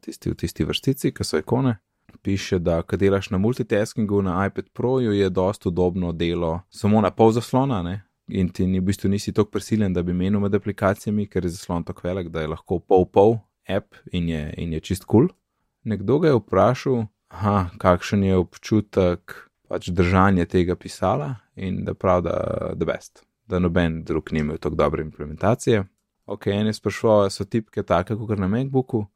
tisti 0.00 0.30
v 0.30 0.34
tisti 0.34 0.64
vrstici, 0.64 1.12
ki 1.14 1.24
so 1.24 1.38
ikone. 1.38 1.76
Piše, 2.22 2.58
da 2.58 2.82
kad 2.82 2.98
delaš 2.98 3.30
na 3.30 3.38
multitaskingu 3.38 4.22
na 4.22 4.46
iPad 4.46 4.68
Pro, 4.72 4.98
je 5.00 5.30
dosta 5.30 5.68
udobno 5.68 6.12
delo 6.12 6.60
samo 6.70 7.00
na 7.00 7.10
pol 7.10 7.30
zaslona, 7.32 7.82
ne, 7.82 8.02
in 8.28 8.48
ti 8.48 8.66
ni 8.66 8.80
v 8.80 8.90
bistvu 8.90 9.08
nisi 9.08 9.32
tako 9.32 9.50
prisiljen, 9.50 9.94
da 9.94 10.02
bi 10.02 10.12
menil 10.12 10.40
med 10.40 10.54
aplikacijami, 10.54 11.26
ker 11.26 11.44
je 11.44 11.54
zaslon 11.54 11.84
tako 11.84 12.08
velik, 12.08 12.28
da 12.28 12.40
je 12.40 12.50
lahko 12.50 12.78
pol-pol 12.78 13.38
app 13.68 13.94
in 14.12 14.28
je, 14.28 14.54
in 14.56 14.72
je 14.72 14.80
čist 14.80 15.04
kul. 15.04 15.28
Cool. 15.28 15.36
Nekdo 15.84 16.18
ga 16.18 16.28
je 16.28 16.40
vprašal, 16.40 17.04
aha, 17.28 17.68
kakšen 17.78 18.24
je 18.24 18.36
občutek 18.36 19.47
pač 19.68 19.88
držanja 19.88 20.46
tega 20.46 20.76
pisala 20.76 21.34
in 21.56 21.84
da 21.84 21.94
prav, 21.94 22.22
da 22.22 22.34
je 22.78 22.86
best, 22.86 23.24
da 23.46 23.58
noben 23.58 24.02
drug 24.04 24.32
ni 24.32 24.40
imel 24.40 24.58
tako 24.58 24.76
dobre 24.76 25.02
implementacije. 25.02 25.84
Ok, 26.26 26.46
en 26.46 26.66
je 26.66 26.72
sprašval, 26.72 27.30
so 27.30 27.44
tipke 27.44 27.82
take, 27.82 28.16
kot 28.16 28.38
na 28.38 28.48
MacBooku, 28.48 29.06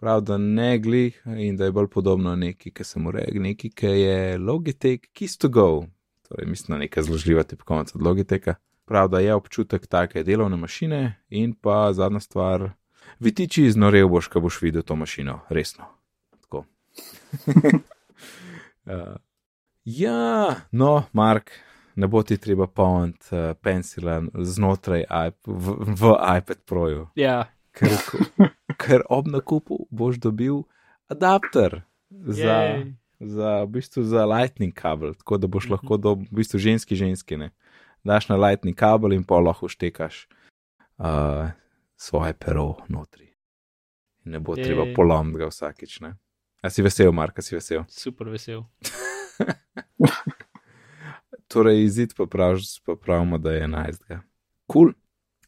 prav, 0.00 0.22
da 0.24 0.38
ne 0.38 0.78
glih 0.78 1.18
in 1.36 1.56
da 1.56 1.64
je 1.64 1.72
bolj 1.72 1.88
podobno 1.92 2.36
neki, 2.36 2.70
ki 2.70 2.84
se 2.84 3.00
mu 3.00 3.10
reče, 3.10 3.40
neki, 3.40 3.70
ki 3.70 3.86
je 3.86 4.38
Logitech 4.38 5.10
Keys 5.12 5.36
to 5.38 5.48
Go, 5.48 5.84
torej 6.28 6.48
mislim 6.48 6.74
na 6.74 6.78
neka 6.78 7.02
zložljiva 7.02 7.42
tipkovnica 7.42 7.98
od 7.98 8.06
Logitecha. 8.06 8.54
Prav, 8.84 9.08
da 9.08 9.18
je 9.18 9.34
občutek 9.34 9.86
take 9.86 10.22
delovne 10.22 10.56
mašine 10.56 11.16
in 11.28 11.54
pa 11.54 11.92
zadnja 11.92 12.20
stvar, 12.20 12.70
vitiči 13.18 13.64
iznorev 13.66 14.08
boš, 14.08 14.28
ko 14.28 14.40
boš 14.40 14.62
videl 14.62 14.82
to 14.82 14.96
mašino, 14.96 15.40
resno. 15.48 15.84
Tako. 16.40 16.64
uh, 18.86 19.16
ja, 19.86 20.66
no, 20.74 21.06
Mark, 21.14 21.54
ne 21.96 22.10
bo 22.10 22.22
ti 22.26 22.36
treba 22.42 22.66
polniti 22.66 23.30
uh, 23.32 23.54
pensila 23.62 24.18
znotraj 24.34 25.06
iP 25.06 25.46
v, 25.46 25.78
v 25.94 26.12
iPad 26.36 26.66
Proju. 26.66 27.08
Ja. 27.16 27.46
Ker, 27.76 27.94
ker 28.82 29.06
ob 29.08 29.30
nakupu 29.30 29.86
boš 29.90 30.18
dobil 30.20 30.64
adapter 31.12 31.84
za. 32.10 32.60
Jej 32.62 32.96
za, 33.20 33.64
v 33.64 33.66
bistvu 33.66 34.04
za 34.04 34.26
lightning 34.26 34.74
kabel, 34.74 35.14
tako 35.14 35.38
da 35.38 35.46
boš 35.46 35.64
mhm. 35.64 35.72
lahko 35.72 35.96
do 35.96 36.14
v 36.14 36.28
bistvu 36.30 36.58
ženski 36.58 36.96
ženski. 36.96 37.36
Ne? 37.36 37.50
Daš 38.04 38.28
na 38.28 38.36
lightning 38.36 38.76
kabel 38.76 39.12
in 39.12 39.24
pa 39.24 39.40
lahko 39.40 39.68
štekaš 39.68 40.28
uh, 40.98 41.50
svoje 41.96 42.34
pero 42.34 42.76
notri. 42.88 43.32
Ne 44.24 44.40
bo 44.40 44.56
je, 44.56 44.64
treba 44.64 44.86
polomiti 44.94 45.38
ga 45.38 45.48
vsakič. 45.48 46.00
Ne? 46.00 46.16
A 46.62 46.70
si 46.70 46.82
vesel, 46.82 47.12
Marka, 47.12 47.42
si 47.42 47.54
vesel? 47.54 47.84
Super 47.88 48.28
vesel. 48.28 48.66
torej, 51.52 51.84
izid 51.84 52.14
pa, 52.16 52.26
prav, 52.26 52.58
pa 52.86 52.96
pravimo, 52.96 53.38
da 53.38 53.52
je 53.52 53.66
11. 53.66 54.08
Kul. 54.08 54.18
Cool. 54.72 54.92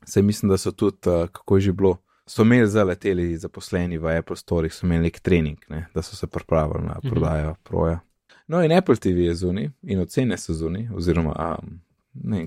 Se 0.06 0.22
mislim, 0.22 0.48
da 0.48 0.56
so 0.56 0.72
tudi, 0.72 1.10
uh, 1.10 1.28
kako 1.28 1.56
je 1.56 1.60
že 1.60 1.72
bilo 1.72 1.98
so 2.28 2.42
imeli 2.42 2.68
zaleteli 2.68 3.36
zaposleni 3.36 3.98
v 3.98 4.18
Apple 4.18 4.36
Store, 4.36 4.70
so 4.70 4.86
imeli 4.86 5.02
nek 5.02 5.20
trening, 5.20 5.58
ne, 5.68 5.86
da 5.94 6.02
so 6.02 6.16
se 6.16 6.26
pripravili 6.26 6.86
na 6.86 6.96
mhm. 6.98 7.08
prodajo 7.08 7.50
mhm. 7.50 7.60
proja. 7.62 8.00
No, 8.46 8.64
in 8.64 8.72
Apple 8.72 8.96
TV 8.96 9.28
je 9.28 9.34
zunaj, 9.34 9.70
in 9.82 10.00
ocene 10.00 10.38
so 10.38 10.54
zunaj, 10.54 10.88
oziroma 10.94 11.58
um, 11.62 11.80
ne, 12.14 12.46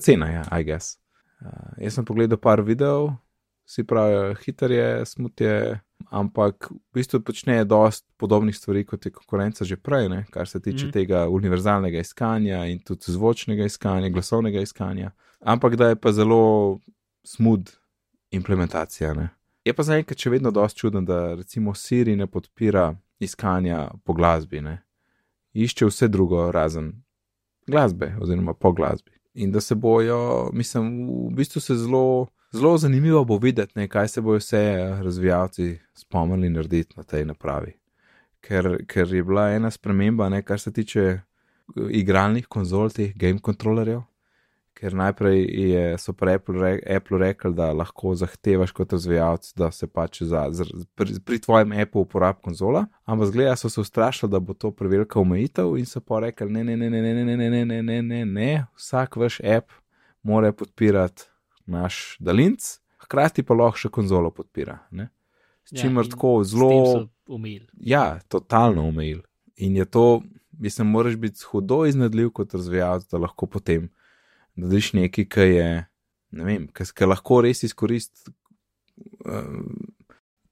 cena 0.00 0.26
je, 0.26 0.44
I 0.60 0.64
guess. 0.64 0.96
Uh, 1.40 1.48
jaz 1.78 1.94
sem 1.94 2.04
pogledal 2.04 2.40
par 2.40 2.62
videov, 2.62 3.10
si 3.66 3.84
pravi, 3.84 4.34
hiter 4.44 4.72
je, 4.72 5.06
smut 5.06 5.40
je, 5.40 5.80
ampak 6.14 6.70
v 6.70 6.94
bistvu 6.94 7.20
počneje 7.26 7.64
dosti 7.66 8.06
podobnih 8.16 8.56
stvari 8.56 8.84
kot 8.86 9.06
je 9.06 9.12
konkurenca 9.12 9.64
že 9.64 9.76
prej, 9.76 10.08
ne, 10.08 10.24
kar 10.30 10.48
se 10.48 10.60
tiče 10.62 10.86
mm. 10.86 10.92
tega 10.94 11.26
univerzalnega 11.28 11.98
iskanja 11.98 12.64
in 12.70 12.78
tudi 12.78 13.12
zvočnega 13.12 13.66
iskanja, 13.66 14.08
glasovnega 14.08 14.62
iskanja. 14.62 15.10
Ampak 15.40 15.76
da 15.76 15.88
je 15.88 15.96
pa 15.96 16.12
zelo 16.12 16.78
smud 17.24 17.70
implementacija. 18.30 19.14
Ne? 19.14 19.28
Je 19.64 19.74
pa 19.74 19.82
zaenkrat 19.82 20.20
še 20.20 20.30
vedno 20.30 20.50
dosti 20.54 20.84
čudno, 20.84 21.02
da 21.02 21.34
recimo 21.34 21.74
Siri 21.74 22.16
ne 22.16 22.26
podpira 22.26 22.94
iskanja 23.18 23.88
po 24.04 24.14
glasbi, 24.14 24.60
ne? 24.60 24.78
išče 25.54 25.86
vse 25.86 26.08
drugo 26.08 26.50
razen 26.52 26.92
glasbe 27.66 28.14
oziroma 28.20 28.54
po 28.54 28.72
glasbi. 28.72 29.10
In 29.34 29.52
da 29.52 29.60
se 29.60 29.74
bojo, 29.74 30.50
mislim, 30.52 31.08
v 31.30 31.34
bistvu 31.34 31.60
se 31.60 31.74
zelo, 31.74 32.26
zelo 32.54 32.78
zanimivo 32.78 33.24
bo 33.24 33.38
videti, 33.38 33.72
ne, 33.78 33.88
kaj 33.88 34.08
se 34.08 34.20
bojo 34.20 34.38
vse 34.38 34.62
razvijalci 35.02 35.78
spomnili 35.94 36.50
narediti 36.50 36.94
na 36.96 37.02
tej 37.02 37.24
napravi. 37.24 37.72
Ker, 38.40 38.76
ker 38.86 39.14
je 39.14 39.22
bila 39.22 39.48
ena 39.50 39.70
sprememba, 39.70 40.28
ne, 40.28 40.42
kar 40.42 40.60
se 40.60 40.72
tiče 40.72 41.20
igralnih 41.90 42.46
konzol, 42.46 42.90
teh 42.92 43.14
game 43.16 43.40
kontrolerjev, 43.42 44.02
ker 44.74 44.94
najprej 44.94 45.40
je, 45.70 45.82
so 45.98 46.12
pri 46.12 46.36
Apple, 46.36 46.60
re, 46.60 46.72
Apple 46.96 47.18
rekli, 47.18 47.54
da 47.56 47.72
lahko 47.72 48.14
zahtevaš 48.14 48.74
kot 48.76 48.92
razvijalec, 48.92 49.52
da 49.56 49.70
se 49.72 49.86
pač 49.86 50.22
za, 50.22 50.46
z, 50.52 50.68
pri, 50.94 51.18
pri 51.24 51.40
tvojem 51.40 51.72
Apple 51.72 52.04
uporabi 52.04 52.42
konzola, 52.44 52.84
ampak 53.04 53.32
zgleda 53.32 53.56
so 53.56 53.70
se 53.70 53.80
ustrašili, 53.80 54.30
da 54.30 54.40
bo 54.40 54.54
to 54.54 54.70
prevelika 54.70 55.20
omejitev 55.20 55.78
in 55.78 55.86
so 55.86 56.00
pa 56.00 56.20
rekli: 56.26 56.50
ne, 56.52 56.64
ne, 56.64 56.76
ne, 56.76 56.90
ne, 56.90 57.02
ne, 57.02 57.14
ne, 57.14 57.24
ne, 57.24 57.50
ne, 57.50 57.64
ne, 57.64 57.82
ne, 57.82 58.02
ne, 58.02 58.24
ne, 58.24 58.50
vsak 58.76 59.16
vaš 59.16 59.40
app 59.40 59.72
mora 60.22 60.52
podpirati 60.52 61.33
naš 61.66 62.16
daljnc, 62.20 62.66
hkrati 63.04 63.42
pa 63.42 63.56
lahko 63.56 63.84
še 63.84 63.90
konzolo 63.92 64.30
podpira. 64.34 64.78
Ne? 64.90 65.08
S 65.64 65.76
čimer 65.80 66.04
ja, 66.04 66.12
tako 66.12 66.36
zelo. 66.44 67.08
Ja, 67.80 68.20
totalno 68.28 68.88
umil. 68.88 69.22
In 69.56 69.76
je 69.76 69.84
to, 69.84 70.22
mislim, 70.52 70.90
moraš 70.92 71.16
biti 71.16 71.44
hudo 71.48 71.84
iznedljiv 71.88 72.30
kot 72.36 72.54
razvijalec, 72.54 73.06
da 73.10 73.22
lahko 73.22 73.46
potem 73.46 73.88
da 74.56 74.68
daš 74.68 74.92
nekaj, 74.92 75.28
ki 75.28 75.40
je, 75.40 75.68
ne 76.30 76.44
vem, 76.46 76.66
ki 76.70 77.08
lahko 77.08 77.40
res 77.42 77.64
izkoristi 77.66 78.30
uh, 79.26 79.62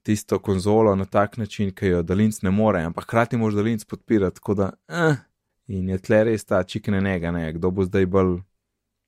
tisto 0.03 0.39
konzolo 0.43 0.95
na 0.95 1.05
tak 1.05 1.37
način, 1.37 1.71
ki 1.71 1.93
jo 1.93 2.01
daljnc 2.03 2.41
ne 2.43 2.51
more, 2.51 2.83
ampak 2.83 3.07
hkrati 3.07 3.39
moš 3.39 3.55
daljnc 3.55 3.85
podpirati, 3.85 4.35
tako 4.41 4.57
da, 4.59 4.71
uh, 4.91 5.21
in 5.67 5.89
je 5.89 5.99
tle 6.03 6.23
res 6.27 6.45
ta 6.45 6.63
čikne 6.63 7.01
njega, 7.01 7.31
ne, 7.31 7.45
kdo 7.53 7.71
bo 7.71 7.85
zdaj 7.87 8.05
bolj, 8.05 8.41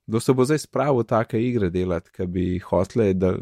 kdo 0.08 0.20
se 0.20 0.34
bo 0.34 0.46
zdaj 0.46 0.64
spravil 0.66 1.04
take 1.04 1.42
igre 1.42 1.70
delati, 1.70 2.12
ki 2.14 2.28
bi 2.28 2.46
hotle, 2.60 3.14
da 3.14 3.36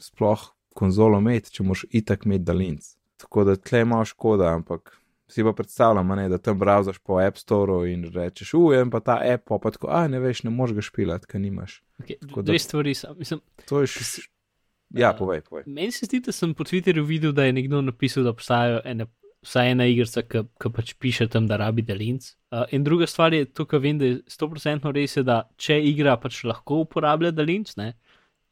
sploh 0.00 0.44
konzolo 0.76 1.18
imeti, 1.18 1.52
če 1.56 1.64
moš 1.66 1.86
itak 1.90 2.26
imeti 2.26 2.44
daljnc. 2.44 2.92
Tako 3.22 3.44
da 3.48 3.56
tle 3.56 3.80
ima 3.86 4.04
škoda, 4.04 4.52
ampak 4.54 4.92
si 5.28 5.42
pa 5.42 5.52
predstavljam, 5.52 6.08
ne, 6.08 6.28
da 6.28 6.38
tam 6.38 6.58
browsaš 6.60 6.98
po 6.98 7.18
App 7.20 7.38
Store 7.38 7.90
in 7.92 8.04
rečeš, 8.14 8.54
ujem 8.54 8.90
pa 8.90 9.00
ta 9.00 9.18
app, 9.24 9.48
pa 9.48 9.70
tako, 9.70 9.88
a 9.90 10.06
ne 10.08 10.20
veš, 10.22 10.44
ne 10.46 10.50
moreš 10.50 10.76
ga 10.76 10.84
špilati, 10.86 11.26
ker 11.26 11.40
nimaš. 11.40 11.80
Okay, 12.02 12.42
dve 12.42 12.58
stvari 12.58 12.94
sem. 12.94 13.14
Mislim, 13.18 13.40
to 13.66 13.80
je 13.82 13.90
še. 13.90 14.26
Ja, 14.94 15.10
povej, 15.18 15.40
povej. 15.42 15.64
Meni 15.66 15.90
se 15.90 16.06
zdi, 16.06 16.20
da 16.22 16.32
sem 16.32 16.52
po 16.54 16.64
Twitterju 16.64 17.02
videl, 17.04 17.32
da 17.34 17.44
je 17.44 17.56
nekdo 17.56 17.80
napisal, 17.82 18.22
da 18.22 18.30
obstajajo 18.30 18.84
ene, 18.86 19.08
vsaj 19.46 19.70
ena 19.72 19.86
igrica, 19.86 20.22
ki 20.26 20.72
pač 20.74 20.94
piše 20.98 21.28
tam, 21.30 21.46
da 21.46 21.58
rabi 21.60 21.84
delinc. 21.86 22.32
Uh, 22.50 22.64
in 22.74 22.84
druga 22.84 23.06
stvar 23.06 23.34
je 23.34 23.46
to, 23.46 23.66
kar 23.68 23.80
vem, 23.82 23.98
da 24.00 24.08
je 24.08 24.18
100% 24.32 24.92
res, 24.96 25.16
je, 25.16 25.22
da 25.26 25.44
če 25.60 25.78
igra 25.92 26.16
pač 26.20 26.42
lahko 26.48 26.82
uporablja 26.84 27.30
delinc, 27.34 27.72
ne, 27.78 27.92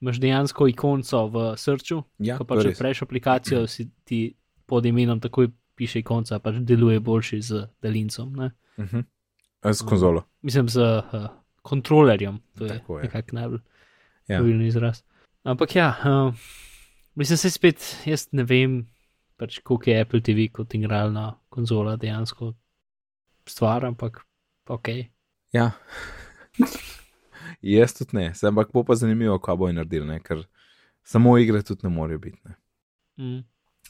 imaš 0.05 0.21
dejansko 0.23 0.69
ikonco 0.71 1.25
v 1.33 1.45
srču, 1.61 2.03
ja, 2.23 2.39
ko 2.39 2.47
pač 2.49 2.71
prejš 2.79 3.05
aplikacijo, 3.07 3.65
si 3.71 3.89
ti 4.07 4.23
pod 4.71 4.87
imenom 4.87 5.21
takoj 5.21 5.51
piše 5.75 6.05
konca, 6.07 6.39
pač 6.43 6.61
deluje 6.63 7.03
boljši 7.03 7.41
z 7.43 7.67
delincem. 7.83 8.31
Uh 8.39 8.51
-huh. 8.79 9.05
Z 9.73 9.83
konzolo. 9.83 10.21
Uh, 10.21 10.27
mislim, 10.43 10.69
z 10.69 10.79
uh, 10.79 11.27
kontrolerjem, 11.63 12.39
to 12.59 12.65
je, 12.65 12.75
je. 12.75 13.03
nekako 13.03 13.37
najbolj 13.37 13.61
ja. 14.29 14.39
pravilni 14.39 14.67
izraz. 14.67 15.03
Ampak 15.43 15.77
ja, 15.77 15.95
uh, 16.05 16.35
mislim 17.15 17.37
se 17.37 17.51
spet, 17.51 17.97
jaz 18.05 18.29
ne 18.33 18.45
vem, 18.45 18.87
pač, 19.37 19.59
koliko 19.59 19.91
je 19.91 20.01
Apple 20.01 20.21
TV 20.21 20.49
kot 20.53 20.75
igralna 20.75 21.35
konzola 21.49 21.97
dejansko 21.97 22.53
stvar, 23.49 23.85
ampak 23.85 24.23
ok. 24.69 24.89
Ja. 25.53 25.71
jaz 27.77 27.95
tudi 27.99 28.17
ne, 28.17 28.29
sem 28.35 28.49
ampak 28.53 28.73
bo 28.73 28.85
pa 28.85 28.97
zanimivo, 28.99 29.39
kaj 29.39 29.57
bo 29.57 29.73
naredil, 29.73 30.09
ker 30.23 30.47
samo 31.03 31.37
igre 31.39 31.63
tudi 31.63 31.87
ne 31.87 31.93
morejo 31.93 32.19
biti. 32.19 32.41
Ne. 32.45 32.57
Mm. 33.19 33.43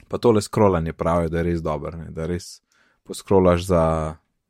Pa 0.09 0.18
tole 0.18 0.42
scrollanje 0.42 0.92
pravi, 0.92 1.30
da 1.30 1.38
je 1.38 1.49
res 1.53 1.62
dobro, 1.62 1.97
da 2.11 2.26
res 2.26 2.61
poskrolaš 3.05 3.66
za 3.68 3.82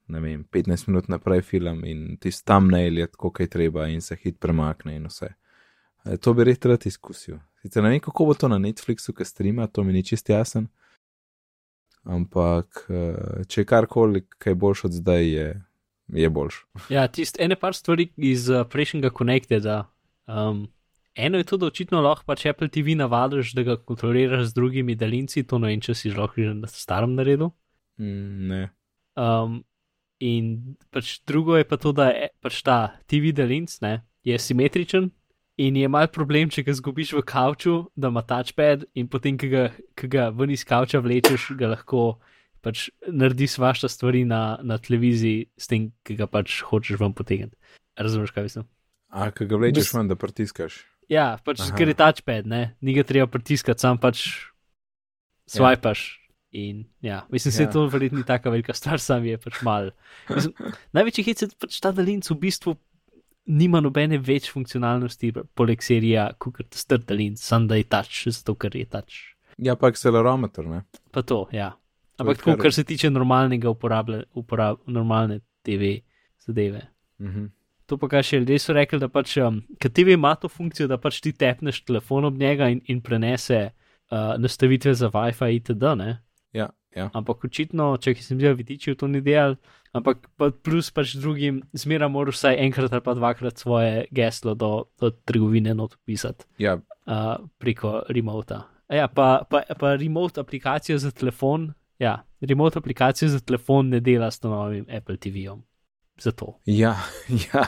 ne 0.07 0.21
vem, 0.21 0.45
15 0.45 0.89
minut 0.89 1.09
naprej 1.09 1.43
film 1.43 1.85
in 1.85 2.17
tisti 2.21 2.45
tam 2.47 2.69
nail 2.69 2.99
je 2.99 3.07
tako, 3.07 3.31
kaj 3.31 3.49
treba 3.49 3.87
in 3.89 4.01
se 4.01 4.17
hit 4.17 4.39
premakne 4.41 4.97
in 4.97 5.07
vse. 5.09 5.31
E, 6.05 6.17
to 6.17 6.35
bi 6.35 6.45
res 6.45 6.61
rad 6.65 6.87
izkusil. 6.87 7.39
Sicer 7.63 7.83
ne 7.83 7.95
vem, 7.95 8.01
kako 8.05 8.27
bo 8.29 8.35
to 8.37 8.49
na 8.49 8.59
Netflixu, 8.61 9.15
ki 9.17 9.25
streama, 9.25 9.67
to 9.67 9.85
mi 9.85 9.93
ni 9.93 10.05
čist 10.05 10.29
jasen. 10.29 10.69
Ampak, 12.05 12.85
e, 12.93 13.03
če 13.49 13.63
je 13.63 13.69
karkoli, 13.69 14.25
kaj 14.39 14.57
boljš 14.61 14.85
od 14.91 14.97
zdaj, 14.99 15.25
je, 15.25 15.47
je 16.21 16.31
boljš. 16.31 16.61
Ja, 16.93 17.07
tiste 17.09 17.41
ene 17.45 17.57
par 17.57 17.77
stvari 17.77 18.11
iz 18.17 18.51
uh, 18.53 18.67
prejšnjega 18.69 19.11
Connecteda. 19.17 19.79
Um, 20.29 20.67
eno 21.17 21.41
je 21.41 21.49
to, 21.49 21.57
da 21.57 21.71
očitno 21.73 22.03
lahko 22.05 22.29
pač 22.29 22.45
Apple 22.51 22.69
TV 22.69 22.97
navadiš, 22.99 23.55
da 23.57 23.65
ga 23.65 23.79
kontroliraš 23.81 24.51
z 24.51 24.59
drugimi 24.59 24.99
daljinci, 25.01 25.47
to 25.49 25.59
ne 25.59 25.73
vem, 25.73 25.81
če 25.81 25.97
si 25.97 26.13
lahko 26.13 26.45
že 26.45 26.53
na 26.59 26.69
starem 26.69 27.17
naredu. 27.17 27.55
Mm, 27.97 28.49
ne. 28.53 28.63
Um, 29.17 29.63
in 30.21 30.77
pač 30.93 31.19
drugo 31.25 31.57
je 31.57 31.65
pa 31.69 31.81
to, 31.81 31.95
da 31.97 32.11
je 32.13 32.29
pač 32.45 32.61
ta 32.67 32.79
TV 33.09 33.33
daljinc 33.33 33.81
ne, 33.81 34.03
je 34.25 34.39
simetričen 34.39 35.09
in 35.57 35.77
je 35.77 35.89
mal 35.89 36.09
problem, 36.11 36.51
če 36.51 36.65
ga 36.67 36.73
zgubiš 36.75 37.13
v 37.15 37.23
kavču, 37.23 37.75
da 37.97 38.09
ima 38.11 38.23
touchpad 38.27 38.85
in 38.95 39.09
potem, 39.09 39.39
ki 39.39 39.49
ga, 39.49 39.65
ki 39.95 40.09
ga 40.11 40.29
ven 40.35 40.51
iz 40.51 40.65
kavča 40.67 40.99
vlečeš, 41.05 41.53
ga 41.59 41.71
lahko 41.75 42.19
pač 42.65 42.89
naredi 43.07 43.47
svašta 43.51 43.89
stvari 43.93 44.25
na, 44.25 44.59
na 44.65 44.79
televiziji, 44.81 45.47
s 45.57 45.69
tem, 45.71 45.93
ki 46.03 46.17
ga 46.17 46.27
pač 46.27 46.63
hočeš 46.65 46.99
vam 46.99 47.13
potegniti. 47.13 47.55
Razumeš, 48.01 48.33
kaj 48.35 48.49
mislim? 48.49 48.65
A, 49.15 49.29
ki 49.31 49.47
ga 49.47 49.61
vlečeš 49.61 49.93
ven, 49.95 50.09
da 50.11 50.17
pritiskaš. 50.19 50.81
Ja, 51.13 51.37
pač 51.45 51.61
Aha. 51.61 51.77
ker 51.77 51.93
je 51.93 51.95
touchpad, 52.01 52.49
ne, 52.49 52.63
ni 52.81 52.97
ga 52.97 53.05
treba 53.07 53.29
pritiskati, 53.31 53.79
sam 53.85 54.01
pač 54.01 54.49
swipaš. 55.51 56.21
In 56.55 56.85
ja, 57.03 57.27
mislim, 57.31 57.55
da 57.57 57.63
Ja. 57.63 57.71
to 57.71 57.87
verjetno 57.91 58.19
ni 58.19 58.25
tako 58.25 58.51
velika 58.51 58.73
stvar, 58.75 59.01
sam 59.03 59.25
je 59.27 59.39
pač 59.39 59.63
mal. 59.63 59.91
Mislim, 60.31 60.55
največji 60.95 61.25
hit 61.27 61.43
je 61.43 61.49
pač 61.59 61.81
ta 61.83 61.91
daljinc 61.93 62.31
v 62.31 62.37
bistvu 62.39 62.77
nima 63.47 63.81
nobene 63.81 64.19
več 64.19 64.51
funkcionalnosti, 64.53 65.33
poleg 65.55 65.83
serija, 65.85 66.31
kot 66.39 66.61
je 66.63 66.81
str 66.81 67.03
daljinc, 67.05 67.41
sam 67.43 67.69
da 67.69 67.77
je 67.77 67.85
touch, 67.85 68.29
zato 68.33 68.55
ker 68.55 68.77
je 68.77 68.87
touch. 68.87 69.19
Ja, 69.59 69.77
pa 69.77 69.91
accelerometer, 69.93 70.67
ne. 70.67 70.83
Pa 71.13 71.23
to, 71.23 71.45
ja. 71.53 71.73
Ampak 72.19 72.39
tako, 72.39 72.57
kar- 72.63 72.73
se 72.73 72.85
tiče 72.85 73.11
normalnega 73.11 73.71
uporablja, 73.71 74.23
uporab, 74.35 74.81
normalne 74.87 75.41
TV 75.63 76.01
zadeve. 76.47 76.87
Mhm. 77.21 77.51
To 77.87 77.99
pa 78.01 78.09
kaj 78.09 78.23
še 78.23 78.39
ljudje 78.41 78.59
so 78.63 78.73
rekli, 78.73 78.99
da 78.99 79.11
pač 79.13 79.37
um, 79.45 79.59
ker 79.79 79.91
TV 79.93 80.15
ima 80.17 80.31
to 80.41 80.49
funkcijo, 80.49 80.87
da 80.89 80.97
pač 80.97 81.19
ti 81.21 81.35
tepneš 81.37 81.83
telefon 81.85 82.25
ob 82.25 82.39
njega 82.41 82.71
in, 82.73 82.81
in 82.89 83.03
prenese 83.05 83.59
uh, 83.69 84.39
nastavitve 84.41 84.95
za 84.97 85.11
WiFi 85.13 85.51
itd. 85.59 85.91
Ne? 86.01 86.23
Ja, 86.57 86.71
ja. 86.97 87.11
Ampak 87.13 87.45
očitno, 87.45 87.91
če 88.01 88.15
sem 88.25 88.41
videl, 88.41 88.57
vidiči 88.57 88.95
to 88.97 89.07
ni 89.07 89.21
del, 89.21 89.59
ampak 89.95 90.27
pa 90.37 90.51
plus 90.51 90.91
pač 90.95 91.15
drugim, 91.17 91.63
zmeraj 91.73 92.11
moraš 92.13 92.41
vsaj 92.41 92.61
enkrat 92.67 92.93
ali 92.93 93.05
pa 93.07 93.15
dvakrat 93.15 93.63
svoje 93.63 94.05
geslo 94.15 94.55
do, 94.59 94.73
do 95.01 95.11
trgovine 95.25 95.75
not 95.75 95.97
pisati 96.05 96.45
ja 96.59 96.79
uh, 97.07 97.37
preko 97.59 98.03
remota. 98.09 98.65
A 98.89 98.95
Ja, 99.01 99.09
pa, 99.09 99.45
pa, 99.51 99.63
pa 99.81 99.95
remote 99.97 100.41
aplikacija 100.41 100.99
za 100.99 101.11
telefon, 101.11 101.73
ja, 101.99 102.23
remote 102.41 102.79
aplikacija 102.79 103.29
za 103.29 103.41
telefon 103.41 103.89
ne 103.89 104.01
dela 104.01 104.31
s 104.31 104.43
novim 104.43 104.87
Apple 104.97 105.17
TV-om. 105.17 105.63
Zato. 106.21 106.59
Ja, 106.67 106.97
ja, 107.49 107.65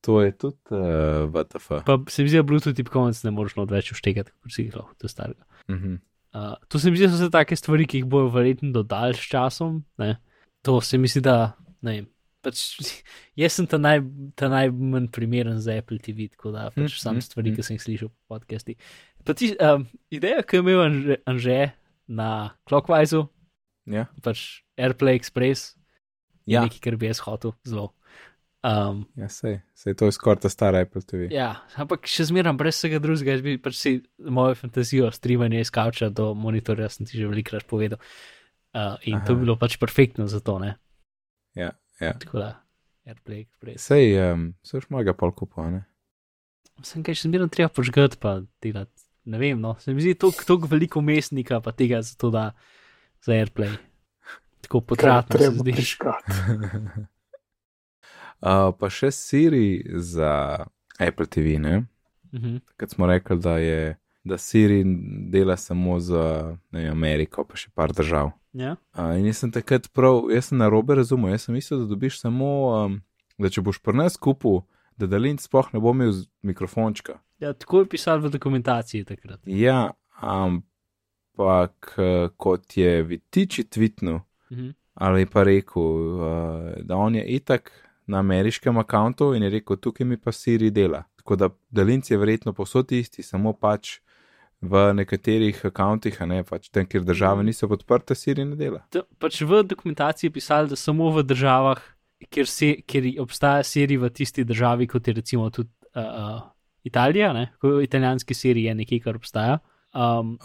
to 0.00 0.22
je 0.22 0.32
tudi 0.38 0.56
uh, 0.70 1.26
VTF. 1.34 1.68
Pa 1.86 1.98
se 2.08 2.22
mi 2.22 2.28
zdi, 2.28 2.38
da 2.38 2.46
Bluetooth 2.46 2.76
tipkovnic 2.76 3.22
ne 3.24 3.30
moreš 3.30 3.58
več 3.68 3.92
uštekati, 3.92 4.32
kot 4.42 4.52
si 4.52 4.68
jih 4.68 4.76
lahko 4.76 4.94
to 4.98 5.08
starega. 5.08 5.42
Mhm. 5.70 5.98
Uh, 6.36 6.54
to 6.68 6.78
se 6.78 6.90
mi 6.90 6.96
zdi, 6.96 7.08
da 7.08 7.16
so 7.16 7.24
vse 7.24 7.32
take 7.32 7.56
stvari, 7.56 7.86
ki 7.88 8.02
jih 8.02 8.08
bojo 8.12 8.28
verjetno 8.30 8.70
dodali 8.72 9.16
s 9.16 9.24
časom. 9.26 9.82
Ne? 9.98 10.18
To 10.66 10.80
se 10.82 10.98
mi 10.98 11.08
zdi, 11.10 11.22
da 11.24 11.54
ne 11.86 11.96
vem. 12.00 12.08
Pač, 12.46 12.62
jaz 13.40 13.56
sem 13.58 13.68
ta, 13.70 13.78
naj, 13.78 14.02
ta 14.38 14.50
najmanj 14.52 15.08
primeren 15.14 15.60
za 15.62 15.78
Apple 15.78 16.00
TV, 16.02 16.28
tako 16.34 16.52
da 16.54 16.68
pač 16.74 16.98
Hm, 16.98 17.00
sam 17.02 17.20
hm, 17.20 17.26
stvari, 17.28 17.52
hm. 17.52 17.58
ki 17.58 17.66
sem 17.66 17.78
jih 17.78 17.86
slišal 17.86 18.10
po 18.10 18.36
podcasti. 18.36 18.76
Pa 19.26 19.34
ti, 19.34 19.52
um, 19.58 19.86
ideja, 20.14 20.42
ki 20.46 20.60
jo 20.60 20.66
imel 20.66 20.84
Anže, 20.86 21.18
Anže 21.26 21.60
na 22.06 22.28
Clockwise, 22.68 23.26
Ja, 23.86 24.08
pač 24.22 24.66
Airplay 24.74 25.14
Express, 25.14 25.76
je 26.46 26.54
Ja. 26.58 26.62
nekaj, 26.66 26.80
kar 26.82 26.96
bi 26.98 27.06
jaz 27.06 27.22
hotel 27.22 27.54
zelo. 27.64 27.92
Um, 28.66 29.04
ja 29.14 29.28
sej, 29.30 29.60
sej 29.78 29.94
to 29.94 30.08
je 30.10 30.14
skoraj 30.16 30.42
ta 30.42 30.50
stara 30.50 30.82
Apple 30.82 31.02
TV. 31.02 31.28
Ja, 31.30 31.62
ampak 31.78 32.08
še 32.10 32.26
zmeraj 32.26 32.56
brez 32.58 32.74
vsega 32.74 32.98
drugega, 32.98 33.36
jaz 33.36 33.44
bi 33.44 33.54
pač 33.62 33.78
si 33.78 33.92
mojo 34.18 34.56
fantazijo 34.58 35.10
streamanja 35.14 35.62
iz 35.62 35.70
kavča 35.70 36.10
do 36.10 36.32
monitorja, 36.34 36.90
sem 36.90 37.06
ti 37.06 37.18
že 37.20 37.30
velikrat 37.30 37.66
povedal. 37.70 38.02
Uh, 38.76 39.00
in 39.08 39.16
Aha. 39.16 39.24
to 39.24 39.34
bi 39.34 39.46
bilo 39.46 39.56
pač 39.56 39.78
perfektno 39.80 40.26
za 40.28 40.42
to, 40.44 40.58
ne? 40.60 40.74
Ja, 41.56 41.70
ja. 42.00 42.12
Tako 42.20 42.42
da, 42.42 42.48
Airplay 43.08 43.46
Express. 43.46 43.88
Sej, 43.88 44.12
um, 44.20 44.50
se 44.60 44.76
už 44.76 44.90
mojega 44.92 45.14
pol 45.16 45.32
kupa, 45.32 45.70
ne? 45.72 45.86
Sem 46.84 47.00
kaj 47.00 47.16
še 47.16 47.30
zmeraj 47.30 47.48
treba 47.54 47.72
požgati, 47.72 48.20
pa 48.20 48.42
delati. 48.60 48.92
Ne 49.32 49.40
vem, 49.40 49.56
no, 49.56 49.72
se 49.80 49.94
mi 49.96 50.04
zdi 50.04 50.12
toliko 50.20 50.68
veliko 50.68 51.00
mestnika, 51.00 51.62
pa 51.64 51.72
tega 51.72 52.02
za 52.04 52.18
to, 52.20 52.28
da 52.30 52.52
za 53.24 53.32
Airplay. 53.32 53.72
Tako 54.66 54.84
potratno 54.84 55.32
se 55.32 55.38
treba 55.40 55.64
zdi. 55.64 55.72
uh, 58.44 58.74
pa 58.78 58.92
še 58.92 59.08
Siri 59.14 59.86
za 59.96 60.66
Apple 61.00 61.26
TV, 61.32 61.56
ne? 61.62 61.86
Mhm. 62.34 62.60
Takrat 62.74 62.92
smo 62.92 63.08
rekli, 63.08 63.40
da 63.40 63.56
je. 63.58 63.96
Da 64.26 64.34
Siri 64.42 64.82
dela 65.30 65.54
samo 65.56 66.00
za 66.02 66.58
ne 66.74 66.80
vem, 66.82 66.90
Ameriko, 66.90 67.44
pa 67.46 67.54
še 67.54 67.70
par 67.70 67.94
držav. 67.94 68.32
Ja, 68.56 68.76
Uh, 68.96 69.12
in 69.20 69.26
jaz 69.28 69.42
sem 69.42 69.50
takrat 69.52 69.90
prav, 69.92 70.30
jaz 70.32 70.48
sem 70.48 70.58
na 70.58 70.70
robe 70.72 70.94
razumel, 70.96 71.34
jaz 71.34 71.44
sem 71.44 71.54
mislil, 71.54 71.82
da 71.82 71.86
dobiš 71.86 72.20
samo, 72.22 72.48
um, 72.86 72.94
da 73.38 73.50
če 73.52 73.60
boš 73.60 73.82
pri 73.84 73.92
nas 73.94 74.16
kupil, 74.16 74.62
da 74.96 75.04
daljn 75.06 75.36
sploh 75.38 75.68
ne 75.74 75.80
bo 75.80 75.92
imel 75.92 76.14
mikrofončka. 76.42 77.18
ja, 77.38 77.52
tako 77.52 77.80
je 77.80 77.88
pisal 77.88 78.18
v 78.18 78.30
dokumentaciji 78.30 79.04
takrat. 79.04 79.40
Ja, 79.44 79.90
ampak 81.36 81.94
eh, 81.98 82.28
kot 82.36 82.76
je 82.76 83.02
Vitiči 83.02 83.64
tvitnil, 83.64 84.20
Mhm. 84.50 84.70
ali 84.94 85.26
pa 85.26 85.42
rekel, 85.42 85.82
uh, 85.82 86.22
da 86.80 86.96
on 86.96 87.14
je 87.14 87.24
itak 87.26 87.72
na 88.06 88.18
ameriškem 88.18 88.76
računu 88.76 89.34
in 89.34 89.42
je 89.42 89.50
rekel, 89.50 89.76
tukaj 89.76 90.06
mi 90.06 90.16
pa 90.16 90.32
Siri 90.32 90.70
dela. 90.70 91.04
Tako 91.16 91.36
da 91.36 91.48
daljnci 91.70 92.12
je 92.14 92.18
verjetno 92.18 92.52
posod 92.52 92.92
isti, 92.92 93.22
samo 93.22 93.52
pač 93.52 93.98
v 94.62 94.92
nekaterih 94.94 95.60
računih, 95.64 96.16
a 96.18 96.26
ne 96.26 96.42
pač 96.44 96.68
tam, 96.70 96.86
kjer 96.86 97.02
države 97.02 97.36
Mhm. 97.36 97.46
niso 97.46 97.68
podprte, 97.68 98.14
Siri 98.14 98.44
ne 98.44 98.56
dela. 98.56 98.80
To, 98.90 99.02
pač 99.18 99.40
v 99.42 99.62
dokumentaciji 99.64 100.28
je 100.28 100.32
pisalo, 100.32 100.66
da 100.66 100.76
samo 100.76 101.10
v 101.10 101.22
državah, 101.24 101.80
kjer, 102.30 102.46
se, 102.46 102.76
kjer 102.82 103.20
obstaja 103.20 103.62
serij 103.62 103.96
v 103.98 104.08
tisti 104.10 104.44
državi, 104.44 104.86
kot 104.86 105.06
je 105.06 105.14
recimo 105.14 105.50
tudi 105.50 105.68
uh, 105.94 106.40
Italija, 106.84 107.32
ne? 107.32 107.50
ko 107.58 107.80
italijanski 107.80 108.34
serij 108.34 108.64
je 108.64 108.74
nekaj, 108.74 109.00
kar 109.00 109.16
obstaja. 109.16 109.58
Um, 109.92 110.38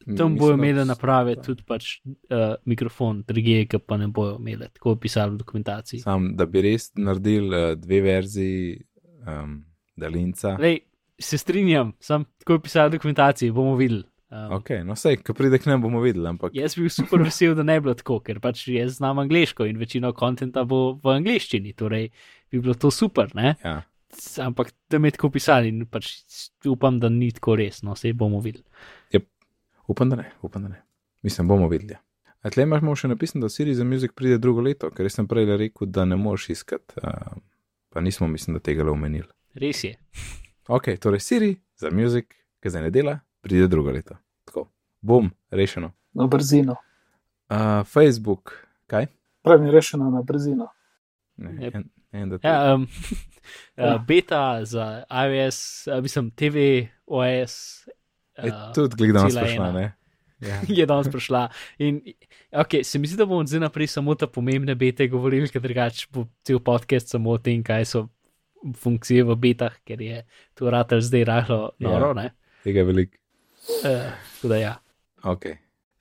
Uh, 0.00 0.16
tam 0.16 0.36
bojo 0.36 0.54
imele 0.54 0.78
da- 0.78 0.84
naprave 0.86 1.34
da. 1.36 1.42
tudi 1.42 1.62
pač, 1.62 2.00
uh, 2.30 2.54
mikrofon, 2.64 3.22
druge, 3.22 3.66
ki 3.66 3.78
pa 3.78 3.96
ne 3.96 4.08
bojo 4.08 4.36
imele. 4.38 4.68
Tako 4.70 4.90
je 4.90 4.96
pisalo 4.98 5.32
v 5.32 5.38
dokumentaciji. 5.38 6.00
Sam, 6.00 6.36
da 6.36 6.46
bi 6.46 6.60
res 6.62 6.90
naredil 6.96 7.44
uh, 7.46 7.74
dve 7.74 8.00
verziji 8.00 8.80
um, 9.26 9.64
daljnca. 9.96 10.56
Lej, 10.58 10.80
se 11.20 11.38
strinjam, 11.38 11.92
sem 12.00 12.24
tako 12.42 12.58
je 12.58 12.64
pisalo 12.68 12.90
v 12.90 12.96
dokumentaciji, 12.96 13.54
bomo 13.54 13.76
videli. 13.78 14.04
Um, 14.30 14.52
Ok, 14.60 14.70
no 14.86 14.94
sej, 14.94 15.18
ko 15.26 15.34
pride 15.34 15.58
k 15.58 15.66
nam, 15.66 15.82
bomo 15.82 16.00
videli, 16.04 16.28
ampak 16.30 16.54
Jaz 16.54 16.76
bi 16.78 16.84
bil 16.86 16.92
super 16.94 17.22
vesel, 17.26 17.56
da 17.58 17.64
ne 17.66 17.80
bi 17.80 17.88
bilo 17.88 17.96
tako, 17.98 18.20
ker 18.22 18.38
pač 18.42 18.68
jaz 18.70 19.00
znam 19.00 19.18
angliško 19.24 19.66
in 19.66 19.80
večino 19.80 20.12
kontenta 20.14 20.62
bo 20.64 21.00
v 21.02 21.16
angliščini, 21.16 21.74
torej 21.74 22.12
bi 22.50 22.60
bilo 22.60 22.76
to 22.78 22.92
super, 22.94 23.32
ne? 23.34 23.56
ja. 23.64 23.80
ampak 24.44 24.70
tam 24.88 25.04
je 25.04 25.16
tako 25.16 25.32
pisali 25.34 25.72
in 25.74 25.82
pač 25.90 26.12
upam, 26.66 27.00
da 27.02 27.10
ni 27.10 27.32
tako 27.34 27.56
res, 27.58 27.82
no, 27.82 27.98
sej 27.98 28.14
bomo 28.14 28.38
videli. 28.44 28.64
Upam, 29.90 30.10
da 30.10 30.16
ne, 30.16 30.30
upam, 30.42 30.62
da 30.62 30.68
ne. 30.68 30.82
Mislim, 31.22 31.48
bomo 31.48 31.68
videli. 31.68 31.96
A 32.40 32.50
tle 32.50 32.62
imaš 32.62 33.02
še 33.02 33.08
napisano, 33.10 33.42
da 33.44 33.50
Siri 33.50 33.74
za 33.74 33.84
Music 33.84 34.14
pride 34.14 34.38
drugo 34.38 34.62
leto, 34.62 34.88
ker 34.94 35.10
sem 35.10 35.26
prej 35.28 35.50
rekel, 35.58 35.90
da 35.90 36.04
ne 36.06 36.16
moreš 36.16 36.48
iskati, 36.54 37.02
uh, 37.02 37.34
pa 37.90 38.00
nismo, 38.00 38.28
mislim, 38.30 38.56
da 38.56 38.62
tega 38.62 38.86
le 38.86 38.94
omenili. 38.94 39.28
Res 39.58 39.82
je. 39.84 39.96
Ok, 40.70 40.88
torej 40.96 41.20
Siri 41.20 41.50
za 41.74 41.90
Music, 41.90 42.26
ki 42.60 42.70
zdaj 42.70 42.82
ne 42.82 42.90
dela, 42.90 43.16
pride 43.40 43.66
drugo 43.66 43.90
leto. 43.90 44.14
Tako, 44.44 44.68
bom, 45.00 45.30
rešeno. 45.50 45.92
Na 46.12 46.26
brzino. 46.26 46.76
Uh, 47.48 47.56
Facebook, 47.84 48.52
kaj? 48.86 49.06
Pravim, 49.42 49.66
je 49.66 49.72
rešeno 49.72 50.10
na 50.10 50.22
brzino. 50.22 50.68
Ne, 51.36 51.50
Yep. 51.50 51.74
en, 51.74 51.84
en, 52.12 52.28
da 52.28 52.38
Ja, 52.42 52.74
um, 52.74 52.86
Ja. 53.76 53.94
uh, 53.94 54.04
beta 54.06 54.64
za 54.64 55.02
iOS, 55.10 55.58
uh, 55.86 56.02
mislim, 56.02 56.30
TV, 56.30 56.56
OS. 57.06 57.86
Uh, 58.38 58.44
tudi 58.74 58.96
gledano 58.96 59.28
cela 59.28 59.40
sprašla, 59.40 59.68
ena. 59.68 59.72
ne? 59.72 59.92
Ja. 60.40 60.60
Je 60.68 60.86
danes 60.86 61.08
prišla. 61.08 61.48
In, 61.78 62.00
okay, 62.52 62.82
se 62.82 62.98
mi 62.98 63.06
zdi, 63.06 63.16
da 63.16 63.26
bomo 63.26 63.42
zdaj 63.44 63.60
naprej 63.60 63.86
samo 63.86 64.14
ta 64.14 64.26
pomembne 64.26 64.74
bete 64.74 65.08
govorili, 65.08 65.48
ker 65.48 65.60
drugače 65.60 66.06
bo 66.12 66.24
cel 66.42 66.58
podcast 66.58 67.08
samo 67.08 67.30
o 67.30 67.38
tem, 67.38 67.60
kaj 67.62 67.84
so 67.84 68.06
funkcije 68.76 69.24
v 69.24 69.36
betah, 69.36 69.76
ker 69.84 70.02
je 70.02 70.24
to 70.54 70.70
ratelj 70.70 71.00
zdaj 71.00 71.24
rahlo 71.24 71.70
noro. 71.78 72.12
Ja. 72.16 72.22
Ja. 72.22 72.30
Tega 72.64 72.82
je 72.82 72.84
veliko. 72.84 73.16
Uh, 73.84 74.12
tako 74.34 74.48
da 74.48 74.56
ja. 74.56 74.74
Ok. 75.22 75.44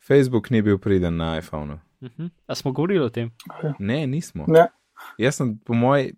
Facebook 0.08 0.50
ni 0.50 0.62
bil 0.62 0.78
priden 0.78 1.18
na 1.18 1.38
iPhonu. 1.38 1.80
Uh 2.02 2.10
-huh. 2.10 2.30
A 2.48 2.56
smo 2.56 2.72
govorili 2.72 3.06
o 3.06 3.10
tem? 3.10 3.32
Ne, 3.80 4.08
nismo. 4.08 4.46
Ne. 4.48 4.68
Jaz 5.18 5.36
sem, 5.36 5.58
po 5.66 5.74
mojem, 5.74 6.16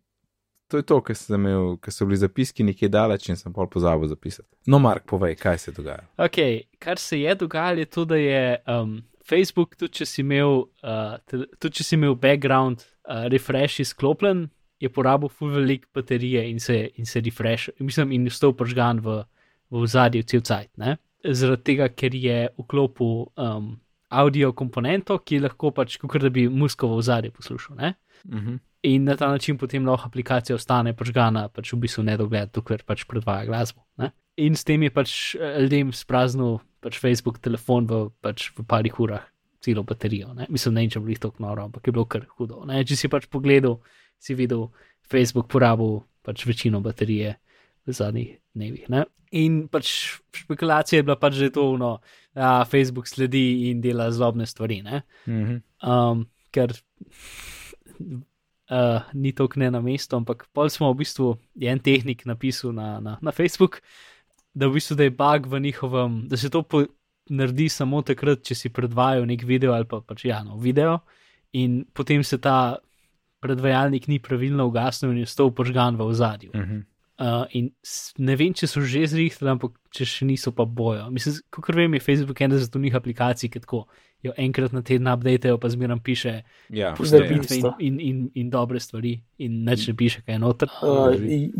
to 0.67 0.77
je 0.77 0.83
to, 0.83 1.01
ker 1.03 1.15
imel, 1.29 1.77
so 1.89 2.05
bili 2.05 2.17
zapiski 2.17 2.63
nekje 2.63 2.89
daleč 2.89 3.29
in 3.29 3.35
sem 3.35 3.53
pol 3.53 3.67
pozabil 3.69 4.07
zapisati. 4.07 4.49
No, 4.65 4.79
Mark, 4.79 5.03
povej, 5.05 5.35
kaj 5.35 5.57
se 5.57 5.71
dogaja. 5.71 6.07
Okay. 6.17 6.61
Kar 6.79 6.97
se 6.97 7.19
je 7.19 7.35
dogajalo, 7.35 7.79
je 7.79 7.85
to, 7.85 8.05
da 8.05 8.15
je 8.15 8.63
um, 8.67 9.01
Facebook, 9.29 9.75
tudi 9.75 9.93
če 9.93 10.05
si 10.05 10.21
imel, 10.21 10.63
uh, 10.83 11.17
tudi 11.59 11.75
če 11.75 11.83
si 11.83 11.95
imel 11.95 12.15
background 12.15 12.81
uh, 12.81 13.27
refresh 13.31 13.81
izklopljen, 13.83 14.47
je 14.81 14.89
porabil 14.89 15.29
full 15.29 15.53
velik 15.53 15.87
baterije 15.93 16.47
in 16.49 16.59
se, 16.59 16.89
in 16.97 17.05
se 17.05 17.21
refresh, 17.21 17.69
mislim, 17.79 18.11
in 18.11 18.27
vstop 18.29 18.57
požgan 18.57 18.99
v, 18.99 19.21
v 19.71 19.85
zadnji 19.87 20.23
cel 20.23 20.41
cajt. 20.41 20.71
Zaradi 21.21 21.63
tega, 21.63 21.89
ker 21.93 22.15
je 22.17 22.49
vklopil 22.57 23.27
um, 23.37 23.75
audio 24.09 24.51
komponento, 24.57 25.19
ki 25.21 25.39
lahko 25.45 25.71
pač, 25.71 25.99
kot 26.01 26.21
da 26.21 26.29
bi 26.33 26.47
musko 26.49 26.89
v 26.95 27.05
zadnji 27.05 27.31
poslušal. 27.31 27.77
Uh 27.77 27.93
Mhm. 28.25 28.37
-huh. 28.37 28.59
In 28.83 29.03
na 29.03 29.15
ta 29.15 29.27
način 29.27 29.57
potem 29.57 29.85
lahko 29.85 30.07
aplikacija 30.07 30.55
ostane 30.55 30.93
požgana, 30.93 31.47
pač 31.49 31.73
v 31.73 31.77
bistvu 31.77 32.03
nedogled, 32.03 32.49
dokler 32.53 32.83
pač 32.83 33.03
predvaja 33.05 33.45
glasbo. 33.45 33.81
Ne? 33.97 34.11
In 34.37 34.55
s 34.55 34.63
tem 34.63 34.83
je 34.83 34.89
pač 34.89 35.35
ljudem 35.59 35.91
spraznil 35.93 36.59
pač 36.81 36.99
Facebook 36.99 37.39
telefon 37.39 37.85
v, 37.85 38.09
pač 38.21 38.49
v 38.57 38.65
parih 38.65 38.99
urah, 38.99 39.21
celo 39.61 39.83
baterijo. 39.83 40.33
Ne? 40.33 40.47
Mislim, 40.49 40.73
ne 40.73 40.81
vem, 40.81 40.89
če 40.89 40.99
bi 40.99 41.05
bilo 41.05 41.19
tako 41.19 41.43
noro, 41.43 41.63
ampak 41.63 41.87
je 41.87 41.91
bilo 41.93 42.05
kar 42.05 42.25
hudo. 42.37 42.65
Ne? 42.65 42.83
Če 42.83 42.95
si 42.95 43.07
pač 43.07 43.27
pogledal, 43.29 43.77
si 44.21 44.37
videl, 44.37 44.69
Facebook 45.01 45.49
porabil 45.51 46.03
pač 46.21 46.45
večino 46.45 46.79
baterije 46.85 47.35
v 47.85 47.95
zadnjih 47.97 48.37
dnevih. 48.53 48.85
Ne? 48.93 49.05
In 49.31 49.65
pač 49.71 49.89
špekulacija 50.35 51.01
je 51.01 51.07
bila 51.07 51.17
pač 51.17 51.39
že 51.39 51.49
to, 51.55 51.73
no, 51.81 51.97
da 52.37 52.61
Facebook 52.67 53.09
sledi 53.09 53.71
in 53.71 53.81
dela 53.81 54.11
zlobne 54.11 54.45
stvari. 54.45 54.81
Mm 54.83 55.01
-hmm. 55.27 55.61
Um, 55.81 56.27
ker 56.51 56.71
uh, 58.71 59.01
ni 59.13 59.31
to 59.31 59.47
kne 59.47 59.71
na 59.71 59.81
mestu, 59.81 60.15
ampak 60.15 60.47
pol 60.53 60.69
smo 60.69 60.91
v 60.93 61.03
bistvu, 61.03 61.37
je 61.55 61.71
en 61.71 61.79
tehnik 61.79 62.25
napisal 62.25 62.71
na, 62.73 62.99
na, 62.99 63.17
na 63.21 63.31
Facebook, 63.31 63.81
da 64.53 64.67
v 64.67 64.73
bistvu 64.73 64.95
da 64.95 65.03
je 65.03 65.15
bug 65.15 65.47
v 65.47 65.59
njihovem, 65.59 66.27
da 66.27 66.37
se 66.37 66.49
to 66.49 66.63
po, 66.63 66.85
naredi 67.29 67.69
samo 67.69 68.01
takrat, 68.01 68.43
če 68.43 68.55
si 68.55 68.69
predvajajo 68.69 69.25
nek 69.25 69.43
video 69.47 69.73
ali 69.73 69.87
pa 69.87 70.01
pač 70.01 70.25
ja, 70.25 70.43
no, 70.43 70.57
video 70.57 70.99
in 71.53 71.85
potem 71.93 72.23
se 72.23 72.37
ta 72.37 72.79
predvajalnik 73.41 74.07
ni 74.07 74.19
pravilno 74.19 74.67
ugasnil 74.69 75.11
in 75.11 75.23
je 75.23 75.29
stal 75.29 75.51
požgan 75.51 75.97
v 75.97 76.07
ozadju. 76.07 76.51
Mm 76.53 76.61
-hmm. 76.61 76.81
Uh, 77.21 77.45
in 77.53 77.67
ne 78.17 78.33
vem, 78.35 78.53
če 78.53 78.65
so 78.65 78.81
že 78.81 79.03
zrihtali, 79.05 79.51
ampak 79.51 79.75
če 79.93 80.05
še 80.09 80.25
niso, 80.25 80.51
pa 80.57 80.65
bojo. 80.65 81.03
Mislim, 81.13 81.35
kot 81.53 81.75
vem, 81.75 81.93
je 81.93 81.99
Facebook 81.99 82.41
ena 82.41 82.57
za 82.57 82.79
njih 82.79 82.95
aplikacij, 82.97 83.49
ki 83.49 83.59
tako 83.59 83.85
jo 84.23 84.33
enkrat 84.37 84.73
na 84.73 84.81
teden 84.81 85.07
updatejo, 85.07 85.59
pa 85.61 85.69
zmeraj 85.69 85.99
piše 86.03 86.33
ja, 86.69 86.95
postopitve 86.97 87.55
in, 87.57 87.67
in, 87.79 87.99
in, 87.99 88.31
in 88.33 88.49
dobre 88.49 88.79
stvari, 88.79 89.21
in 89.37 89.63
neč 89.63 89.85
ne 89.87 89.93
piše, 89.97 90.21
kaj 90.25 90.33
je 90.33 90.39
noter. 90.39 90.69
Uh, 90.81 91.13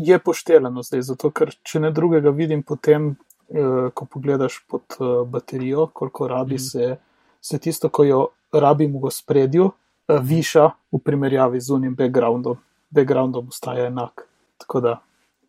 je 0.08 0.18
pošteno 0.18 0.82
zdaj, 0.82 1.02
zato 1.02 1.30
ker 1.30 1.54
če 1.62 1.80
ne 1.80 1.92
drugega 1.94 2.30
vidim, 2.30 2.62
potem, 2.66 3.14
uh, 3.54 3.90
ko 3.94 4.06
pogledaš 4.10 4.64
pod 4.66 4.98
uh, 4.98 5.22
baterijo, 5.28 5.92
koliko 5.94 6.28
rabi, 6.28 6.54
mm. 6.54 6.58
se, 6.58 6.96
se 7.40 7.58
tisto, 7.58 7.88
ko 7.88 8.04
jo 8.04 8.20
rabim 8.52 8.98
v 8.98 9.14
spredju, 9.14 9.70
uh, 9.70 9.81
viša 10.08 10.70
v 10.92 10.98
primerjavi 10.98 11.60
z 11.60 11.70
unim 11.70 11.94
backgroundom. 11.94 12.58
Backgroundom 12.90 13.48
ostaja 13.48 13.86
enak. 13.86 14.26
Tako 14.58 14.80
da 14.80 14.98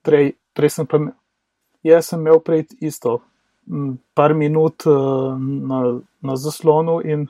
prej, 0.02 0.34
prej 0.54 0.70
sem 0.70 0.88
pa, 0.88 1.00
jaz 1.84 2.12
sem 2.12 2.20
imel 2.20 2.40
prej 2.40 2.66
isto, 2.80 3.22
par 4.14 4.34
minut 4.34 4.86
uh, 4.86 5.40
na, 5.40 6.00
na 6.22 6.36
zaslonu 6.36 7.00
in, 7.06 7.28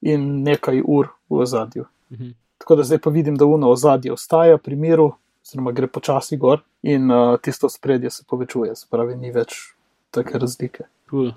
in 0.00 0.42
nekaj 0.44 0.82
ur 0.84 1.08
v 1.28 1.42
ozadju. 1.44 1.84
Mhm. 2.12 2.30
Tako 2.60 2.76
da 2.76 2.84
zdaj 2.84 2.98
pa 2.98 3.10
vidim, 3.10 3.36
da 3.36 3.44
uno 3.44 3.70
ozadje 3.70 4.12
ostaja 4.12 4.58
pri 4.58 4.76
miru, 4.76 5.12
oziroma 5.42 5.72
gre 5.72 5.86
počasi 5.86 6.36
gor 6.36 6.60
in 6.82 7.10
uh, 7.10 7.40
tisto 7.40 7.68
spredje 7.68 8.10
se 8.10 8.24
povečuje, 8.28 8.76
se 8.76 8.86
pravi, 8.90 9.16
ni 9.16 9.32
več 9.32 9.74
take 10.10 10.38
razlike. 10.38 10.84
Cool. 11.10 11.32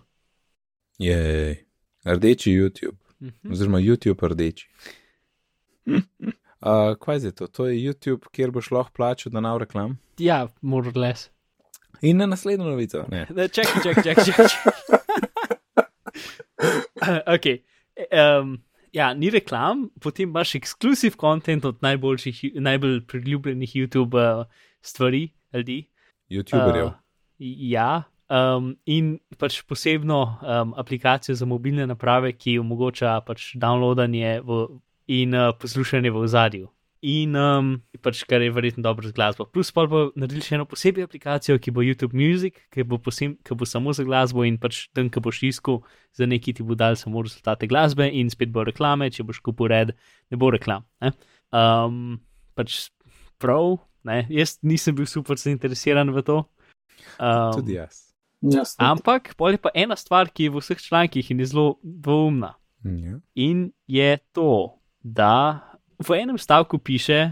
Jej, 0.99 1.63
rdeči 2.05 2.51
YouTube, 2.51 2.97
Mhm. 3.23 3.51
oziroma 3.51 3.79
YouTube 3.79 4.27
rdeči. 4.27 4.69
Uh, 6.63 6.95
kaj 6.95 7.25
je 7.25 7.31
to? 7.35 7.47
To 7.47 7.65
je 7.67 7.75
YouTube, 7.75 8.29
kjer 8.31 8.51
boš 8.51 8.71
lahko 8.71 8.93
plačal, 8.95 9.33
da 9.35 9.41
nav 9.43 9.57
reklam. 9.59 9.97
Ja, 10.17 10.47
more 10.61 10.87
or 10.87 10.97
less. 10.97 11.29
In 12.01 12.17
na 12.17 12.25
naslednjo 12.25 12.69
novico. 12.69 13.03
Čakaj, 13.55 13.83
čakaj, 13.83 14.03
čakaj. 14.03 14.23
čakaj. 14.23 14.47
ok. 17.35 17.45
Um, 18.15 18.61
ja, 18.95 19.13
ni 19.13 19.29
reklam, 19.29 19.89
potem 19.99 20.29
imaš 20.29 20.55
ekskluziv 20.55 21.17
kontent 21.19 21.65
od 21.65 21.83
najboljših, 21.83 22.43
najbolj 22.55 23.01
priljubljenih 23.07 23.75
YouTube 23.75 24.15
uh, 24.15 24.45
stvari, 24.81 25.29
ljudi. 25.53 25.89
YouTuberjev. 26.29 26.85
Uh, 26.85 26.93
ja, 27.39 28.03
um, 28.29 28.75
in 28.85 29.17
pač 29.37 29.61
posebno 29.67 30.19
um, 30.41 30.73
aplikacijo 30.77 31.35
za 31.35 31.45
mobilne 31.45 31.87
naprave, 31.87 32.33
ki 32.33 32.59
omogoča 32.59 33.19
pač 33.25 33.53
downloadanje 33.59 34.39
v, 34.45 34.61
in 35.07 35.35
uh, 35.35 35.51
poslušanje 35.59 36.11
v 36.11 36.23
ozadju. 36.23 36.69
In 37.03 37.35
um, 37.35 37.73
pač, 37.99 38.21
kar 38.23 38.39
je 38.39 38.51
verjetno 38.55 38.83
dobro 38.85 39.09
z 39.09 39.11
glasbo. 39.11 39.43
Plus 39.51 39.73
pa 39.75 39.83
bo 39.91 40.05
naredili 40.15 40.45
še 40.45 40.55
eno 40.55 40.63
posebno 40.69 41.03
aplikacijo, 41.03 41.57
ki 41.59 41.73
bo 41.75 41.83
YouTube 41.83 42.15
Music, 42.15 42.61
ki 42.71 42.85
bo, 42.87 42.95
posem, 42.95 43.35
ki 43.43 43.57
bo 43.59 43.67
samo 43.67 43.91
za 43.91 44.05
glasbo 44.07 44.45
in 44.47 44.55
pač 44.55 44.85
tam, 44.95 45.09
ki 45.11 45.19
boš 45.19 45.41
iskal 45.49 45.81
za 46.15 46.23
neki 46.23 46.55
ti 46.55 46.63
bo 46.63 46.79
dal 46.79 46.95
samo 46.95 47.25
rezultate 47.25 47.67
glasbe 47.67 48.07
in 48.07 48.31
spet 48.31 48.55
bo 48.55 48.63
reklame, 48.63 49.11
če 49.11 49.27
boš 49.27 49.43
kupil 49.43 49.67
red, 49.73 49.91
ne 50.31 50.39
bo 50.39 50.53
reklam. 50.55 50.87
Ne? 51.03 51.11
Um, 51.51 52.23
pač 52.55 52.87
prav, 53.35 53.83
ne? 54.07 54.23
jaz 54.31 54.55
nisem 54.63 54.95
bil 54.95 55.09
super 55.09 55.35
zainteresiran 55.35 56.07
v 56.07 56.23
to. 56.23 56.39
Um, 57.19 57.51
Tudi 57.59 57.75
jaz. 57.81 58.12
Yes, 58.43 58.75
ampak 58.75 59.31
pol 59.39 59.55
je 59.55 59.61
pa 59.63 59.71
ena 59.71 59.95
stvar, 59.95 60.27
ki 60.27 60.49
je 60.49 60.51
v 60.51 60.59
vseh 60.59 60.79
člankih 60.83 61.31
in 61.31 61.39
je 61.39 61.47
zelo 61.53 61.79
dvoumna. 61.79 62.53
Ja. 62.83 63.19
In 63.39 63.71
je 63.87 64.17
to, 64.35 64.75
da 64.99 65.63
v 65.95 66.19
enem 66.19 66.35
stavku 66.35 66.75
piše, 66.83 67.31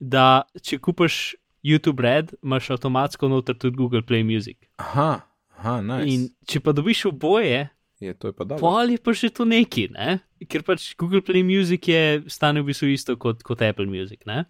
da 0.00 0.48
če 0.56 0.80
kupiš 0.80 1.36
YouTube 1.62 2.00
Red, 2.00 2.32
imaš 2.42 2.72
avtomatsko 2.74 3.28
noter 3.28 3.54
tudi 3.54 3.76
Google 3.76 4.02
Play 4.02 4.24
Music. 4.24 4.56
Aha, 4.80 5.20
aha, 5.58 5.76
nice. 5.84 6.08
In 6.08 6.26
če 6.48 6.64
pa 6.64 6.72
dobiš 6.72 7.04
oboje, 7.12 7.68
je 8.00 8.14
to 8.16 8.32
je 8.32 8.34
pa 8.34 8.44
dobro. 8.44 8.60
pol 8.64 8.90
je 8.90 8.98
pa 8.98 9.12
že 9.12 9.30
to 9.30 9.44
neki, 9.44 9.92
ne? 9.94 10.18
ker 10.48 10.64
pač 10.66 10.96
Google 10.98 11.22
Play 11.22 11.44
Music 11.46 11.86
je 11.86 12.24
stane 12.26 12.64
v 12.64 12.72
bistvu 12.72 12.90
isto 12.90 13.14
kot, 13.14 13.44
kot 13.46 13.62
Apple 13.62 13.86
Music. 13.86 14.24
Ne? 14.26 14.48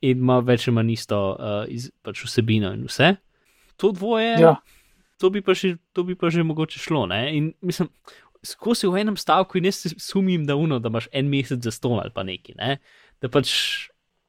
In 0.00 0.22
ima 0.22 0.38
več 0.40 0.64
ali 0.68 0.78
manj 0.78 0.94
isto 0.94 1.18
uh, 1.34 1.66
iz, 1.68 1.90
pač 2.00 2.24
vsebino 2.24 2.72
in 2.72 2.86
vse. 2.88 3.18
To 3.76 3.92
dvoje, 3.92 4.38
Ja. 4.40 4.54
To, 5.20 5.30
bi 5.30 5.44
že, 5.54 5.76
to 5.92 6.04
bi 6.08 6.16
pa 6.16 6.30
že 6.32 6.42
mogoče 6.42 6.80
šlo. 6.80 7.04
Ne? 7.06 7.20
In 7.36 7.52
mislim, 7.60 7.90
skozi 8.42 8.88
v 8.88 9.04
enem 9.04 9.16
stavku 9.20 9.60
in 9.60 9.68
jaz 9.68 9.84
sumim, 10.00 10.46
da 10.48 10.56
uno, 10.56 10.80
da 10.80 10.88
imaš 10.88 11.08
en 11.12 11.28
mesec 11.28 11.62
za 11.62 11.70
ston 11.70 12.00
ali 12.00 12.12
pa 12.14 12.24
neki. 12.24 12.56
Ne? 12.56 12.78
Da 13.20 13.28
pač, 13.28 13.52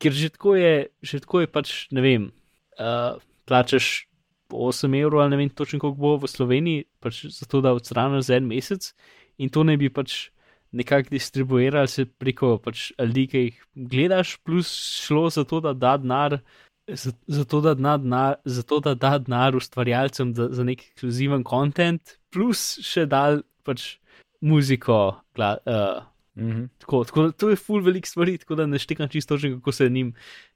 ker 0.03 0.11
že 0.11 0.33
tako 0.35 0.55
je, 0.59 0.91
že 1.01 1.23
tako 1.23 1.45
je 1.45 1.47
pač, 1.47 1.75
ne 1.95 2.03
vem, 2.03 2.29
uh, 2.75 3.15
plačaš 3.47 4.07
8 4.51 4.99
evrov 4.99 5.23
ali 5.23 5.31
ne 5.31 5.39
vem 5.39 5.49
točno, 5.49 5.79
koliko 5.79 5.99
bo 5.99 6.17
v 6.19 6.27
Sloveniji, 6.27 6.85
pač 6.99 7.23
zato 7.31 7.63
da 7.63 7.71
odstraniš 7.73 8.27
za 8.27 8.35
en 8.35 8.47
mesec 8.51 8.91
in 9.39 9.49
to 9.49 9.63
ne 9.63 9.77
bi 9.79 9.89
pač 9.89 10.29
nekako 10.71 11.11
distribuirali 11.11 11.87
se 11.87 12.05
preko 12.05 12.57
pač 12.63 12.91
ljudi, 12.99 13.27
ki 13.27 13.39
jih 13.45 13.63
gledaš, 13.91 14.37
plus 14.43 14.71
šlo 15.03 15.29
za 15.29 15.43
to, 15.43 15.59
da 15.63 15.73
da 15.73 15.97
denar. 15.99 16.39
Zato 16.87 17.61
da, 17.61 17.73
da, 17.73 17.97
da, 17.97 18.35
zato, 18.45 18.79
da 18.79 18.95
da 18.95 19.17
denar 19.21 19.55
ustvarjalcem 19.55 20.33
za, 20.35 20.47
za 20.51 20.63
nek 20.63 20.81
ekskluziven 20.91 21.43
kontent, 21.43 22.17
plus 22.33 22.79
še 22.83 23.05
dal 23.05 23.43
pač 23.63 23.97
muziko. 24.41 25.21
Gla, 25.37 25.57
uh, 25.65 26.07
Mm 26.35 26.51
-hmm. 26.51 26.67
tako, 26.79 27.03
tako, 27.03 27.31
to 27.31 27.49
je 27.49 27.55
full 27.55 27.83
velik 27.83 28.07
stvari, 28.07 28.37
tako 28.37 28.55
da 28.55 28.65
ne 28.65 28.79
štekam 28.79 29.09
čisto 29.09 29.37
že, 29.37 29.53
kako 29.53 29.71
se 29.71 29.89
njim 29.89 30.13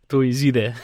to 0.07 0.23
izide, 0.23 0.75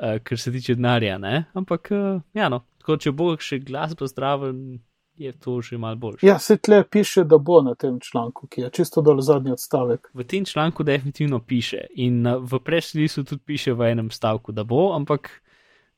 uh, 0.00 0.22
kar 0.22 0.38
se 0.38 0.52
tiče 0.52 0.74
denarja. 0.74 1.18
Ne? 1.18 1.44
Ampak, 1.54 1.88
uh, 1.90 2.22
ja, 2.34 2.48
no, 2.48 2.64
tako, 2.78 2.96
če 2.96 3.12
bo 3.12 3.36
še 3.40 3.58
glasba 3.58 4.06
zdraven, 4.06 4.78
je 5.16 5.32
to 5.32 5.60
že 5.60 5.78
mal 5.78 5.96
boljše. 5.96 6.26
Ja, 6.26 6.38
se 6.38 6.56
tle 6.56 6.84
piše, 6.90 7.24
da 7.24 7.38
bo 7.38 7.62
na 7.62 7.74
tem 7.74 8.00
članku, 8.00 8.46
ki 8.46 8.60
je 8.60 8.70
čisto 8.70 9.02
dol 9.02 9.20
zadnji 9.20 9.52
odstavek. 9.52 10.10
V 10.14 10.24
tem 10.24 10.44
članku 10.44 10.82
definitivno 10.82 11.40
piše 11.40 11.86
in 11.94 12.26
v 12.26 12.60
preslisu 12.64 13.24
tudi 13.24 13.42
piše 13.46 13.72
v 13.72 13.92
enem 13.92 14.10
stavku, 14.10 14.52
da 14.52 14.64
bo, 14.64 14.92
ampak, 14.94 15.30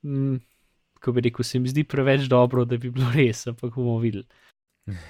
mm, 0.02 0.36
ko 1.00 1.12
bi 1.12 1.20
rekel, 1.20 1.44
se 1.44 1.58
mi 1.58 1.68
zdi 1.68 1.84
preveč 1.84 2.28
dobro, 2.28 2.64
da 2.64 2.76
bi 2.76 2.90
bilo 2.90 3.10
res, 3.16 3.46
ampak 3.46 3.74
bomo 3.74 3.98
videli. 3.98 4.26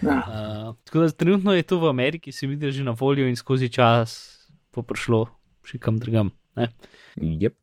Ja. 0.03 0.19
Uh, 0.19 0.75
tako 0.85 1.01
da 1.01 1.11
trenutno 1.11 1.55
je 1.55 1.63
to 1.63 1.79
v 1.79 1.89
Ameriki, 1.89 2.33
se 2.33 2.47
vidi 2.47 2.73
že 2.73 2.85
na 2.85 2.97
voljo 3.01 3.29
in 3.29 3.37
skozi 3.37 3.69
čas 3.69 4.35
bo 4.75 4.83
prišlo 4.83 5.27
še 5.67 5.79
kam 5.79 5.99
drugam. 5.99 6.33
Ne? 6.57 6.73
Yep. 7.17 7.55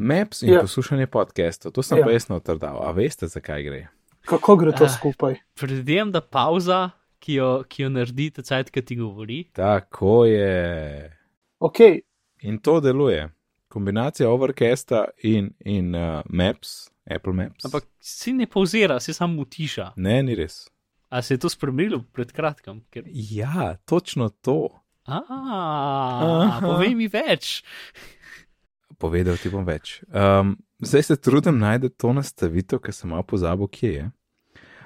Maps 0.00 0.42
in 0.42 0.48
Ja. 0.48 0.54
yeah. 0.54 0.60
poslušanje 0.64 1.06
podcastov, 1.06 1.72
to 1.72 1.82
sem 1.82 1.98
Ja. 1.98 2.04
yeah. 2.04 2.08
pa 2.08 2.12
jaz 2.12 2.28
notrdal. 2.28 2.80
A 2.80 2.92
veste, 2.92 3.28
zakaj 3.28 3.62
gre? 3.62 3.88
Kako 4.24 4.56
gre 4.56 4.72
to 4.72 4.84
Ah. 4.84 4.88
skupaj? 4.88 5.34
Predvidevam, 5.54 6.12
da 6.12 6.20
pauza, 6.20 6.90
ki 7.18 7.34
jo, 7.34 7.64
ki 7.68 7.82
jo 7.82 7.88
naredi, 7.88 8.30
ta 8.30 8.42
cajt, 8.42 8.70
ki 8.70 8.82
ti 8.82 8.96
govori. 8.96 9.44
Tako 9.52 10.24
je. 10.24 11.16
Ok, 11.58 11.80
In 12.42 12.58
to 12.58 12.80
deluje. 12.80 13.28
Kombinacija 13.68 14.30
Overcasta 14.30 15.04
in, 15.22 15.50
in 15.60 15.94
uh, 15.94 16.22
Maps, 16.26 16.88
Apple 17.10 17.32
Maps. 17.32 17.64
Ampak 17.64 17.84
si 18.00 18.32
ne 18.32 18.46
pauzira, 18.46 18.96
si 19.00 19.12
samo 19.12 19.42
utiša. 19.42 19.92
Ne, 19.96 20.22
ni 20.22 20.34
res. 20.34 20.68
A 21.10 21.20
se 21.22 21.34
je 21.34 21.38
to 21.38 21.48
spremenilo 21.48 22.00
pred 22.12 22.32
kratkim? 22.32 22.80
Ker... 22.90 23.04
Ja, 23.12 23.76
točno 23.84 24.28
to. 24.28 24.70
A, 25.04 25.20
povej 26.62 26.94
mi 26.94 27.08
več. 27.12 27.60
Povedal 28.98 29.36
ti 29.36 29.50
bom 29.52 29.64
več. 29.68 30.00
Um, 30.08 30.56
zdaj 30.80 31.02
se 31.02 31.16
trudim 31.16 31.58
najti 31.58 31.88
to 31.90 32.12
nastavitev, 32.12 32.78
ker 32.78 32.94
sem 32.94 33.10
malo 33.10 33.22
pozabil, 33.22 33.66
kje 33.68 33.92
je. 33.92 34.10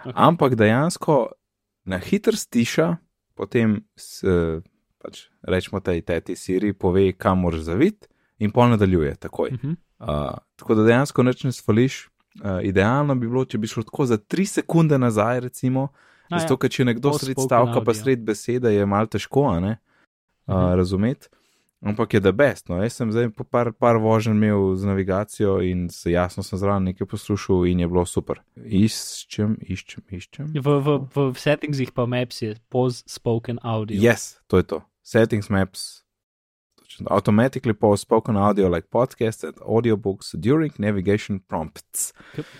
Ok. 0.04 0.12
Ampak 0.14 0.54
dejansko 0.54 1.32
na 1.84 1.98
hitro 1.98 2.36
stiša, 2.36 2.96
potem 3.34 3.84
s, 3.96 4.24
pač 4.98 5.28
rečemo 5.42 5.80
tej 5.80 6.02
teti 6.02 6.36
Siri, 6.36 6.72
pove, 6.72 7.12
kam 7.12 7.40
moraš 7.40 7.60
zaviti, 7.60 8.08
in 8.38 8.50
pol 8.50 8.68
nadaljuje 8.68 9.14
takoj. 9.16 9.50
Uh 9.52 9.58
-huh. 9.60 9.76
Uh, 10.00 10.38
tako 10.56 10.74
da 10.74 10.82
dejansko 10.84 11.22
neč 11.22 11.44
ne 11.44 11.52
svališ. 11.52 12.08
Uh, 12.42 12.58
idealno 12.62 13.14
bi 13.14 13.28
bilo, 13.28 13.44
če 13.44 13.58
bi 13.58 13.66
šlo 13.66 13.82
tako 13.82 14.06
za 14.06 14.16
tri 14.16 14.46
sekunde 14.46 14.98
nazaj, 14.98 15.40
recimo, 15.40 15.88
A, 16.30 16.38
zato, 16.38 16.54
ja. 16.54 16.58
ker 16.58 16.70
če 16.70 16.84
nekdo 16.84 17.12
sred 17.12 17.36
stavka, 17.40 17.72
pa 17.72 17.78
audio. 17.78 17.94
sred 17.94 18.18
besede, 18.20 18.74
je 18.74 18.86
malo 18.86 19.06
težko, 19.06 19.60
ne, 19.60 19.76
uh, 20.46 20.54
Mhm. 20.54 20.74
razumeti. 20.76 21.28
Ampak 21.84 22.14
je 22.14 22.20
da 22.20 22.32
best. 22.32 22.68
No. 22.68 22.78
Jaz 22.82 22.96
sem 22.96 23.10
zdaj 23.12 23.28
po 23.36 23.44
par, 23.44 23.72
par 23.76 23.98
voženj 24.00 24.32
imel 24.32 24.72
z 24.76 24.88
navigacijo 24.88 25.58
in 25.60 25.90
se 25.92 26.14
jasno 26.14 26.42
sem 26.42 26.58
zraven 26.58 26.88
nekaj 26.90 27.06
poslušal 27.06 27.66
in 27.68 27.80
je 27.84 27.88
bilo 27.88 28.06
super. 28.08 28.40
Iščem, 28.56 29.58
iščem, 29.60 30.04
iščem. 30.08 30.54
V, 30.56 30.78
v, 30.80 30.96
v 31.12 31.28
settingsih 31.36 31.92
pa 31.92 32.08
Maps 32.08 32.40
je 32.42 32.54
post 32.72 33.04
spoken 33.10 33.60
audio. 33.62 34.00
Yes, 34.00 34.40
to 34.48 34.62
je 34.62 34.68
to. 34.74 34.80
Settings 35.04 35.50
maps. 35.52 36.03
Automatically 37.06 37.74
post 37.74 38.02
spoken 38.02 38.36
audio 38.36 38.68
like 38.68 38.88
podcasts 38.90 39.44
and 39.44 39.54
audiobooks 39.56 40.34
during 40.34 40.72
navigation 40.78 41.40
prompts. 41.40 42.12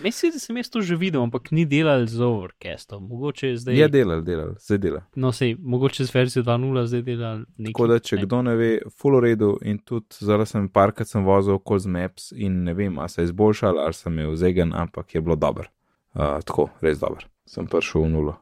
Mislim, 0.03 0.31
da 0.31 0.39
sem 0.39 0.57
jaz 0.57 0.69
to 0.69 0.81
že 0.81 0.95
videl, 0.95 1.21
ampak 1.23 1.51
ni 1.51 1.65
delal 1.65 2.05
z 2.07 2.21
Overcastom. 2.21 3.07
Mogoče 3.07 3.47
je 3.47 3.57
zdaj. 3.57 3.79
Je 3.79 3.87
delal, 3.89 4.21
delal, 4.21 4.55
zdaj 4.59 4.77
dela. 4.77 5.03
No, 5.15 5.31
sej, 5.31 5.55
mogoče 5.59 6.05
z 6.05 6.15
verzijo 6.15 6.43
2.0 6.43 6.85
zdaj 6.85 7.01
dela 7.01 7.35
nekaj. 7.57 7.73
Tako 7.73 7.87
da, 7.87 7.99
če 7.99 8.15
ne. 8.15 8.25
kdo 8.25 8.41
ne 8.41 8.55
ve, 8.55 8.71
full 9.01 9.19
redu 9.19 9.55
in 9.61 9.79
tudi 9.79 10.19
zdaj 10.19 10.45
sem 10.45 10.69
parkrat 10.69 11.09
sem 11.09 11.25
vozil 11.25 11.59
okoli 11.59 11.79
z 11.79 11.95
Maps 11.97 12.31
in 12.31 12.63
ne 12.63 12.73
vem, 12.73 12.99
ali 12.99 13.09
se 13.09 13.21
je 13.21 13.31
izboljšal 13.31 13.79
ali 13.79 13.93
sem 13.93 14.13
imel 14.13 14.35
zegen, 14.35 14.73
ampak 14.73 15.15
je 15.15 15.21
bilo 15.21 15.35
dobro. 15.35 15.69
Uh, 16.15 16.39
tako, 16.45 16.69
res 16.81 16.99
dobro. 16.99 17.27
Sem 17.45 17.67
prišel 17.67 18.07
v 18.07 18.09
nulo. 18.09 18.35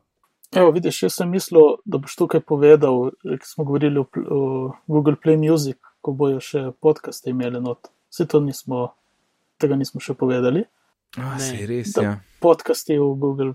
Evo, 0.55 0.71
vidiš, 0.71 1.03
jaz 1.03 1.13
sem 1.13 1.29
mislil, 1.29 1.77
da 1.85 1.97
boš 1.97 2.15
tukaj 2.15 2.41
povedal, 2.41 3.09
ko 3.23 3.45
smo 3.47 3.63
govorili 3.65 3.99
o, 3.99 4.05
o 4.29 4.71
Google 4.87 5.15
Play 5.25 5.37
Music, 5.37 5.77
ko 6.01 6.13
bojo 6.13 6.39
še 6.43 6.71
podcaste 6.81 7.31
imeli 7.31 7.61
not. 7.61 7.89
Vse 8.13 8.27
to 8.29 8.39
nismo, 8.43 8.91
tega 9.57 9.75
nismo 9.79 10.01
še 10.03 10.13
povedali. 10.13 10.65
Ne. 11.17 11.39
se 11.39 11.65
res, 11.69 11.93
Da- 11.93 12.03
ja. 12.03 12.13
Podcasti 12.41 12.97
v 12.97 13.09
Google 13.17 13.53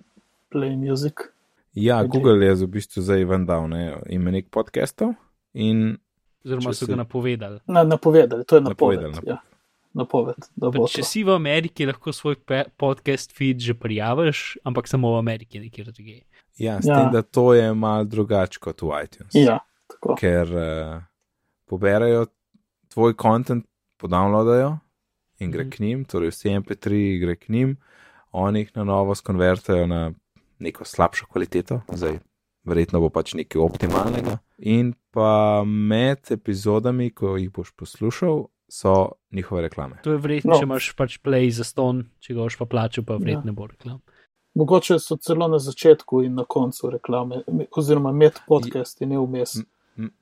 Play 0.51 0.76
Music. 0.76 1.28
Ja, 1.74 2.01
Kaj 2.03 2.09
Google 2.09 2.46
je 2.46 2.55
v 2.55 2.66
bistvu 2.66 3.03
zdaj 3.03 3.24
ven 3.24 3.46
dal 3.46 3.68
ne, 3.70 4.01
imenik 4.11 4.49
podcastov 4.51 5.14
in 5.55 5.99
Oziroma 6.44 6.72
so 6.74 6.86
ga 6.86 6.96
napovedali. 6.96 7.61
Na, 7.66 7.82
napovedali, 7.84 8.44
to 8.46 8.57
je 8.57 8.62
napoved. 8.62 9.03
Napovedali, 9.03 9.28
ja. 9.28 9.38
Napoved 9.99 10.38
če 10.88 11.03
si 11.03 11.24
v 11.24 11.34
Ameriki, 11.34 11.84
lahko 11.84 12.12
svoj 12.12 12.38
podcast 12.74 13.32
feed 13.32 13.59
že 13.59 13.74
prijaviš, 13.74 14.62
ampak 14.62 14.86
samo 14.86 15.11
v 15.12 15.18
Ameriki, 15.18 15.59
nekje 15.59 15.84
drugje. 15.84 16.22
ja, 16.57 16.78
s 16.78 16.86
Ja. 16.86 16.94
tem, 16.96 17.12
da 17.12 17.22
to 17.22 17.53
je 17.53 17.74
mal 17.74 18.05
drugače 18.05 18.59
kot 18.59 18.80
v 18.80 18.94
iTunes. 19.01 19.34
Ja, 19.34 19.59
tako. 19.86 20.14
Ker 20.14 20.46
uh, 20.49 21.03
poberajo 21.66 22.26
tvoj 22.88 23.14
kontent, 23.14 23.66
podownloadajo 23.99 24.78
in 25.38 25.51
gre 25.51 25.64
Mhm. 25.64 25.70
k 25.70 25.78
njim, 25.78 26.05
torej 26.05 26.30
vse 26.30 26.49
MP3 26.51 26.88
gre 27.20 27.36
k 27.36 27.49
njim, 27.49 27.76
oni 28.32 28.61
jih 28.61 28.70
na 28.74 28.84
novo 28.84 29.14
skonvertajo 29.14 29.86
na 29.86 30.12
neko 30.59 30.84
slabšo 30.84 31.26
kvaliteto, 31.26 31.80
zdaj 31.88 32.18
verjetno 32.64 33.01
bo 33.01 33.09
pač 33.09 33.34
nekaj 33.34 33.61
optimalnega. 33.61 34.38
In 34.59 34.94
pa 35.11 35.62
med 35.64 36.18
epizodami, 36.30 37.11
ko 37.11 37.36
jih 37.36 37.51
boš 37.51 37.70
poslušal, 37.72 38.49
so 38.68 39.12
njihove 39.31 39.62
reklame. 39.62 39.97
To 40.03 40.12
je 40.12 40.18
verjetno, 40.18 40.53
No. 40.53 40.59
če 40.59 40.62
imaš 40.62 40.93
pač 40.93 41.18
play 41.18 41.51
za 41.51 41.64
ston, 41.64 42.05
če 42.18 42.35
ga 42.35 42.41
boš 42.41 42.57
pa 42.57 42.64
plačal, 42.66 43.05
pa 43.05 43.14
verjetno 43.14 43.41
Ja. 43.41 43.45
ne 43.45 43.53
bo 43.53 43.66
reklam. 43.66 44.01
Mogoče 44.55 44.99
so 44.99 45.16
celo 45.16 45.49
na 45.49 45.59
začetku 45.59 46.22
in 46.22 46.35
na 46.35 46.45
koncu 46.45 46.91
reklame, 46.91 47.43
oziroma 47.72 48.12
med 48.12 48.33
podcasti, 48.49 49.07
ne 49.07 49.18
vmes. 49.18 49.57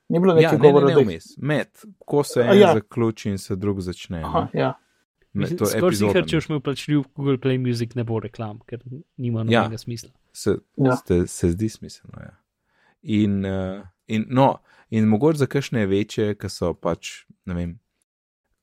Ni 0.09 0.19
bilo 0.19 0.33
Ja, 0.33 0.41
nekaj 0.43 0.53
ne, 0.53 0.59
ne, 0.59 0.69
govora, 0.69 0.87
ne 0.87 0.95
da 0.95 1.01
jih. 1.01 1.07
vmes. 1.09 1.25
Med, 1.39 1.69
ko 1.99 2.23
se 2.23 2.41
A 2.43 2.47
en 2.47 2.59
ja. 2.59 2.75
zaključi 2.75 3.31
in 3.31 3.39
se 3.39 3.57
drug 3.57 3.81
začne. 3.81 4.23
Aha, 4.23 4.49
ne. 4.53 4.61
ja. 4.61 4.75
Je 5.35 5.47
Skoraj 5.49 5.69
si, 5.69 5.79
epizodami. 5.79 6.29
če 6.29 6.37
boš 6.37 6.49
imel 6.49 6.61
plačljiv 6.61 7.03
Google 7.15 7.39
Play 7.39 7.59
Music, 7.61 7.95
ne 7.95 8.05
bo 8.05 8.21
reklam, 8.21 8.59
ker 8.67 8.81
nima 9.17 9.41
Ja. 9.41 9.45
nobenega 9.63 9.79
smisla. 9.79 10.11
se, 10.33 10.57
Ja. 10.77 10.97
se, 10.99 11.27
se 11.27 11.51
zdi 11.51 11.69
smiselno. 11.69 12.19
Ja. 12.19 12.35
In, 13.03 13.45
uh, 13.45 13.83
in, 14.07 14.25
no, 14.29 14.59
in 14.91 15.05
mogoče 15.05 15.39
za 15.39 15.47
kakšne 15.47 15.87
večje, 15.87 16.35
ki 16.35 16.49
so 16.49 16.75
pač, 16.75 17.25
ne 17.45 17.55
vem, 17.55 17.79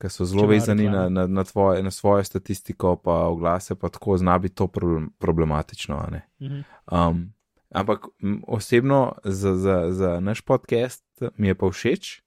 ki 0.04 0.10
so 0.12 0.26
zelo 0.28 0.48
vezani 0.52 0.90
na, 0.92 1.08
na, 1.10 1.28
na, 1.28 1.44
tvoje, 1.48 1.84
na 1.84 1.92
svojo 1.92 2.24
statistiko, 2.24 2.98
pa 3.00 3.12
oglase, 3.32 3.76
pa 3.76 3.90
tako 3.90 4.18
zna 4.20 4.36
biti 4.40 4.56
to 4.56 4.68
problem, 4.68 5.14
problematično. 5.20 6.02
Mhm. 6.42 6.60
Um, 6.92 7.34
ampak 7.72 8.06
osebno 8.48 9.16
za, 9.24 9.56
za, 9.56 9.92
za 9.92 10.20
naš 10.20 10.42
podcast 10.42 11.04
mi 11.38 11.48
je 11.48 11.56
pa 11.56 11.70
všeč. 11.72 12.20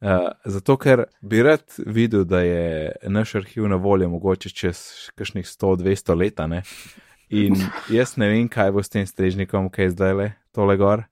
Uh, 0.00 0.32
zato, 0.44 0.78
ker 0.80 1.04
bi 1.20 1.42
rad 1.42 1.64
videl, 1.86 2.24
da 2.24 2.40
je 2.40 2.92
naš 3.02 3.34
arhiv 3.34 3.68
na 3.68 3.76
voljo 3.76 4.08
mogoče 4.08 4.48
čez 4.48 4.80
kakšnih 5.14 5.44
100-200 5.44 6.16
let. 6.16 6.40
In 7.28 7.54
jaz 7.96 8.16
ne 8.16 8.28
vem, 8.28 8.48
kaj 8.48 8.72
bo 8.72 8.82
s 8.82 8.88
tem 8.88 9.06
strežnikom, 9.06 9.68
kaj 9.68 9.84
je 9.84 9.90
zdaj 9.90 10.12
le 10.14 10.32
tole 10.56 10.76
gor. 10.76 11.04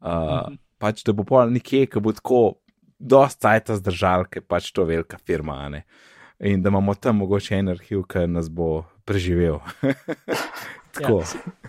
Uh, 0.00 0.42
Mhm. 0.50 0.58
pač, 0.78 1.04
da 1.06 1.12
bo 1.12 1.22
pol 1.22 1.46
nekje, 1.54 1.86
ki 1.86 2.00
bo 2.02 2.10
tako 2.12 2.58
dosta 3.02 3.48
cajta 3.48 3.76
zdržal, 3.80 4.26
ker 4.30 4.44
pač 4.46 4.70
to 4.72 4.86
velika 4.88 5.18
firma. 5.18 5.58
a 5.66 5.68
ne. 5.68 5.82
In 6.40 6.62
da 6.62 6.70
imamo 6.70 6.94
tam 6.94 7.16
mogoče 7.22 7.58
en 7.58 7.68
arhiv, 7.68 8.06
ki 8.06 8.26
nas 8.26 8.48
bo 8.50 8.84
preživel. 9.04 9.60
tako. 10.92 11.22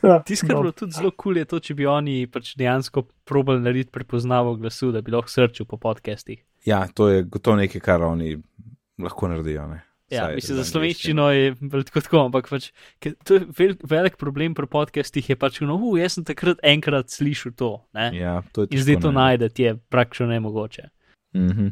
ja. 0.04 0.20
Tisto, 0.26 0.48
kar 0.48 0.54
je 0.54 0.56
no. 0.56 0.62
bilo 0.62 0.72
tudi 0.72 0.92
zelo 0.92 1.12
kul, 1.12 1.34
cool, 1.34 1.38
je 1.38 1.46
to, 1.46 1.60
če 1.60 1.76
bi 1.78 1.88
oni 1.90 2.16
pač 2.32 2.54
dejansko 2.60 3.06
probali 3.28 3.64
narediti 3.64 3.94
prepoznavo 3.94 4.56
glasu, 4.60 4.92
da 4.92 5.02
bi 5.02 5.14
lahko 5.14 5.32
srčil 5.32 5.68
po 5.70 5.80
podcastih. 5.82 6.44
Ja, 6.68 6.86
to 6.88 7.10
je 7.10 7.24
gotovo 7.24 7.58
nekaj, 7.60 7.84
kar 7.84 8.04
oni 8.08 8.38
lahko 9.02 9.32
naredijo. 9.32 9.68
Ne? 9.72 9.82
Ja, 10.12 10.28
Vsaj 10.28 10.36
mislim, 10.38 10.58
za 10.60 10.66
slovenščino 10.68 11.28
je 11.34 11.54
tako, 11.74 12.02
tako, 12.06 12.24
ampak 12.28 12.50
pač, 12.52 12.68
ker 13.02 13.16
to 13.26 13.40
je 13.40 13.46
vel, 13.58 13.78
velik 13.90 14.20
problem 14.22 14.54
pri 14.58 14.68
podcastih, 14.70 15.32
je 15.34 15.38
pač, 15.40 15.62
no, 15.66 15.80
uh, 15.80 15.96
jaz 15.98 16.20
sem 16.20 16.28
takrat 16.28 16.62
enkrat 16.66 17.10
slišal 17.14 17.56
to. 17.58 17.72
Ne? 17.98 18.12
Ja, 18.20 18.42
to 18.54 18.68
je 18.68 18.76
In 18.76 18.84
zdaj 18.84 19.00
to 19.08 19.14
najdete, 19.16 19.64
je 19.64 19.78
praktično 19.90 20.30
nemogoče. 20.30 20.92
Mhm. 21.36 21.68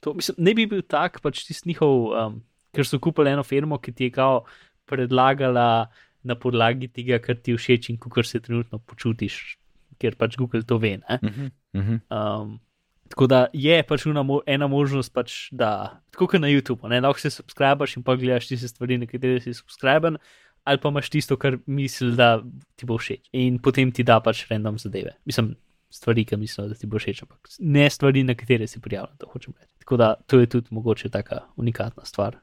To, 0.00 0.14
mislim, 0.14 0.36
ne 0.38 0.54
bi 0.54 0.66
bil 0.68 0.82
tak, 0.82 1.20
pač 1.24 1.46
tisti 1.46 1.70
njihov, 1.70 2.12
um, 2.12 2.40
ker 2.76 2.84
so 2.84 2.98
kupili 3.00 3.32
eno 3.32 3.42
firmo, 3.42 3.78
ki 3.80 3.92
ti 3.92 4.10
je 4.10 4.14
kao 4.18 4.44
predlagala 4.84 5.88
na 6.24 6.36
podlagi 6.36 6.88
tega, 6.92 7.18
kar 7.24 7.38
ti 7.40 7.54
všeč 7.56 7.90
in 7.92 7.98
kako 8.00 8.22
se 8.22 8.40
trenutno 8.40 8.78
počutiš, 8.78 9.56
ker 10.00 10.16
pač 10.20 10.36
Google 10.36 10.62
to 10.62 10.78
ve. 10.78 10.98
Ne? 11.00 11.18
Mhm. 11.22 11.50
Mhm. 11.76 12.00
Um, 12.12 12.60
tako 13.08 13.26
da 13.26 13.46
je 13.52 13.82
pač 13.86 14.06
una, 14.06 14.24
ena 14.46 14.66
možnost, 14.66 15.12
pač, 15.14 15.48
da 15.52 16.00
tako 16.12 16.28
kot 16.34 16.40
na 16.40 16.48
YouTubu, 16.52 16.88
ne, 16.88 17.00
lahko 17.04 17.20
se 17.20 17.30
subskrbiš 17.30 17.98
in 17.98 18.04
pa 18.04 18.16
gledaš 18.16 18.48
tiste 18.48 18.68
stvari, 18.68 18.98
na 18.98 19.06
katere 19.06 19.40
si 19.40 19.54
subskrben, 19.54 20.18
ali 20.64 20.80
pa 20.80 20.88
imaš 20.88 21.10
tisto, 21.12 21.36
kar 21.36 21.58
misliš, 21.66 22.16
da 22.16 22.38
ti 22.76 22.88
bo 22.88 22.96
všeč. 22.98 23.28
In 23.36 23.60
potem 23.60 23.92
ti 23.92 24.04
da 24.04 24.20
pač 24.24 24.46
random 24.50 24.80
zadeve. 24.80 25.16
Mislim, 25.28 25.54
stvari, 25.94 26.24
ki 26.24 26.36
mislijo, 26.36 26.68
da 26.68 26.74
ti 26.74 26.86
bo 26.86 26.98
všeč, 26.98 27.22
ampak 27.22 27.38
ne 27.60 27.86
stvari, 27.88 28.22
na 28.22 28.34
katere 28.34 28.66
si 28.66 28.80
prijavljen, 28.80 29.16
to 29.16 29.28
hočem 29.28 29.54
reči. 29.54 29.70
Tako 29.78 29.96
da 29.96 30.14
to 30.26 30.40
je 30.40 30.46
tudi 30.48 30.68
mogoče 30.70 31.08
taka 31.08 31.44
unikatna 31.56 32.04
stvar. 32.04 32.36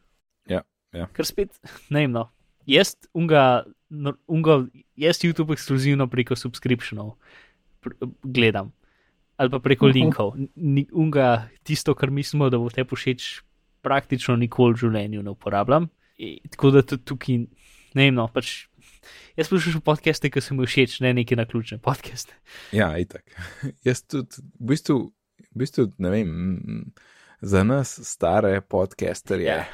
Ja, 0.48 0.62
ja. 0.94 1.08
Ker 1.14 1.26
spet, 1.26 1.58
ne 1.90 2.06
vem, 2.06 2.12
no. 2.12 2.30
Jaz, 2.66 2.94
unga, 3.14 3.64
unga, 4.28 4.60
jaz 4.96 5.20
YouTube 5.20 5.52
ekskluzivno 5.52 6.06
preko 6.08 6.36
subscriptionov 6.36 7.16
pr 7.82 7.96
gledam 8.24 8.70
ali 9.38 9.50
pa 9.50 9.58
preko 9.60 9.88
Mhm. 9.88 9.94
linkov. 9.94 10.36
Ni, 10.56 10.86
unga, 10.94 11.48
tisto, 11.64 11.96
kar 11.96 12.12
mislimo, 12.12 12.50
da 12.50 12.58
bo 12.58 12.70
te 12.70 12.84
všeč, 12.86 13.42
praktično 13.82 14.36
nikoli 14.38 14.76
v 14.76 14.78
življenju 14.78 15.24
ne 15.24 15.32
uporabljam. 15.34 15.88
I, 16.18 16.38
tako 16.54 16.70
da 16.72 16.84
tudi 16.84 17.02
tukaj, 17.04 17.38
ne 17.96 18.04
vem, 18.06 18.14
no, 18.14 18.28
pač. 18.30 18.68
Jaz 19.38 19.50
poslušam 19.50 19.82
podcaste, 19.82 20.30
ki 20.30 20.42
so 20.42 20.56
mi 20.56 20.66
všeč, 20.68 21.00
ne 21.02 21.14
neke 21.14 21.36
naključne 21.36 21.78
podcaste. 21.78 22.34
Ja, 22.72 22.92
itak. 22.98 23.24
Jaz 23.88 24.04
tudi, 24.04 24.42
v 24.60 24.72
bistvu, 24.74 24.98
v 25.52 25.56
bistvu 25.64 25.88
ne 25.98 26.10
vem, 26.10 26.30
za 27.42 27.64
nas 27.64 28.00
stare 28.04 28.62
podcasterje 28.62 29.48
Ja. 29.48 29.66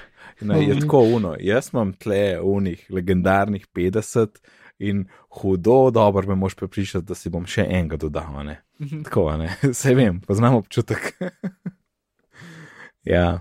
ja. 0.41 0.55
je 0.57 0.73
Mhm. 0.75 0.79
tako 0.79 1.01
uno. 1.17 1.35
Jaz 1.39 1.69
imam 1.73 1.93
tle 1.93 2.39
unih 2.41 2.85
legendarnih 2.89 3.67
50 3.73 4.39
in 4.79 5.05
hudo 5.29 5.89
dobro 5.91 6.27
me 6.27 6.35
moš 6.35 6.55
prepričati, 6.55 7.05
da 7.05 7.15
si 7.15 7.29
bom 7.29 7.45
še 7.45 7.65
enega 7.69 7.97
dodal. 7.97 8.45
Ne? 8.45 8.61
Tako, 9.03 9.37
ne, 9.37 9.49
vse 9.73 9.95
vem, 9.95 10.21
poznam 10.21 10.55
občutek. 10.55 11.13
ja, 13.03 13.39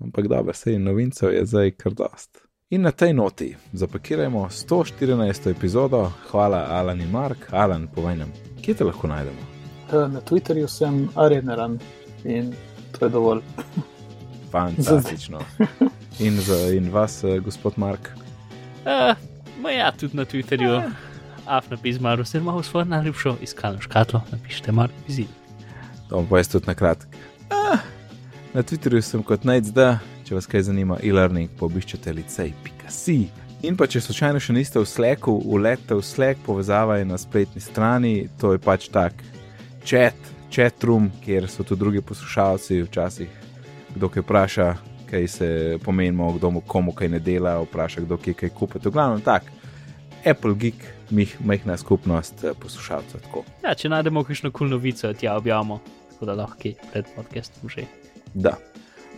ampak 0.00 0.28
dobro, 0.28 0.52
sej 0.52 0.78
novincev 0.78 1.32
je 1.34 1.46
zdaj 1.46 1.70
kar 1.76 1.92
dost. 1.94 2.46
In 2.70 2.82
na 2.82 2.92
tej 2.92 3.12
noti 3.12 3.56
zapakirajmo 3.72 4.48
114. 4.50 5.50
epizodo. 5.50 6.12
Hvala, 6.30 6.66
Alan 6.70 7.00
in 7.00 7.10
Mark. 7.10 7.38
Alan, 7.50 7.88
povej 7.88 8.16
nam, 8.16 8.30
kje 8.62 8.74
te 8.74 8.84
lahko 8.84 9.08
najdemo? 9.10 9.42
Eh, 9.92 10.08
Na 10.08 10.20
Twitterju 10.20 10.68
sem 10.68 11.08
areneran 11.14 11.78
in 12.24 12.54
to 12.98 13.04
je 13.04 13.10
dovolj. 13.10 13.40
Fantastično. 14.52 15.40
In, 16.18 16.38
za, 16.40 16.70
in 16.70 16.92
vas, 16.92 17.24
eh, 17.24 17.40
gospod 17.40 17.72
Mark. 17.76 18.10
Uh, 18.86 19.16
ma 19.62 19.70
ja, 19.70 19.90
tudi 19.92 20.16
na 20.16 20.24
Twitterju, 20.24 20.78
uh. 20.78 20.92
af 21.46 21.70
napismar, 21.70 22.22
vse 22.22 22.38
imamo 22.38 22.62
svojo 22.62 22.84
najljubšo 22.84 23.36
iskalno 23.42 23.80
škatlo, 23.80 24.22
napišite 24.32 24.72
mar 24.72 24.90
vizit. 25.08 25.28
To 26.08 26.16
bom 26.16 26.26
povedal 26.26 26.52
tudi 26.52 26.66
na 26.66 26.74
kratko. 26.74 27.10
Ah, 27.50 27.78
na 28.54 28.62
Twitterju 28.62 29.02
sem 29.02 29.22
kot 29.22 29.44
najdzda, 29.44 29.98
če 30.30 30.36
vas 30.38 30.46
kaj 30.46 30.68
zanima, 30.68 30.94
e-learning, 31.02 31.50
pobiščete 31.58 32.12
licej.si. 32.14 33.16
In 33.66 33.74
pa 33.74 33.88
če 33.90 33.98
slučajno 33.98 34.38
še 34.38 34.54
niste 34.54 34.78
v 34.78 34.86
Slacku, 34.86 35.34
ulete 35.42 35.96
v 35.98 36.04
Slack, 36.06 36.38
povezava 36.46 37.00
je 37.00 37.08
na 37.08 37.18
spletni 37.18 37.58
strani, 37.58 38.28
to 38.38 38.52
je 38.54 38.60
pač 38.62 38.86
tak 38.94 39.24
chat, 39.82 40.14
chat 40.54 40.86
room, 40.86 41.10
kjer 41.24 41.50
so 41.50 41.66
tudi 41.66 41.82
drugi 41.82 42.04
poslušalci, 42.06 42.78
včasih 42.86 43.34
kdo 43.96 44.06
kaj 44.06 44.22
vpraša, 44.22 44.68
kaj 45.10 45.28
se 45.34 45.50
pomenimo, 45.82 46.30
kdo 46.38 46.54
mu 46.54 46.62
komu 46.62 46.94
kaj 46.94 47.10
ne 47.10 47.18
dela, 47.18 47.58
vpraša 47.66 48.06
kdo 48.06 48.14
kaj, 48.22 48.38
kaj 48.44 48.54
kupiti. 48.54 48.86
V 48.86 48.94
glavnem 48.94 49.26
tak, 49.26 49.50
Apple 50.22 50.54
Geek, 50.54 50.78
mih, 51.10 51.34
majhna 51.42 51.74
skupnost 51.74 52.46
eh, 52.46 52.54
poslušalcev. 52.54 53.26
Tako. 53.26 53.42
Ja, 53.66 53.74
če 53.74 53.90
najdemo 53.90 54.22
kakšno 54.30 54.54
kul 54.54 54.70
novico, 54.70 55.10
tja 55.10 55.34
objavimo, 55.42 55.82
tako 56.14 56.30
da 56.30 56.38
lahko 56.46 56.78
pred 56.94 57.16
podcastom 57.18 57.66
že. 57.66 57.90
Da. 58.30 58.60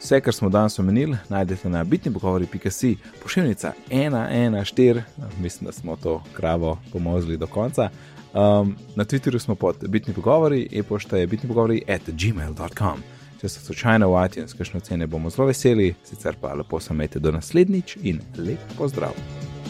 Vse, 0.02 0.20
kar 0.20 0.34
smo 0.34 0.48
danes 0.48 0.78
omenili, 0.78 1.16
najdete 1.28 1.68
na 1.68 1.84
bitni 1.84 2.12
pogovori.si, 2.12 2.96
pošiljnica 3.22 3.72
114, 3.90 5.02
mislim, 5.40 5.66
da 5.66 5.72
smo 5.72 5.96
to 5.96 6.22
kravo 6.36 6.78
pomozili 6.92 7.36
do 7.36 7.46
konca. 7.46 7.88
Um, 8.34 8.76
na 8.96 9.04
Twitterju 9.04 9.38
smo 9.38 9.54
pod 9.54 9.76
bitni 9.88 10.14
pogovori, 10.14 10.68
e-pošta 10.72 11.16
je 11.16 11.26
bitni 11.26 11.48
pogovori 11.48 11.82
at 11.88 12.02
gmail.com. 12.06 13.02
Če 13.40 13.48
ste 13.48 13.60
slučajno 13.60 14.08
v 14.10 14.26
iTunes, 14.26 14.54
kakšno 14.54 14.80
cene 14.80 15.06
bomo 15.06 15.30
zelo 15.30 15.46
veseli, 15.46 15.94
sicer 16.04 16.36
pa 16.40 16.54
lepo 16.54 16.80
samete 16.80 17.18
do 17.18 17.32
naslednjič 17.32 17.96
in 18.02 18.20
lep 18.38 18.74
pozdrav. 18.78 19.14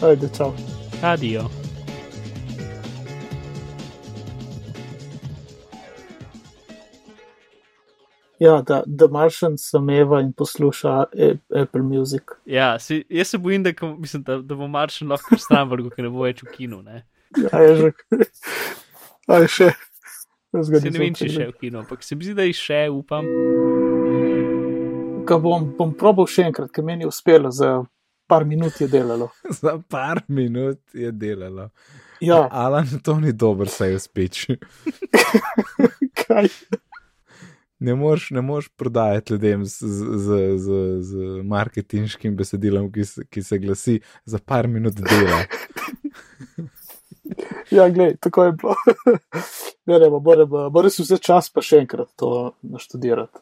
Ajde, 0.01 0.29
čau. 0.37 0.53
Adijo. 1.01 1.62
Ja, 8.43 8.57
da, 8.67 8.81
da 8.85 9.07
Martian 9.07 9.55
sameva 9.61 10.19
in 10.23 10.33
posluša 10.35 10.93
Apple 11.61 11.83
Music. 11.85 12.35
Ja, 12.49 12.73
si, 12.79 13.03
jaz 13.09 13.31
se 13.31 13.39
bojim, 13.39 13.63
da, 13.63 13.71
mislim, 13.97 14.23
da, 14.27 14.41
da 14.43 14.57
bo 14.59 14.67
Maršen 14.67 15.13
lahko 15.13 15.37
stran 15.39 15.69
vrgel, 15.71 15.93
ker 15.95 16.07
ne 16.07 16.11
bo 16.11 16.25
več 16.25 16.43
v 16.43 16.51
kinu. 16.57 16.81
Ne, 16.83 17.05
Ja, 17.37 17.59
je 17.59 17.75
že. 17.75 17.89
Aj 19.27 19.47
še. 19.49 19.71
Se 20.53 20.89
ne 20.91 20.99
vem, 20.99 21.15
če 21.17 21.29
še 21.33 21.47
v 21.49 21.55
kinu, 21.57 21.81
ampak 21.81 22.03
se 22.05 22.13
mi 22.13 22.27
zdi, 22.27 22.35
da 22.37 22.45
je 22.45 22.53
še, 22.53 22.83
upam. 22.93 23.25
Ga 25.25 25.39
bom, 25.41 25.65
bom 25.77 25.95
probal 25.97 26.27
še 26.29 26.45
enkrat, 26.51 26.69
ker 26.75 26.85
meni 26.85 27.07
je 27.07 27.09
uspelo, 27.09 27.49
za 27.49 27.79
par 28.29 28.45
minut 28.45 28.77
je 28.77 28.87
delalo. 28.91 29.31
Za 29.61 29.79
par 29.89 30.21
minut 30.27 30.79
je 30.93 31.09
delalo. 31.11 31.71
Ja, 32.23 32.45
Alan, 32.51 32.87
to 33.03 33.17
ni 33.19 33.33
dober 33.33 33.67
sales 33.71 34.05
pitch. 34.13 34.53
kaj? 36.21 36.51
Ne 37.83 37.95
moreš, 37.99 38.29
ne 38.31 38.41
moreš 38.41 38.69
prodajati 38.79 39.33
ljudem 39.33 39.65
z, 39.65 39.87
z, 39.87 40.37
z, 40.57 40.67
z, 41.03 41.25
marketinškim 41.43 42.35
besedilom, 42.39 42.87
ki 42.93 43.05
se, 43.05 43.25
ki 43.27 43.43
se 43.43 43.59
glasi 43.59 43.99
za 44.25 44.39
par 44.39 44.67
minut 44.71 45.01
dela. 45.01 45.43
Ja, 47.71 47.89
glej, 47.89 48.17
tako 48.19 48.43
je 48.43 48.51
bilo. 48.51 48.75
Ne, 49.85 49.99
ne, 49.99 50.09
mora 50.71 50.89
si 50.89 51.03
vse 51.03 51.17
čas 51.19 51.49
pa 51.51 51.61
še 51.65 51.81
enkrat 51.83 52.07
to 52.15 52.53
naštudirati. 52.61 53.41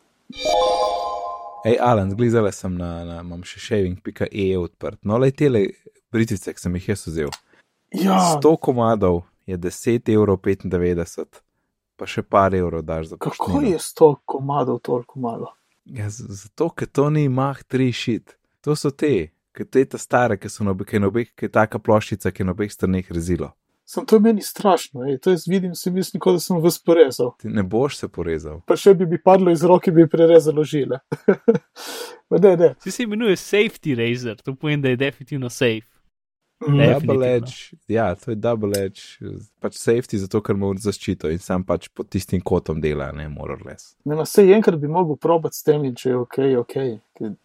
Ej, 1.66 1.76
Alan, 1.78 2.10
zglizala 2.16 2.50
sem 2.56 2.74
na, 2.74 3.04
na 3.06 3.20
imam 3.22 3.44
še 3.46 3.60
shaving.e 3.62 4.48
odprt. 4.58 4.98
No, 5.06 5.20
le 5.22 5.30
tele 5.38 5.68
britice, 6.14 6.54
ki 6.56 6.64
sem 6.64 6.80
jih 6.80 6.88
jaz 6.94 7.06
vzel. 7.06 7.30
Ja, 7.94 8.18
100 8.40 8.56
komadov 8.58 9.22
je 9.46 9.60
10,95 9.62 10.16
evrov, 10.16 10.42
pa 12.02 12.08
še 12.10 12.24
par 12.26 12.56
evrov 12.58 12.82
daš 12.82 13.12
za 13.12 13.18
kako 13.22 13.46
poštnino. 13.46 13.76
je 13.76 13.80
sto 13.80 14.16
komadov 14.26 14.80
toliko 14.82 15.20
malo? 15.22 15.54
Ja, 15.86 16.10
zato, 16.10 16.72
ker 16.74 16.90
to 16.90 17.10
ni 17.14 17.28
mah 17.30 17.62
tri 17.64 17.92
šit. 17.94 18.38
To 18.66 18.74
so 18.76 18.90
te, 18.90 19.30
ki 19.54 19.66
te 19.70 19.84
ta 19.86 20.02
stare, 20.02 20.38
ki 20.42 20.50
so 20.50 20.66
na 20.66 20.74
obeh, 20.74 20.88
ki 20.90 21.02
obeh, 21.06 21.30
ki 21.38 21.46
je 21.46 21.54
taka 21.54 21.78
ploščica, 21.78 22.32
ki 22.34 22.42
je 22.42 22.48
na 22.50 22.56
obeh 22.58 22.74
straneh 22.74 23.12
rezilo. 23.14 23.52
Sem 23.86 24.06
to 24.08 24.18
meni 24.24 24.42
strašno, 24.42 25.04
ej, 25.10 25.20
to 25.20 25.34
jaz 25.34 25.46
vidim, 25.52 25.76
se 25.76 25.92
mislim, 25.92 26.22
kot 26.24 26.38
da 26.38 26.42
sem 26.42 26.62
vas 26.64 26.78
porezal. 26.80 27.34
Ti 27.42 27.50
ne 27.52 27.64
boš 27.64 27.98
se 28.00 28.08
porezal. 28.08 28.62
Pa 28.66 28.78
še 28.80 28.94
bi 28.98 29.06
mi 29.06 29.20
padlo 29.22 29.52
iz 29.52 29.66
roke, 29.68 29.92
bi 29.92 30.08
prerezalo 30.10 30.64
žile. 30.64 31.02
Ma 32.32 32.40
ne, 32.40 32.56
ne. 32.58 32.70
Si 32.82 32.94
se 32.94 33.04
imenuje 33.04 33.36
Safety 33.38 33.98
Razor, 34.00 34.40
to 34.42 34.56
pomeni, 34.56 34.82
da 34.86 34.94
je 34.94 35.02
definitivno 35.02 35.50
safe. 35.52 35.90
Ne. 36.68 37.00
Double 37.00 37.26
edge, 37.36 37.74
ja, 37.88 38.16
to 38.16 38.32
je 38.32 38.36
double 38.36 38.78
edge, 38.86 39.02
pač 39.60 39.78
safety, 39.82 40.18
zato 40.22 40.42
ker 40.46 40.56
ima 40.56 40.70
zaščito 40.78 41.30
in 41.34 41.40
sam 41.42 41.64
pač 41.66 41.88
pod 41.90 42.10
tistim 42.14 42.42
kotom 42.42 42.82
dela, 42.82 43.12
ne 43.12 43.26
more 43.30 43.54
or 43.54 43.64
less. 43.66 43.96
Ne, 44.06 44.16
no, 44.16 44.26
sej 44.26 44.54
enkrat 44.54 44.78
bi 44.80 44.88
mogel 44.88 45.18
probati 45.18 45.58
s 45.58 45.64
tem, 45.64 45.86
in 45.86 45.96
če 45.96 46.10
je 46.10 46.18
ok, 46.18 46.38
ok. 46.62 46.76
Ker- 47.18 47.38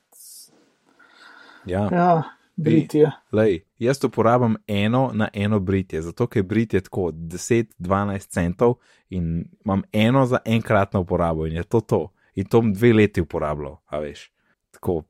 Ja, 1.66 1.88
Ja, 1.92 2.22
britje. 2.56 3.10
lej, 3.32 3.64
jaz 3.78 4.04
uporabljam 4.04 4.56
eno 4.66 5.10
na 5.14 5.28
eno 5.32 5.60
britje, 5.60 6.02
zato 6.02 6.26
ker 6.26 6.42
britje 6.42 6.80
tako 6.80 7.10
10-12 7.12 8.28
centov 8.28 8.76
in 9.10 9.44
imam 9.64 9.82
eno 9.92 10.26
za 10.26 10.38
enkratno 10.44 11.00
uporabo 11.00 11.46
in 11.46 11.56
je 11.56 11.64
to 11.64 11.80
to. 11.80 12.12
In 12.34 12.44
to 12.44 12.60
bom 12.60 12.72
dve 12.72 12.92
leti 12.92 13.20
uporabljal, 13.20 13.76
a 13.86 13.98
veš. 13.98 14.30
Tako, 14.70 15.02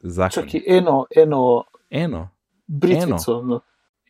zakon. 0.00 0.42
Čakaj, 0.42 0.62
eno, 0.66 1.06
eno 1.16 1.64
Eno. 1.90 2.28
Britvico. 2.72 3.42
No. 3.42 3.60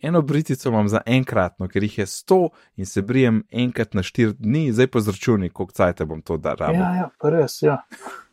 Eno 0.03 0.23
britico 0.23 0.69
imam 0.69 0.89
za 0.89 1.01
enkratno, 1.07 1.69
ker 1.69 1.83
jih 1.83 1.99
je 1.99 2.07
100 2.07 2.49
in 2.77 2.87
se 2.87 3.03
brijem 3.03 3.43
enkrat 3.51 3.95
na 3.95 4.03
4 4.03 4.33
dni, 4.39 4.73
zdaj 4.73 4.87
pa 4.87 5.01
zračuni, 5.01 5.51
koliko 5.51 5.73
cajt 5.73 6.03
bom 6.03 6.23
to 6.23 6.37
da 6.37 6.55
rabil. 6.59 6.81
Ja, 6.81 6.95
ja, 6.95 7.09
pa 7.21 7.31
res, 7.31 7.63
ja. 7.63 7.83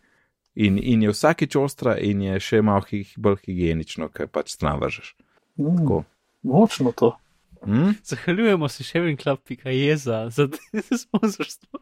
In, 0.55 0.79
in 0.83 1.03
je 1.03 1.11
vsakič 1.13 1.55
ostra, 1.55 1.93
in 1.97 2.21
je 2.21 2.39
še 2.43 2.57
malo 2.65 2.83
hi, 2.89 3.05
bolj 3.15 3.37
higienično, 3.45 4.09
ker 4.11 4.27
pač 4.27 4.49
stran 4.57 4.81
vržeš. 4.81 5.13
Mm, 5.55 5.77
Tako. 5.77 5.99
močno 6.43 6.91
to. 6.91 7.13
Hm? 7.63 7.93
Zahvaljujemo 8.03 8.67
se 8.67 8.83
še 8.83 8.99
en 9.07 9.15
klub, 9.17 9.39
pika 9.47 9.71
je 9.71 9.95
za, 9.97 10.25
za 10.33 10.49
sponzorstvo. 11.03 11.79